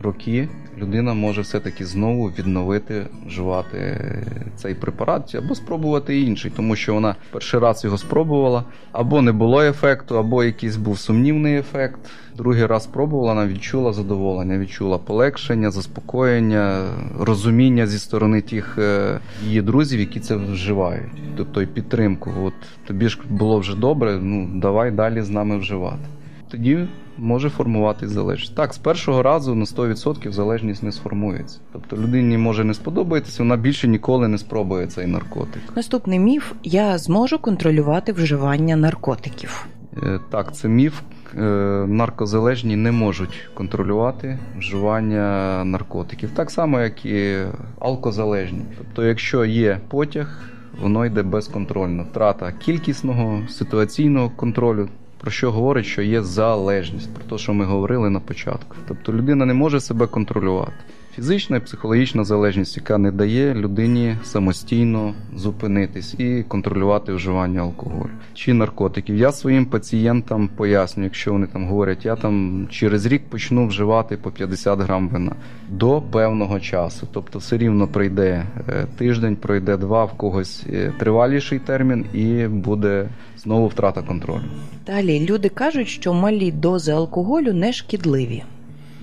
роки 0.01 0.49
людина 0.77 1.13
може 1.13 1.41
все-таки 1.41 1.85
знову 1.85 2.27
відновити 2.27 3.05
вживати 3.27 3.77
е, 3.77 4.25
цей 4.55 4.75
препарат 4.75 5.35
або 5.35 5.55
спробувати 5.55 6.21
інший, 6.21 6.51
тому 6.55 6.75
що 6.75 6.93
вона 6.93 7.15
перший 7.31 7.59
раз 7.59 7.83
його 7.83 7.97
спробувала, 7.97 8.63
або 8.91 9.21
не 9.21 9.31
було 9.31 9.61
ефекту, 9.61 10.17
або 10.17 10.43
якийсь 10.43 10.75
був 10.75 10.99
сумнівний 10.99 11.57
ефект. 11.57 11.99
Другий 12.37 12.65
раз 12.65 12.83
спробувала, 12.83 13.33
вона 13.33 13.47
відчула 13.47 13.93
задоволення, 13.93 14.57
відчула 14.57 14.97
полегшення, 14.97 15.71
заспокоєння, 15.71 16.85
розуміння 17.19 17.87
зі 17.87 17.99
сторони 17.99 18.41
тих 18.41 18.77
е, 18.77 19.19
її 19.45 19.61
друзів, 19.61 19.99
які 19.99 20.19
це 20.19 20.35
вживають. 20.35 21.11
Тобто 21.37 21.61
і 21.61 21.65
підтримку. 21.65 22.31
От 22.43 22.53
тобі 22.87 23.09
ж 23.09 23.19
було 23.29 23.59
вже 23.59 23.75
добре, 23.75 24.19
ну 24.21 24.49
давай 24.55 24.91
далі 24.91 25.21
з 25.21 25.29
нами 25.29 25.57
вживати. 25.57 26.05
Тоді 26.49 26.87
може 27.17 27.49
формуватись 27.49 28.09
залежність. 28.09 28.55
Так, 28.55 28.73
з 28.73 28.77
першого 28.77 29.23
разу 29.23 29.55
на 29.55 29.65
100% 29.65 30.31
залежність 30.31 30.83
не 30.83 30.91
сформується. 30.91 31.59
Тобто 31.73 31.97
людині 31.97 32.37
може 32.37 32.63
не 32.63 32.73
сподобатися, 32.73 33.43
вона 33.43 33.57
більше 33.57 33.87
ніколи 33.87 34.27
не 34.27 34.37
спробує 34.37 34.87
цей 34.87 35.07
наркотик. 35.07 35.61
Наступний 35.75 36.19
міф: 36.19 36.51
я 36.63 36.97
зможу 36.97 37.39
контролювати 37.39 38.11
вживання 38.11 38.75
наркотиків. 38.75 39.67
Е, 40.03 40.19
Так, 40.29 40.55
це 40.55 40.67
міф. 40.67 41.01
Е, 41.37 41.41
Наркозалежні 41.87 42.75
не 42.75 42.91
можуть 42.91 43.49
контролювати 43.53 44.39
вживання 44.57 45.63
наркотиків, 45.65 46.29
так 46.35 46.51
само, 46.51 46.79
як 46.81 47.05
і 47.05 47.37
алкозалежні. 47.79 48.61
Тобто, 48.77 49.03
якщо 49.05 49.45
є 49.45 49.79
потяг, 49.87 50.39
воно 50.81 51.05
йде 51.05 51.23
безконтрольно. 51.23 52.03
Втрата 52.11 52.51
кількісного 52.51 53.47
ситуаційного 53.49 54.29
контролю. 54.29 54.89
Про 55.23 55.31
що 55.31 55.51
говорить, 55.51 55.85
що 55.85 56.01
є 56.01 56.21
залежність, 56.21 57.13
про 57.13 57.23
те, 57.23 57.43
що 57.43 57.53
ми 57.53 57.65
говорили 57.65 58.09
на 58.09 58.19
початку. 58.19 58.75
Тобто 58.87 59.13
людина 59.13 59.45
не 59.45 59.53
може 59.53 59.79
себе 59.79 60.07
контролювати. 60.07 60.73
Фізична 61.15 61.57
і 61.57 61.59
психологічна 61.59 62.23
залежність, 62.23 62.77
яка 62.77 62.97
не 62.97 63.11
дає 63.11 63.53
людині 63.53 64.15
самостійно 64.23 65.13
зупинитись 65.35 66.15
і 66.17 66.43
контролювати 66.47 67.13
вживання 67.13 67.61
алкоголю 67.61 68.09
чи 68.33 68.53
наркотиків. 68.53 69.15
Я 69.15 69.31
своїм 69.31 69.65
пацієнтам 69.65 70.49
пояснюю, 70.55 71.05
якщо 71.05 71.31
вони 71.31 71.47
там 71.47 71.67
говорять, 71.67 72.05
я 72.05 72.15
там 72.15 72.67
через 72.71 73.05
рік 73.05 73.21
почну 73.29 73.67
вживати 73.67 74.17
по 74.17 74.31
50 74.31 74.79
грам 74.79 75.09
вина 75.09 75.35
до 75.69 76.01
певного 76.01 76.59
часу. 76.59 77.07
Тобто, 77.11 77.39
все 77.39 77.57
рівно 77.57 77.87
пройде 77.87 78.45
е, 78.69 78.85
тиждень, 78.97 79.35
пройде 79.35 79.77
два, 79.77 80.05
в 80.05 80.13
когось 80.13 80.63
е, 80.69 80.93
триваліший 80.99 81.59
термін, 81.59 82.05
і 82.13 82.47
буде 82.47 83.09
знову 83.37 83.67
втрата 83.67 84.01
контролю. 84.01 84.43
Далі 84.85 85.25
люди 85.29 85.49
кажуть, 85.49 85.87
що 85.87 86.13
малі 86.13 86.51
дози 86.51 86.91
алкоголю 86.91 87.53
не 87.53 87.73
шкідливі. 87.73 88.43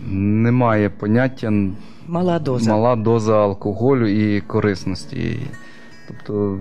Немає 0.07 0.91
поняття 0.91 1.53
Мала 2.11 2.39
доза. 2.39 2.71
мала 2.71 2.97
доза 2.97 3.43
алкоголю 3.43 4.07
і 4.07 4.41
корисності. 4.41 5.17
її. 5.17 5.47
Тобто 6.09 6.59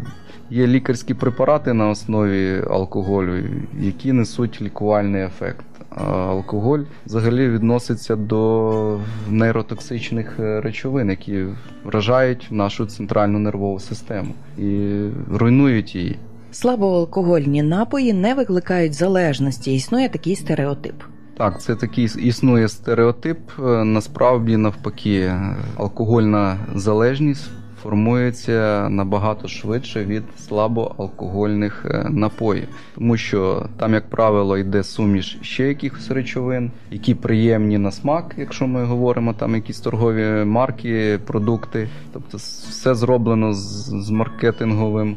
є 0.49 0.67
лікарські 0.67 1.13
препарати 1.13 1.73
на 1.73 1.89
основі 1.89 2.63
алкоголю, 2.69 3.43
які 3.79 4.13
несуть 4.13 4.61
лікувальний 4.61 5.23
ефект. 5.23 5.65
А 5.89 6.03
алкоголь 6.05 6.79
взагалі 7.05 7.49
відноситься 7.49 8.15
до 8.15 8.99
нейротоксичних 9.29 10.39
е, 10.39 10.61
речовин, 10.61 11.09
які 11.09 11.45
вражають 11.83 12.47
нашу 12.51 12.85
центральну 12.85 13.39
нервову 13.39 13.79
систему 13.79 14.33
і 14.57 14.99
руйнують 15.31 15.95
її. 15.95 16.19
Слабоалкогольні 16.51 17.63
напої 17.63 18.13
не 18.13 18.33
викликають 18.33 18.93
залежності. 18.93 19.75
Існує 19.75 20.09
такий 20.09 20.35
стереотип. 20.35 20.95
Так, 21.39 21.61
це 21.61 21.75
такий 21.75 22.05
існує 22.05 22.67
стереотип. 22.67 23.37
Е, 23.59 23.83
Насправді, 23.83 24.57
навпаки, 24.57 25.19
е, 25.19 25.55
алкогольна 25.77 26.57
залежність 26.75 27.51
формується 27.83 28.89
набагато 28.89 29.47
швидше 29.47 30.05
від 30.05 30.23
слабоалкогольних 30.37 31.85
е, 31.85 32.07
напоїв, 32.09 32.67
тому 32.95 33.17
що 33.17 33.65
там, 33.77 33.93
як 33.93 34.09
правило, 34.09 34.57
йде 34.57 34.83
суміш 34.83 35.37
ще 35.41 35.67
якихось 35.67 36.11
речовин, 36.11 36.71
які 36.91 37.15
приємні 37.15 37.77
на 37.77 37.91
смак, 37.91 38.35
якщо 38.37 38.67
ми 38.67 38.83
говоримо 38.83 39.33
там 39.33 39.55
якісь 39.55 39.79
торгові 39.79 40.45
марки, 40.45 41.19
продукти. 41.25 41.89
Тобто, 42.13 42.37
все 42.37 42.95
зроблено 42.95 43.53
з, 43.53 44.09
маркетинговим 44.09 45.15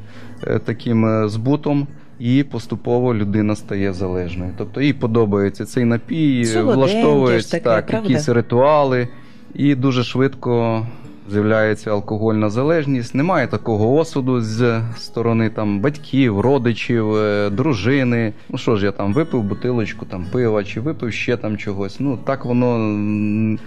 таким 0.64 1.28
збутом. 1.28 1.86
І 2.22 2.42
поступово 2.42 3.14
людина 3.14 3.56
стає 3.56 3.92
залежною. 3.92 4.52
Тобто 4.58 4.80
їй 4.80 4.92
подобається 4.92 5.64
цей 5.64 5.84
напій, 5.84 6.44
влаштовується 6.44 7.50
таке, 7.50 7.64
так, 7.64 7.86
правда? 7.86 8.08
якісь 8.08 8.28
ритуали, 8.28 9.08
і 9.54 9.74
дуже 9.74 10.04
швидко. 10.04 10.86
З'являється 11.30 11.90
алкогольна 11.90 12.50
залежність, 12.50 13.14
немає 13.14 13.46
такого 13.46 13.94
осуду 13.94 14.40
з 14.40 14.82
сторони 14.96 15.50
там 15.50 15.80
батьків, 15.80 16.40
родичів, 16.40 17.16
е, 17.16 17.50
дружини. 17.50 18.32
Ну 18.48 18.58
що 18.58 18.76
ж, 18.76 18.84
я 18.84 18.92
там 18.92 19.12
випив 19.12 19.42
бутилочку 19.42 20.06
там 20.06 20.26
пива 20.32 20.64
чи 20.64 20.80
випив 20.80 21.12
ще 21.12 21.36
там 21.36 21.56
чогось. 21.56 22.00
Ну 22.00 22.18
так 22.24 22.44
воно 22.44 22.78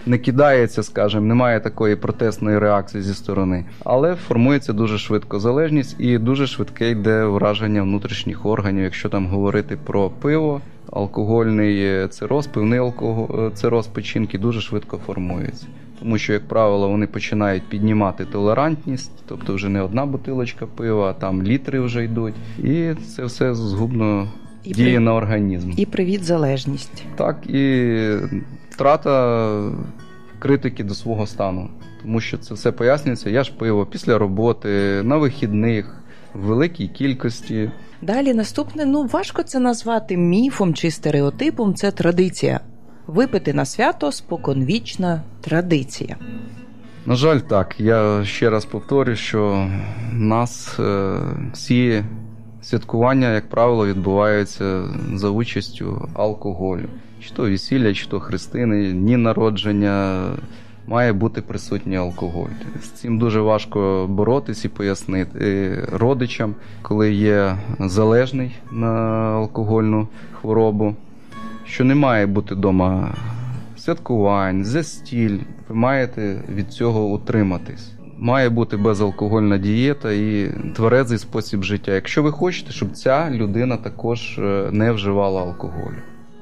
не 0.05 0.17
кидається, 0.17 0.83
скажімо, 0.83 1.25
немає 1.25 1.59
такої 1.59 1.95
протестної 1.95 2.59
реакції 2.59 3.03
зі 3.03 3.13
сторони. 3.13 3.65
Але 3.83 4.15
формується 4.15 4.73
дуже 4.73 4.97
швидко 4.97 5.39
залежність 5.39 5.95
і 5.99 6.17
дуже 6.17 6.47
швидке 6.47 6.89
йде 6.89 7.25
враження 7.25 7.81
внутрішніх 7.81 8.45
органів. 8.45 8.83
Якщо 8.83 9.09
там 9.09 9.27
говорити 9.27 9.77
про 9.85 10.09
пиво, 10.09 10.61
алкогольний 10.91 11.85
е, 11.85 12.07
цироз, 12.07 12.47
пивний 12.47 12.79
алкоголь, 12.79 13.49
цироз 13.53 13.87
печінки 13.87 14.37
дуже 14.37 14.61
швидко 14.61 14.99
формується. 15.05 15.67
Тому 15.99 16.17
що, 16.17 16.33
як 16.33 16.47
правило, 16.47 16.89
вони 16.89 17.07
починають 17.07 17.63
піднімати 17.69 18.25
толерантність, 18.25 19.11
тобто 19.27 19.53
вже 19.55 19.69
не 19.69 19.81
одна 19.81 20.05
бутилочка 20.05 20.65
пива, 20.65 21.09
а 21.09 21.13
там 21.13 21.43
літри 21.43 21.79
вже 21.79 22.03
йдуть. 22.03 22.33
І 22.63 22.91
це 23.15 23.25
все 23.25 23.55
згубно 23.55 24.27
І 24.63 24.73
діє 24.73 24.89
при- 24.95 24.99
на 24.99 25.13
організм. 25.13 25.71
І 25.77 25.85
привіт 25.85 26.23
залежність. 26.23 27.03
Так, 27.15 27.47
і 27.49 27.97
втрата 28.69 29.61
критики 30.39 30.83
до 30.83 30.93
свого 30.95 31.27
стану. 31.27 31.69
Тому 32.01 32.19
що 32.19 32.37
це 32.37 32.53
все 32.53 32.71
пояснюється. 32.71 33.29
Я 33.29 33.43
ж 33.43 33.53
пиво 33.59 33.85
після 33.85 34.17
роботи, 34.17 35.01
на 35.03 35.17
вихідних, 35.17 36.01
в 36.33 36.39
великій 36.39 36.87
кількості. 36.87 37.71
Далі 38.01 38.33
наступне, 38.33 38.85
ну 38.85 39.05
важко 39.05 39.43
це 39.43 39.59
назвати 39.59 40.17
міфом 40.17 40.73
чи 40.73 40.91
стереотипом, 40.91 41.73
це 41.75 41.91
традиція. 41.91 42.59
Випити 43.07 43.53
на 43.53 43.65
свято 43.65 44.11
споконвічна 44.11 45.21
традиція. 45.41 46.17
На 47.05 47.15
жаль, 47.15 47.39
так. 47.39 47.75
Я 47.79 48.25
ще 48.25 48.49
раз 48.49 48.65
повторю, 48.65 49.15
що 49.15 49.69
нас 50.13 50.79
е, 50.79 51.17
всі 51.53 52.03
святкування, 52.61 53.33
як 53.33 53.49
правило, 53.49 53.87
відбуваються 53.87 54.83
за 55.13 55.29
участю 55.29 56.09
алкоголю. 56.13 56.85
Чи 57.21 57.29
то 57.29 57.43
весілля, 57.43 57.93
чи 57.93 58.07
то 58.07 58.19
хрестини, 58.19 58.91
дні 58.91 59.17
народження. 59.17 60.23
Має 60.87 61.13
бути 61.13 61.41
присутній 61.41 61.97
алкоголь. 61.97 62.49
З 62.83 62.87
цим 62.87 63.19
дуже 63.19 63.41
важко 63.41 64.07
боротись 64.09 64.65
і 64.65 64.69
пояснити 64.69 65.79
родичам, 65.91 66.55
коли 66.81 67.13
є 67.13 67.57
залежний 67.79 68.51
на 68.71 68.87
алкогольну 69.35 70.07
хворобу, 70.41 70.95
що 71.75 71.83
не 71.83 71.95
має 71.95 72.25
бути 72.25 72.55
вдома 72.55 73.15
святкувань, 73.77 74.65
застіль. 74.65 75.39
Ви 75.69 75.75
маєте 75.75 76.43
від 76.49 76.71
цього 76.73 77.05
утриматись. 77.05 77.91
Має 78.17 78.49
бути 78.49 78.77
безалкогольна 78.77 79.57
дієта 79.57 80.11
і 80.11 80.51
тверезий 80.75 81.17
спосіб 81.17 81.63
життя. 81.63 81.93
Якщо 81.93 82.23
ви 82.23 82.31
хочете, 82.31 82.71
щоб 82.71 82.91
ця 82.91 83.29
людина 83.31 83.77
також 83.77 84.39
е, 84.39 84.69
не 84.71 84.91
вживала 84.91 85.41
алкоголю. 85.41 85.97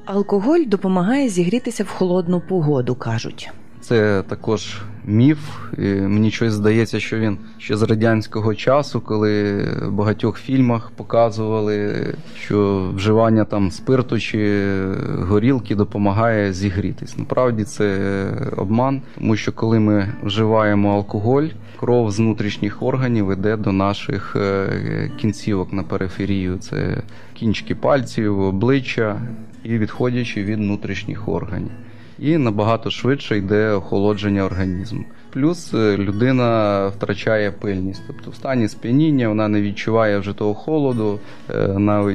Алкоголь 0.06 0.66
допомагає 0.68 1.30
зігрітися 1.30 1.84
в 1.84 1.88
холодну 1.88 2.42
погоду, 2.50 2.96
кажуть. 2.96 3.52
Це 3.84 4.24
також 4.28 4.82
міф. 5.06 5.40
І 5.78 5.82
мені 5.82 6.32
щось 6.32 6.54
здається, 6.54 7.00
що 7.00 7.20
він 7.20 7.38
ще 7.58 7.78
з 7.78 7.82
радянського 7.82 8.56
часу, 8.56 9.02
коли 9.02 9.64
в 9.82 9.92
багатьох 9.92 10.40
фільмах 10.40 10.92
показували, 10.92 12.06
що 12.40 12.90
вживання 12.96 13.46
там 13.46 13.72
спирту 13.72 14.20
чи 14.20 14.72
горілки 15.20 15.76
допомагає 15.76 16.54
зігрітись. 16.54 17.18
Насправді 17.18 17.64
це 17.64 18.28
обман, 18.58 19.02
тому 19.16 19.36
що 19.36 19.52
коли 19.52 19.80
ми 19.80 20.14
вживаємо 20.24 20.94
алкоголь, 20.94 21.48
кров 21.80 22.12
з 22.12 22.20
внутрішніх 22.20 22.84
органів 22.84 23.32
йде 23.32 23.58
до 23.58 23.72
наших 23.72 24.36
е, 24.36 25.12
кінцівок 25.18 25.74
на 25.74 25.84
периферію. 25.84 26.58
Це 26.58 27.02
кінчики 27.34 27.76
пальців, 27.76 28.40
обличчя 28.40 29.22
і 29.64 29.78
відходячи 29.78 30.44
від 30.44 30.60
внутрішніх 30.60 31.28
органів 31.28 31.72
і 32.20 32.38
набагато 32.38 32.90
швидше 32.90 33.38
йде 33.38 33.72
охолодження 33.72 34.44
організму. 34.44 35.04
Плюс 35.34 35.74
е, 35.74 35.98
людина 35.98 36.88
втрачає 36.88 37.52
пильність, 37.52 38.04
тобто 38.08 38.32
в 38.32 38.36
стані 38.36 38.68
сп'яніння 38.68 39.28
вона 39.30 39.48
не 39.48 39.62
відчуває 39.62 40.20
вже 40.20 40.34
того 40.34 40.54
холоду. 40.54 41.20
Е, 41.50 41.68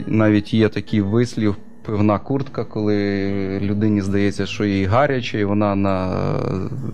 Навіть 0.07 0.55
є 0.55 0.69
такий 0.69 1.01
вислів. 1.01 1.57
Пивна 1.83 2.19
куртка, 2.19 2.65
коли 2.65 3.61
людині 3.63 4.01
здається, 4.01 4.47
що 4.47 4.65
їй 4.65 4.85
гаряче, 4.85 5.41
і 5.41 5.45
вона 5.45 5.75
на 5.75 6.17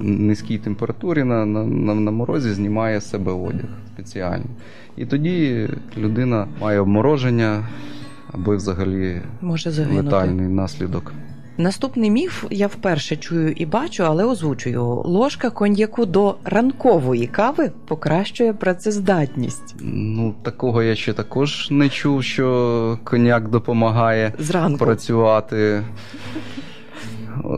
низькій 0.00 0.58
температурі 0.58 1.24
на, 1.24 1.46
на, 1.46 1.64
на, 1.64 1.94
на 1.94 2.10
морозі 2.10 2.52
знімає 2.52 3.00
з 3.00 3.10
себе 3.10 3.32
одяг 3.32 3.68
спеціально. 3.94 4.44
І 4.96 5.06
тоді 5.06 5.68
людина 5.96 6.46
має 6.60 6.80
обмороження 6.80 7.66
або 8.32 8.56
взагалі 8.56 9.20
Може 9.40 9.70
загинути. 9.70 10.02
летальний 10.02 10.48
наслідок. 10.48 11.12
Наступний 11.58 12.10
міф 12.10 12.44
я 12.50 12.66
вперше 12.66 13.16
чую 13.16 13.52
і 13.52 13.66
бачу, 13.66 14.04
але 14.04 14.24
озвучую. 14.24 14.84
Ложка 14.84 15.50
коньяку 15.50 16.06
до 16.06 16.34
ранкової 16.44 17.26
кави 17.26 17.72
покращує 17.86 18.52
працездатність. 18.52 19.74
Ну, 19.80 20.34
такого 20.42 20.82
я 20.82 20.94
ще 20.94 21.12
також 21.12 21.68
не 21.70 21.88
чув, 21.88 22.22
що 22.24 22.98
коньяк 23.04 23.48
допомагає 23.48 24.32
Зранку. 24.38 24.84
працювати. 24.84 25.84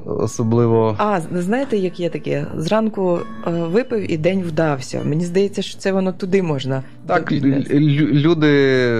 Особливо. 0.07 0.95
А 0.99 1.20
знаєте, 1.20 1.77
як 1.77 2.01
є 2.01 2.11
таке? 2.11 2.47
Зранку 2.57 3.18
е, 3.47 3.51
випив 3.51 4.12
і 4.12 4.16
день 4.16 4.43
вдався. 4.43 5.01
Мені 5.05 5.24
здається, 5.24 5.62
що 5.62 5.79
це 5.79 5.93
воно 5.93 6.12
туди 6.12 6.43
можна. 6.43 6.83
Так, 7.07 7.33
люди 7.72 8.91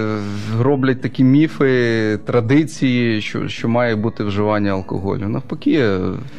роблять 0.61 1.01
такі 1.01 1.25
міфи, 1.25 2.19
традиції, 2.25 3.21
що, 3.21 3.49
що 3.49 3.69
має 3.69 3.97
бути 3.97 4.25
вживання 4.25 4.71
алкоголю. 4.71 5.29
Навпаки, 5.29 5.89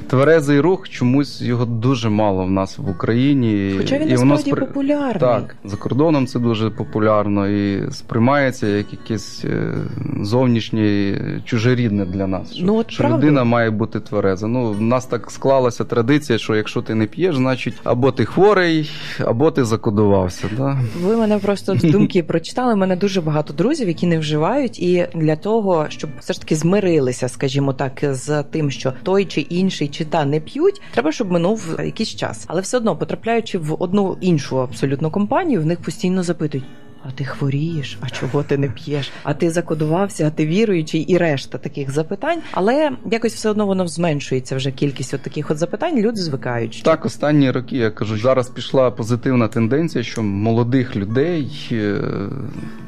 тверезий 0.09 0.59
рух 0.59 0.89
чомусь 0.89 1.41
його 1.41 1.65
дуже 1.65 2.09
мало 2.09 2.45
в 2.45 2.51
нас 2.51 2.77
в 2.77 2.89
Україні. 2.89 3.73
Хоча 3.77 3.97
він 3.97 4.07
і 4.09 4.11
насправді 4.11 4.51
спри- 4.51 4.59
популярний. 4.59 5.19
Так, 5.19 5.55
за 5.65 5.77
кордоном 5.77 6.27
це 6.27 6.39
дуже 6.39 6.69
популярно 6.69 7.47
і 7.47 7.91
сприймається 7.91 8.67
як 8.67 8.85
якесь 8.91 9.45
е, 9.45 9.73
зовнішнє 10.21 11.13
чужерідне 11.45 12.05
для 12.05 12.27
нас. 12.27 12.53
Що, 12.55 12.65
Ну, 12.65 12.75
от 12.75 12.91
що 12.91 13.03
правда. 13.03 13.17
людина 13.17 13.43
має 13.43 13.69
бути 13.69 13.99
твереза. 14.27 14.47
Ну, 14.47 14.71
в 14.71 14.81
нас 14.81 15.05
так 15.05 15.31
склалася 15.31 15.83
традиція, 15.83 16.39
що 16.39 16.55
якщо 16.55 16.81
ти 16.81 16.95
не 16.95 17.05
п'єш, 17.05 17.35
значить 17.35 17.73
або 17.83 18.11
ти 18.11 18.25
хворий, 18.25 18.91
або 19.19 19.51
ти 19.51 19.65
закодувався. 19.65 20.49
Да? 20.57 20.79
Ви 21.01 21.17
мене 21.17 21.37
просто 21.37 21.75
з 21.75 21.83
думки 21.83 22.23
прочитали. 22.27 22.73
У 22.73 22.77
мене 22.77 22.95
дуже 22.95 23.21
багато 23.21 23.53
друзів, 23.53 23.87
які 23.87 24.07
не 24.07 24.19
вживають, 24.19 24.79
і 24.79 25.07
для 25.15 25.35
того, 25.35 25.85
щоб 25.89 26.09
все 26.19 26.33
ж 26.33 26.41
таки 26.41 26.55
змирилися, 26.55 27.29
скажімо 27.29 27.73
так, 27.73 28.03
з 28.03 28.43
тим, 28.43 28.71
що 28.71 28.93
той 29.03 29.25
чи 29.25 29.41
інший 29.41 29.87
чи 29.87 30.05
та 30.05 30.25
не 30.25 30.39
п'ють, 30.39 30.81
треба, 30.93 31.11
щоб 31.11 31.31
минув 31.31 31.77
якийсь 31.85 32.15
час. 32.15 32.45
Але 32.47 32.61
все 32.61 32.77
одно, 32.77 32.95
потрапляючи 32.95 33.57
в 33.57 33.75
одну 33.79 34.17
іншу 34.21 34.59
абсолютно 34.59 35.11
компанію, 35.11 35.61
в 35.61 35.65
них 35.65 35.79
постійно 35.79 36.23
запитують. 36.23 36.65
А 37.07 37.11
ти 37.11 37.25
хворієш? 37.25 37.97
А 38.01 38.09
чого 38.09 38.43
ти 38.43 38.57
не 38.57 38.69
п'єш? 38.69 39.11
А 39.23 39.33
ти 39.33 39.49
закодувався, 39.49 40.27
а 40.27 40.29
ти 40.29 40.45
віруючий 40.45 41.01
і 41.01 41.17
решта 41.17 41.57
таких 41.57 41.91
запитань. 41.91 42.39
Але 42.51 42.91
якось 43.11 43.33
все 43.33 43.49
одно 43.49 43.65
воно 43.65 43.87
зменшується 43.87 44.55
вже 44.55 44.71
кількість 44.71 45.13
от 45.13 45.21
таких 45.21 45.51
от 45.51 45.57
запитань. 45.57 45.99
Люди 45.99 46.21
звикають. 46.21 46.81
Так, 46.85 47.05
останні 47.05 47.51
роки 47.51 47.77
я 47.77 47.89
кажу, 47.89 48.17
зараз 48.17 48.49
пішла 48.49 48.91
позитивна 48.91 49.47
тенденція, 49.47 50.03
що 50.03 50.23
молодих 50.23 50.95
людей 50.95 51.69
е, 51.71 52.01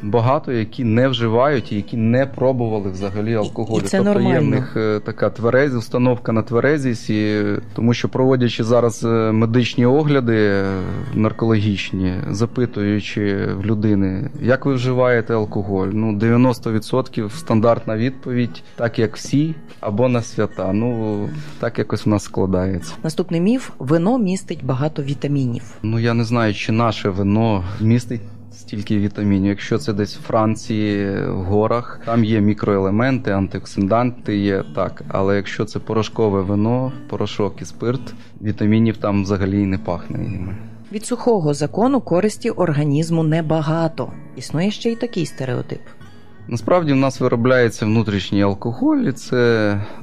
багато, 0.02 0.52
які 0.52 0.84
не 0.84 1.08
вживають 1.08 1.72
і 1.72 1.76
які 1.76 1.98
не 1.98 2.26
пробували 2.26 2.90
взагалі 2.90 3.34
алкоголю. 3.36 3.82
і 3.86 3.88
це 3.88 4.04
тобто 4.04 4.22
є 4.22 4.40
в 4.40 4.44
них 4.44 4.74
е, 4.78 5.00
така 5.06 5.30
тверезі, 5.30 5.76
установка 5.76 6.32
на 6.32 6.42
тверезість, 6.44 7.10
і, 7.10 7.44
тому 7.76 7.94
що 7.94 8.10
проводячи 8.10 8.64
зараз 8.64 9.04
е, 9.04 9.08
медичні 9.32 9.86
огляди 9.86 10.64
наркологічні, 11.14 12.14
запитуючи 12.30 13.46
в 13.56 13.66
людини, 13.66 14.09
як 14.42 14.66
ви 14.66 14.74
вживаєте 14.74 15.34
алкоголь, 15.34 15.88
ну 15.88 16.18
90% 16.18 17.30
стандартна 17.30 17.98
відповідь, 17.98 18.64
так 18.76 19.00
як 19.00 19.16
всі, 19.16 19.56
або 19.80 20.10
на 20.10 20.22
свята. 20.22 20.74
Ну 20.74 21.30
так 21.60 21.80
якось 21.80 22.06
в 22.06 22.10
нас 22.10 22.24
складається. 22.24 22.94
Наступний 23.04 23.42
міф: 23.42 23.70
вино 23.80 24.18
містить 24.18 24.66
багато 24.66 25.04
вітамінів. 25.04 25.64
Ну 25.84 26.00
я 26.00 26.14
не 26.14 26.24
знаю, 26.24 26.54
чи 26.54 26.72
наше 26.72 27.10
вино 27.10 27.64
містить 27.82 28.22
стільки 28.60 28.98
вітамінів. 28.98 29.50
Якщо 29.50 29.78
це 29.78 29.94
десь 29.94 30.18
в 30.18 30.22
Франції 30.22 31.22
в 31.28 31.44
горах, 31.44 32.02
там 32.06 32.24
є 32.24 32.42
мікроелементи, 32.42 33.32
антиоксиданти 33.32 34.38
є 34.38 34.64
так. 34.76 35.04
Але 35.08 35.36
якщо 35.36 35.66
це 35.66 35.80
порошкове 35.80 36.42
вино, 36.42 36.92
порошок 37.10 37.62
і 37.62 37.66
спирт, 37.66 38.14
вітамінів 38.42 38.98
там 38.98 39.24
взагалі 39.24 39.66
не 39.66 39.78
пахне 39.78 40.18
ними. 40.18 40.69
Від 40.92 41.06
сухого 41.06 41.54
закону 41.54 42.02
користі 42.02 42.50
організму 42.50 43.24
небагато. 43.24 44.12
Існує 44.36 44.72
ще 44.72 44.92
й 44.92 44.96
такий 44.96 45.26
стереотип. 45.26 45.82
Насправді 46.48 46.94
в 46.94 46.96
нас 46.96 47.20
виробляється 47.20 47.86
внутрішній 47.86 48.44
алкоголь, 48.44 48.98
і 48.98 49.12
це 49.12 49.36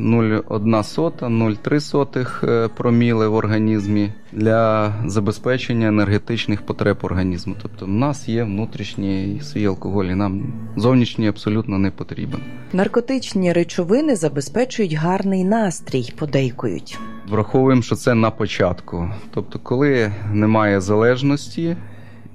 0,1 0.01 0.83
сота, 0.83 1.27
0,3 1.27 1.81
сотих 1.81 2.45
е, 2.49 2.69
проміли 2.69 3.29
в 3.29 3.35
організмі 3.35 4.13
для 4.33 4.93
забезпечення 5.07 5.89
енергетичних 5.89 6.63
потреб 6.63 6.99
організму. 7.03 7.55
Тобто 7.63 7.87
в 7.87 7.89
нас 7.89 8.29
є 8.29 8.45
внутрішній 8.45 9.41
свій 9.43 9.67
алкоголь, 9.67 10.05
і 10.05 10.15
нам 10.15 10.53
зовнішній 10.77 11.29
абсолютно 11.29 11.79
не 11.79 11.91
потрібен. 11.91 12.41
Наркотичні 12.73 13.53
речовини 13.53 14.17
забезпечують 14.17 14.93
гарний 14.93 15.45
настрій, 15.45 16.13
подейкують. 16.19 16.99
Враховуємо, 17.29 17.83
що 17.83 17.97
це 17.97 18.15
на 18.15 18.31
початку. 18.31 19.11
Тобто, 19.31 19.59
коли 19.59 20.13
немає 20.33 20.81
залежності 20.81 21.77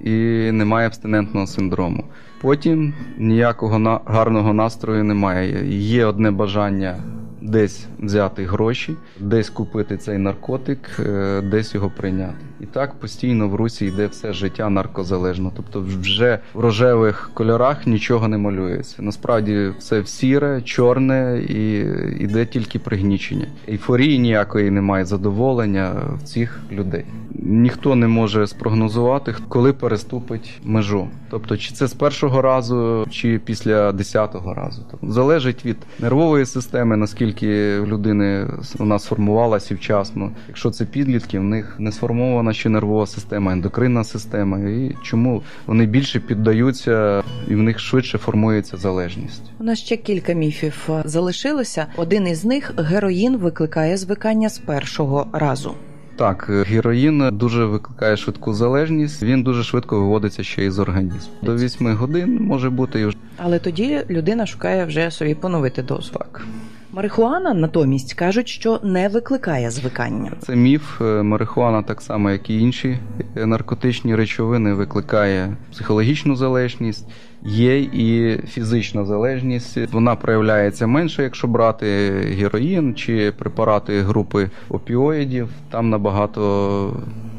і 0.03 0.11
немає 0.51 0.87
абстинентного 0.87 1.47
синдрому. 1.47 2.05
Потім 2.41 2.93
ніякого 3.17 4.01
гарного 4.05 4.53
настрою 4.53 5.03
немає. 5.03 5.75
Є 5.77 6.05
одне 6.05 6.31
бажання 6.31 7.03
десь 7.41 7.85
взяти 7.99 8.45
гроші, 8.45 8.95
десь 9.19 9.49
купити 9.49 9.97
цей 9.97 10.17
наркотик, 10.17 10.99
е, 10.99 11.41
десь 11.41 11.75
його 11.75 11.89
прийняти. 11.97 12.45
І 12.61 12.65
так 12.65 12.93
постійно 12.93 13.47
в 13.47 13.55
русі 13.55 13.85
йде 13.85 14.07
все 14.07 14.33
життя 14.33 14.69
наркозалежно. 14.69 15.51
Тобто 15.55 15.85
вже 16.01 16.39
в 16.53 16.59
рожевих 16.59 17.31
кольорах 17.33 17.87
нічого 17.87 18.27
не 18.27 18.37
малюється. 18.37 19.01
Насправді 19.01 19.71
все 19.79 19.99
в 19.99 20.07
сіре, 20.07 20.61
чорне 20.61 21.43
і 21.49 21.79
йде 22.23 22.45
тільки 22.45 22.79
пригнічення. 22.79 23.47
Ейфорії 23.69 24.19
ніякої 24.19 24.71
немає, 24.71 25.05
задоволення 25.05 25.91
в 26.15 26.23
цих 26.23 26.59
людей. 26.71 27.05
Ніхто 27.35 27.95
не 27.95 28.07
може 28.07 28.47
спрогнозувати, 28.47 29.35
коли 29.47 29.73
переступить 29.73 30.59
межу. 30.63 31.07
Тобто, 31.29 31.57
чи 31.57 31.73
це 31.73 31.87
з 31.87 31.93
першого 31.93 32.41
разу, 32.41 33.05
чи 33.09 33.39
після 33.45 33.91
десятого 33.91 34.53
разу. 34.53 34.85
Тобто, 34.91 35.11
залежить 35.11 35.65
від 35.65 35.77
нервової 35.99 36.45
системи, 36.45 36.97
наскільки 36.97 37.79
в 37.79 37.87
людини 37.87 38.47
вона 38.77 38.99
сформувалася 38.99 39.75
вчасно. 39.75 40.31
Якщо 40.47 40.69
це 40.69 40.85
підлітки, 40.85 41.39
в 41.39 41.43
них 41.43 41.75
не 41.79 41.91
сформована 41.91 42.50
ще 42.53 42.69
нервова 42.69 43.07
система, 43.07 43.51
ендокринна 43.51 44.03
система, 44.03 44.59
і 44.59 44.95
чому 45.03 45.41
вони 45.67 45.85
більше 45.85 46.19
піддаються 46.19 47.23
і 47.47 47.55
в 47.55 47.57
них 47.57 47.79
швидше 47.79 48.17
формується 48.17 48.77
залежність. 48.77 49.43
У 49.59 49.63
нас 49.63 49.79
ще 49.79 49.97
кілька 49.97 50.33
міфів 50.33 50.89
е, 50.89 51.01
залишилося. 51.05 51.85
Один 51.97 52.27
із 52.27 52.45
них 52.45 52.73
героїн 52.77 53.37
викликає 53.37 53.97
звикання 53.97 54.49
з 54.49 54.57
першого 54.57 55.27
разу. 55.33 55.75
Так, 56.15 56.47
е, 56.49 56.63
героїн 56.63 57.29
дуже 57.33 57.65
викликає 57.65 58.17
швидку 58.17 58.53
залежність. 58.53 59.23
Він 59.23 59.43
дуже 59.43 59.63
швидко 59.63 59.99
виводиться 59.99 60.43
ще 60.43 60.65
із 60.65 60.79
організму. 60.79 61.33
До 61.41 61.55
8 61.55 61.95
годин 61.95 62.37
може 62.41 62.69
бути 62.69 62.99
і 63.01 63.05
вже 63.05 63.17
Але 63.37 63.59
тоді 63.59 64.01
людина 64.09 64.45
шукає 64.45 64.85
вже 64.85 65.11
собі 65.11 65.35
поновити 65.35 65.81
дозу. 65.83 66.11
так. 66.13 66.45
Марихуана 66.93 67.53
натомість 67.53 68.13
кажуть, 68.13 68.47
що 68.47 68.79
не 68.83 69.07
викликає 69.07 69.71
звикання. 69.71 70.31
Це 70.39 70.55
міф. 70.55 71.01
Е, 71.01 71.23
Марихуана, 71.23 71.83
так 71.83 72.01
само 72.01 72.31
як 72.31 72.49
і 72.49 72.59
інші 72.59 72.99
е, 73.35 73.45
наркотичні 73.45 74.15
речовини, 74.15 74.73
викликає 74.73 75.57
психологічну 75.71 76.35
залежність. 76.35 77.07
Є 77.43 77.79
і 77.79 78.37
фізична 78.47 79.05
залежність. 79.05 79.77
Вона 79.91 80.15
проявляється 80.15 80.87
менше, 80.87 81.23
якщо 81.23 81.47
брати 81.47 82.11
героїн 82.39 82.95
чи 82.95 83.31
препарати 83.31 84.01
групи 84.01 84.49
опіоїдів. 84.69 85.49
Там 85.69 85.89
набагато 85.89 86.93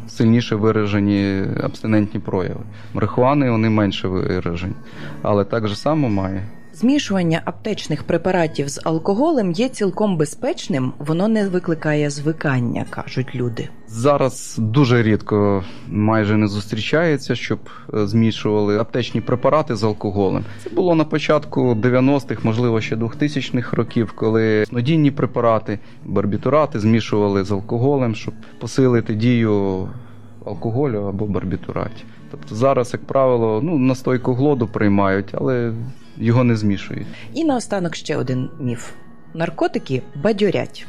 сильніше 0.08 0.56
виражені 0.56 1.44
абстинентні 1.62 2.20
прояви. 2.20 2.60
Марихуани 2.94 3.50
вони 3.50 3.70
менше 3.70 4.08
виражені, 4.08 4.74
але 5.22 5.44
так 5.44 5.68
же 5.68 5.76
само 5.76 6.08
має. 6.08 6.42
Змішування 6.74 7.42
аптечних 7.44 8.02
препаратів 8.02 8.68
з 8.68 8.80
алкоголем 8.84 9.52
є 9.52 9.68
цілком 9.68 10.16
безпечним, 10.16 10.92
воно 10.98 11.28
не 11.28 11.48
викликає 11.48 12.10
звикання, 12.10 12.84
кажуть 12.90 13.34
люди. 13.34 13.68
Зараз 13.86 14.56
дуже 14.58 15.02
рідко 15.02 15.64
майже 15.88 16.36
не 16.36 16.48
зустрічається, 16.48 17.34
щоб 17.34 17.58
е, 17.94 18.06
змішували 18.06 18.78
аптечні 18.78 19.20
препарати 19.20 19.76
з 19.76 19.84
алкоголем. 19.84 20.44
Це 20.64 20.70
було 20.70 20.94
на 20.94 21.04
початку 21.04 21.74
90-х, 21.74 22.44
можливо, 22.44 22.80
ще 22.80 22.96
2000-х 22.96 23.76
років, 23.76 24.12
коли 24.16 24.64
снодійні 24.66 25.10
препарати, 25.10 25.78
барбітурати 26.04 26.80
змішували 26.80 27.44
з 27.44 27.52
алкоголем, 27.52 28.14
щоб 28.14 28.34
посилити 28.58 29.14
дію 29.14 29.88
алкоголю 30.46 30.98
або 30.98 31.26
барбітуратів. 31.26 32.06
Тобто 32.30 32.54
зараз, 32.54 32.90
як 32.92 33.04
правило, 33.04 33.60
ну 33.62 33.78
настойку 33.78 34.34
глоду 34.34 34.66
приймають, 34.66 35.28
але 35.32 35.72
його 36.18 36.44
не 36.44 36.56
змішують. 36.56 37.06
І 37.34 37.44
наостанок 37.44 37.96
ще 37.96 38.16
один 38.16 38.50
міф: 38.60 38.90
наркотики 39.34 40.02
бадьорять. 40.22 40.86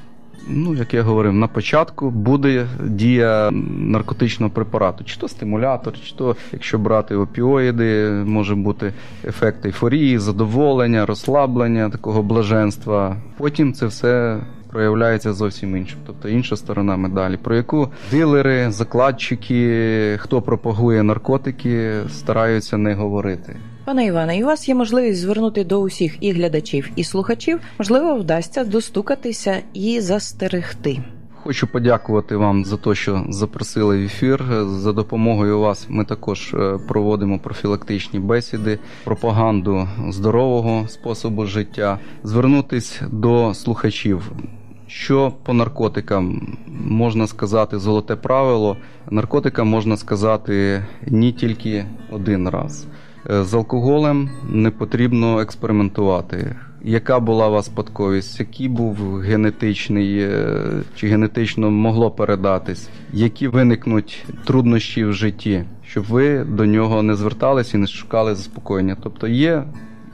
Ну, 0.47 0.75
як 0.75 0.93
я 0.93 1.01
говорив, 1.01 1.33
на 1.33 1.47
початку 1.47 2.09
буде 2.09 2.67
дія 2.85 3.51
наркотичного 3.77 4.51
препарату, 4.51 5.03
чи 5.03 5.17
то 5.17 5.27
стимулятор, 5.27 5.93
чи 6.01 6.15
то, 6.15 6.35
якщо 6.51 6.79
брати 6.79 7.15
опіоїди, 7.15 8.09
може 8.09 8.55
бути 8.55 8.93
ефект 9.25 9.65
ейфорії, 9.65 10.17
задоволення, 10.19 11.05
розслаблення, 11.05 11.89
такого 11.89 12.23
блаженства. 12.23 13.17
Потім 13.37 13.73
це 13.73 13.85
все 13.85 14.39
проявляється 14.71 15.33
зовсім 15.33 15.77
іншим, 15.77 15.99
тобто 16.05 16.29
інша 16.29 16.55
сторона 16.55 16.97
медалі, 16.97 17.37
про 17.37 17.55
яку 17.55 17.89
дилери, 18.11 18.71
закладчики, 18.71 20.17
хто 20.17 20.41
пропагує 20.41 21.03
наркотики, 21.03 21.93
стараються 22.09 22.77
не 22.77 22.93
говорити. 22.93 23.55
Пане 23.85 24.05
Іване, 24.05 24.37
і 24.37 24.43
у 24.43 24.45
вас 24.45 24.69
є 24.69 24.75
можливість 24.75 25.19
звернути 25.19 25.63
до 25.63 25.79
усіх 25.79 26.17
і 26.21 26.31
глядачів, 26.31 26.89
і 26.95 27.03
слухачів. 27.03 27.59
Можливо, 27.79 28.15
вдасться 28.15 28.63
достукатися 28.63 29.59
і 29.73 29.99
застерегти. 29.99 30.99
Хочу 31.35 31.67
подякувати 31.67 32.35
вам 32.35 32.65
за 32.65 32.77
те, 32.77 32.95
що 32.95 33.25
запросили 33.29 33.97
в 33.97 34.05
ефір. 34.05 34.43
За 34.65 34.93
допомогою 34.93 35.59
вас 35.59 35.85
ми 35.89 36.05
також 36.05 36.53
е, 36.53 36.79
проводимо 36.87 37.39
профілактичні 37.39 38.19
бесіди, 38.19 38.79
пропаганду 39.03 39.87
здорового 40.09 40.87
способу 40.87 41.45
життя. 41.45 41.99
Звернутись 42.23 43.01
до 43.11 43.53
слухачів. 43.53 44.31
Що 44.87 45.33
по 45.43 45.53
наркотикам 45.53 46.57
можна 46.67 47.27
сказати 47.27 47.79
золоте 47.79 48.15
правило? 48.15 48.77
Наркотикам 49.09 49.67
можна 49.67 49.97
сказати 49.97 50.85
ні 51.07 51.31
тільки 51.31 51.85
один 52.11 52.49
раз. 52.49 52.87
Е, 53.29 53.43
З 53.43 53.53
алкоголем 53.53 54.29
не 54.49 54.71
потрібно 54.71 55.39
експериментувати. 55.39 56.55
Яка 56.85 57.19
була 57.19 57.47
у 57.47 57.51
вас 57.51 57.65
спадковість, 57.65 58.39
який 58.39 58.69
був 58.69 59.17
генетичний 59.17 60.19
е, 60.19 60.57
чи 60.95 61.07
генетично 61.07 61.71
могло 61.71 62.11
передатись, 62.11 62.89
які 63.13 63.47
виникнуть 63.47 64.25
труднощі 64.45 65.05
в 65.05 65.13
житті, 65.13 65.63
щоб 65.85 66.03
ви 66.03 66.43
до 66.43 66.65
нього 66.65 67.03
не 67.03 67.15
звертались 67.15 67.73
і 67.73 67.77
не 67.77 67.87
шукали 67.87 68.35
заспокоєння. 68.35 68.97
Тобто 69.03 69.27
є 69.27 69.63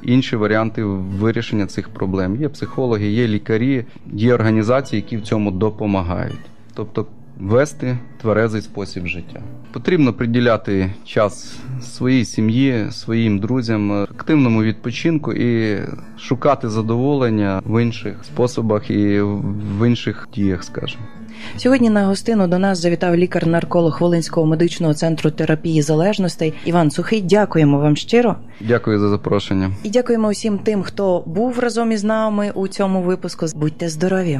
інші 0.04 0.36
варіанти 0.36 0.84
вирішення 0.84 1.66
цих 1.66 1.90
проблем. 1.90 2.36
Є 2.42 2.50
психологи, 2.50 3.08
є 3.08 3.28
лікарі, 3.28 3.86
є 4.14 4.34
організації, 4.34 5.02
які 5.02 5.18
в 5.18 5.22
цьому 5.22 5.52
допомагають. 5.52 6.40
Тобто 6.74 7.06
вести 7.40 7.98
тверезий 8.22 8.62
спосіб 8.62 9.06
життя. 9.08 9.42
Потрібно 9.72 10.14
приділяти 10.14 10.94
час 11.06 11.60
своїй 11.82 12.26
сім'ї, 12.26 12.88
своїм 12.92 13.40
друзям, 13.40 13.92
активному 13.92 14.64
відпочинку 14.64 15.34
і 15.34 15.80
шукати 16.18 16.70
задоволення 16.70 17.62
в 17.66 17.84
інших 17.84 18.16
способах 18.26 18.92
і 18.92 19.22
в 19.22 19.88
інших 19.88 20.28
діях, 20.36 20.64
скажімо. 20.64 21.04
Сьогодні 21.58 21.90
на 21.90 22.06
гостину 22.06 22.48
до 22.48 22.60
нас 22.60 22.80
завітав 22.82 23.16
лікар-нарколог 23.16 23.98
Волинського 24.02 24.48
медичного 24.48 24.94
центру 24.94 25.32
терапії 25.32 25.82
залежностей 25.82 26.54
Іван 26.66 26.92
Сухий. 26.92 27.22
Дякуємо 27.22 27.80
вам 27.80 27.96
щиро 27.96 28.36
Дякую 28.62 29.00
за 29.00 29.10
запрошення. 29.10 29.72
і 29.84 29.90
дякуємо 29.90 30.28
усім 30.28 30.58
тим, 30.58 30.84
хто 30.84 31.24
був 31.26 31.60
разом 31.60 31.92
із 31.92 32.04
нами 32.04 32.52
у 32.56 32.68
цьому 32.68 33.02
випуску. 33.02 33.46
Будьте 33.56 33.90
здорові! 33.90 34.40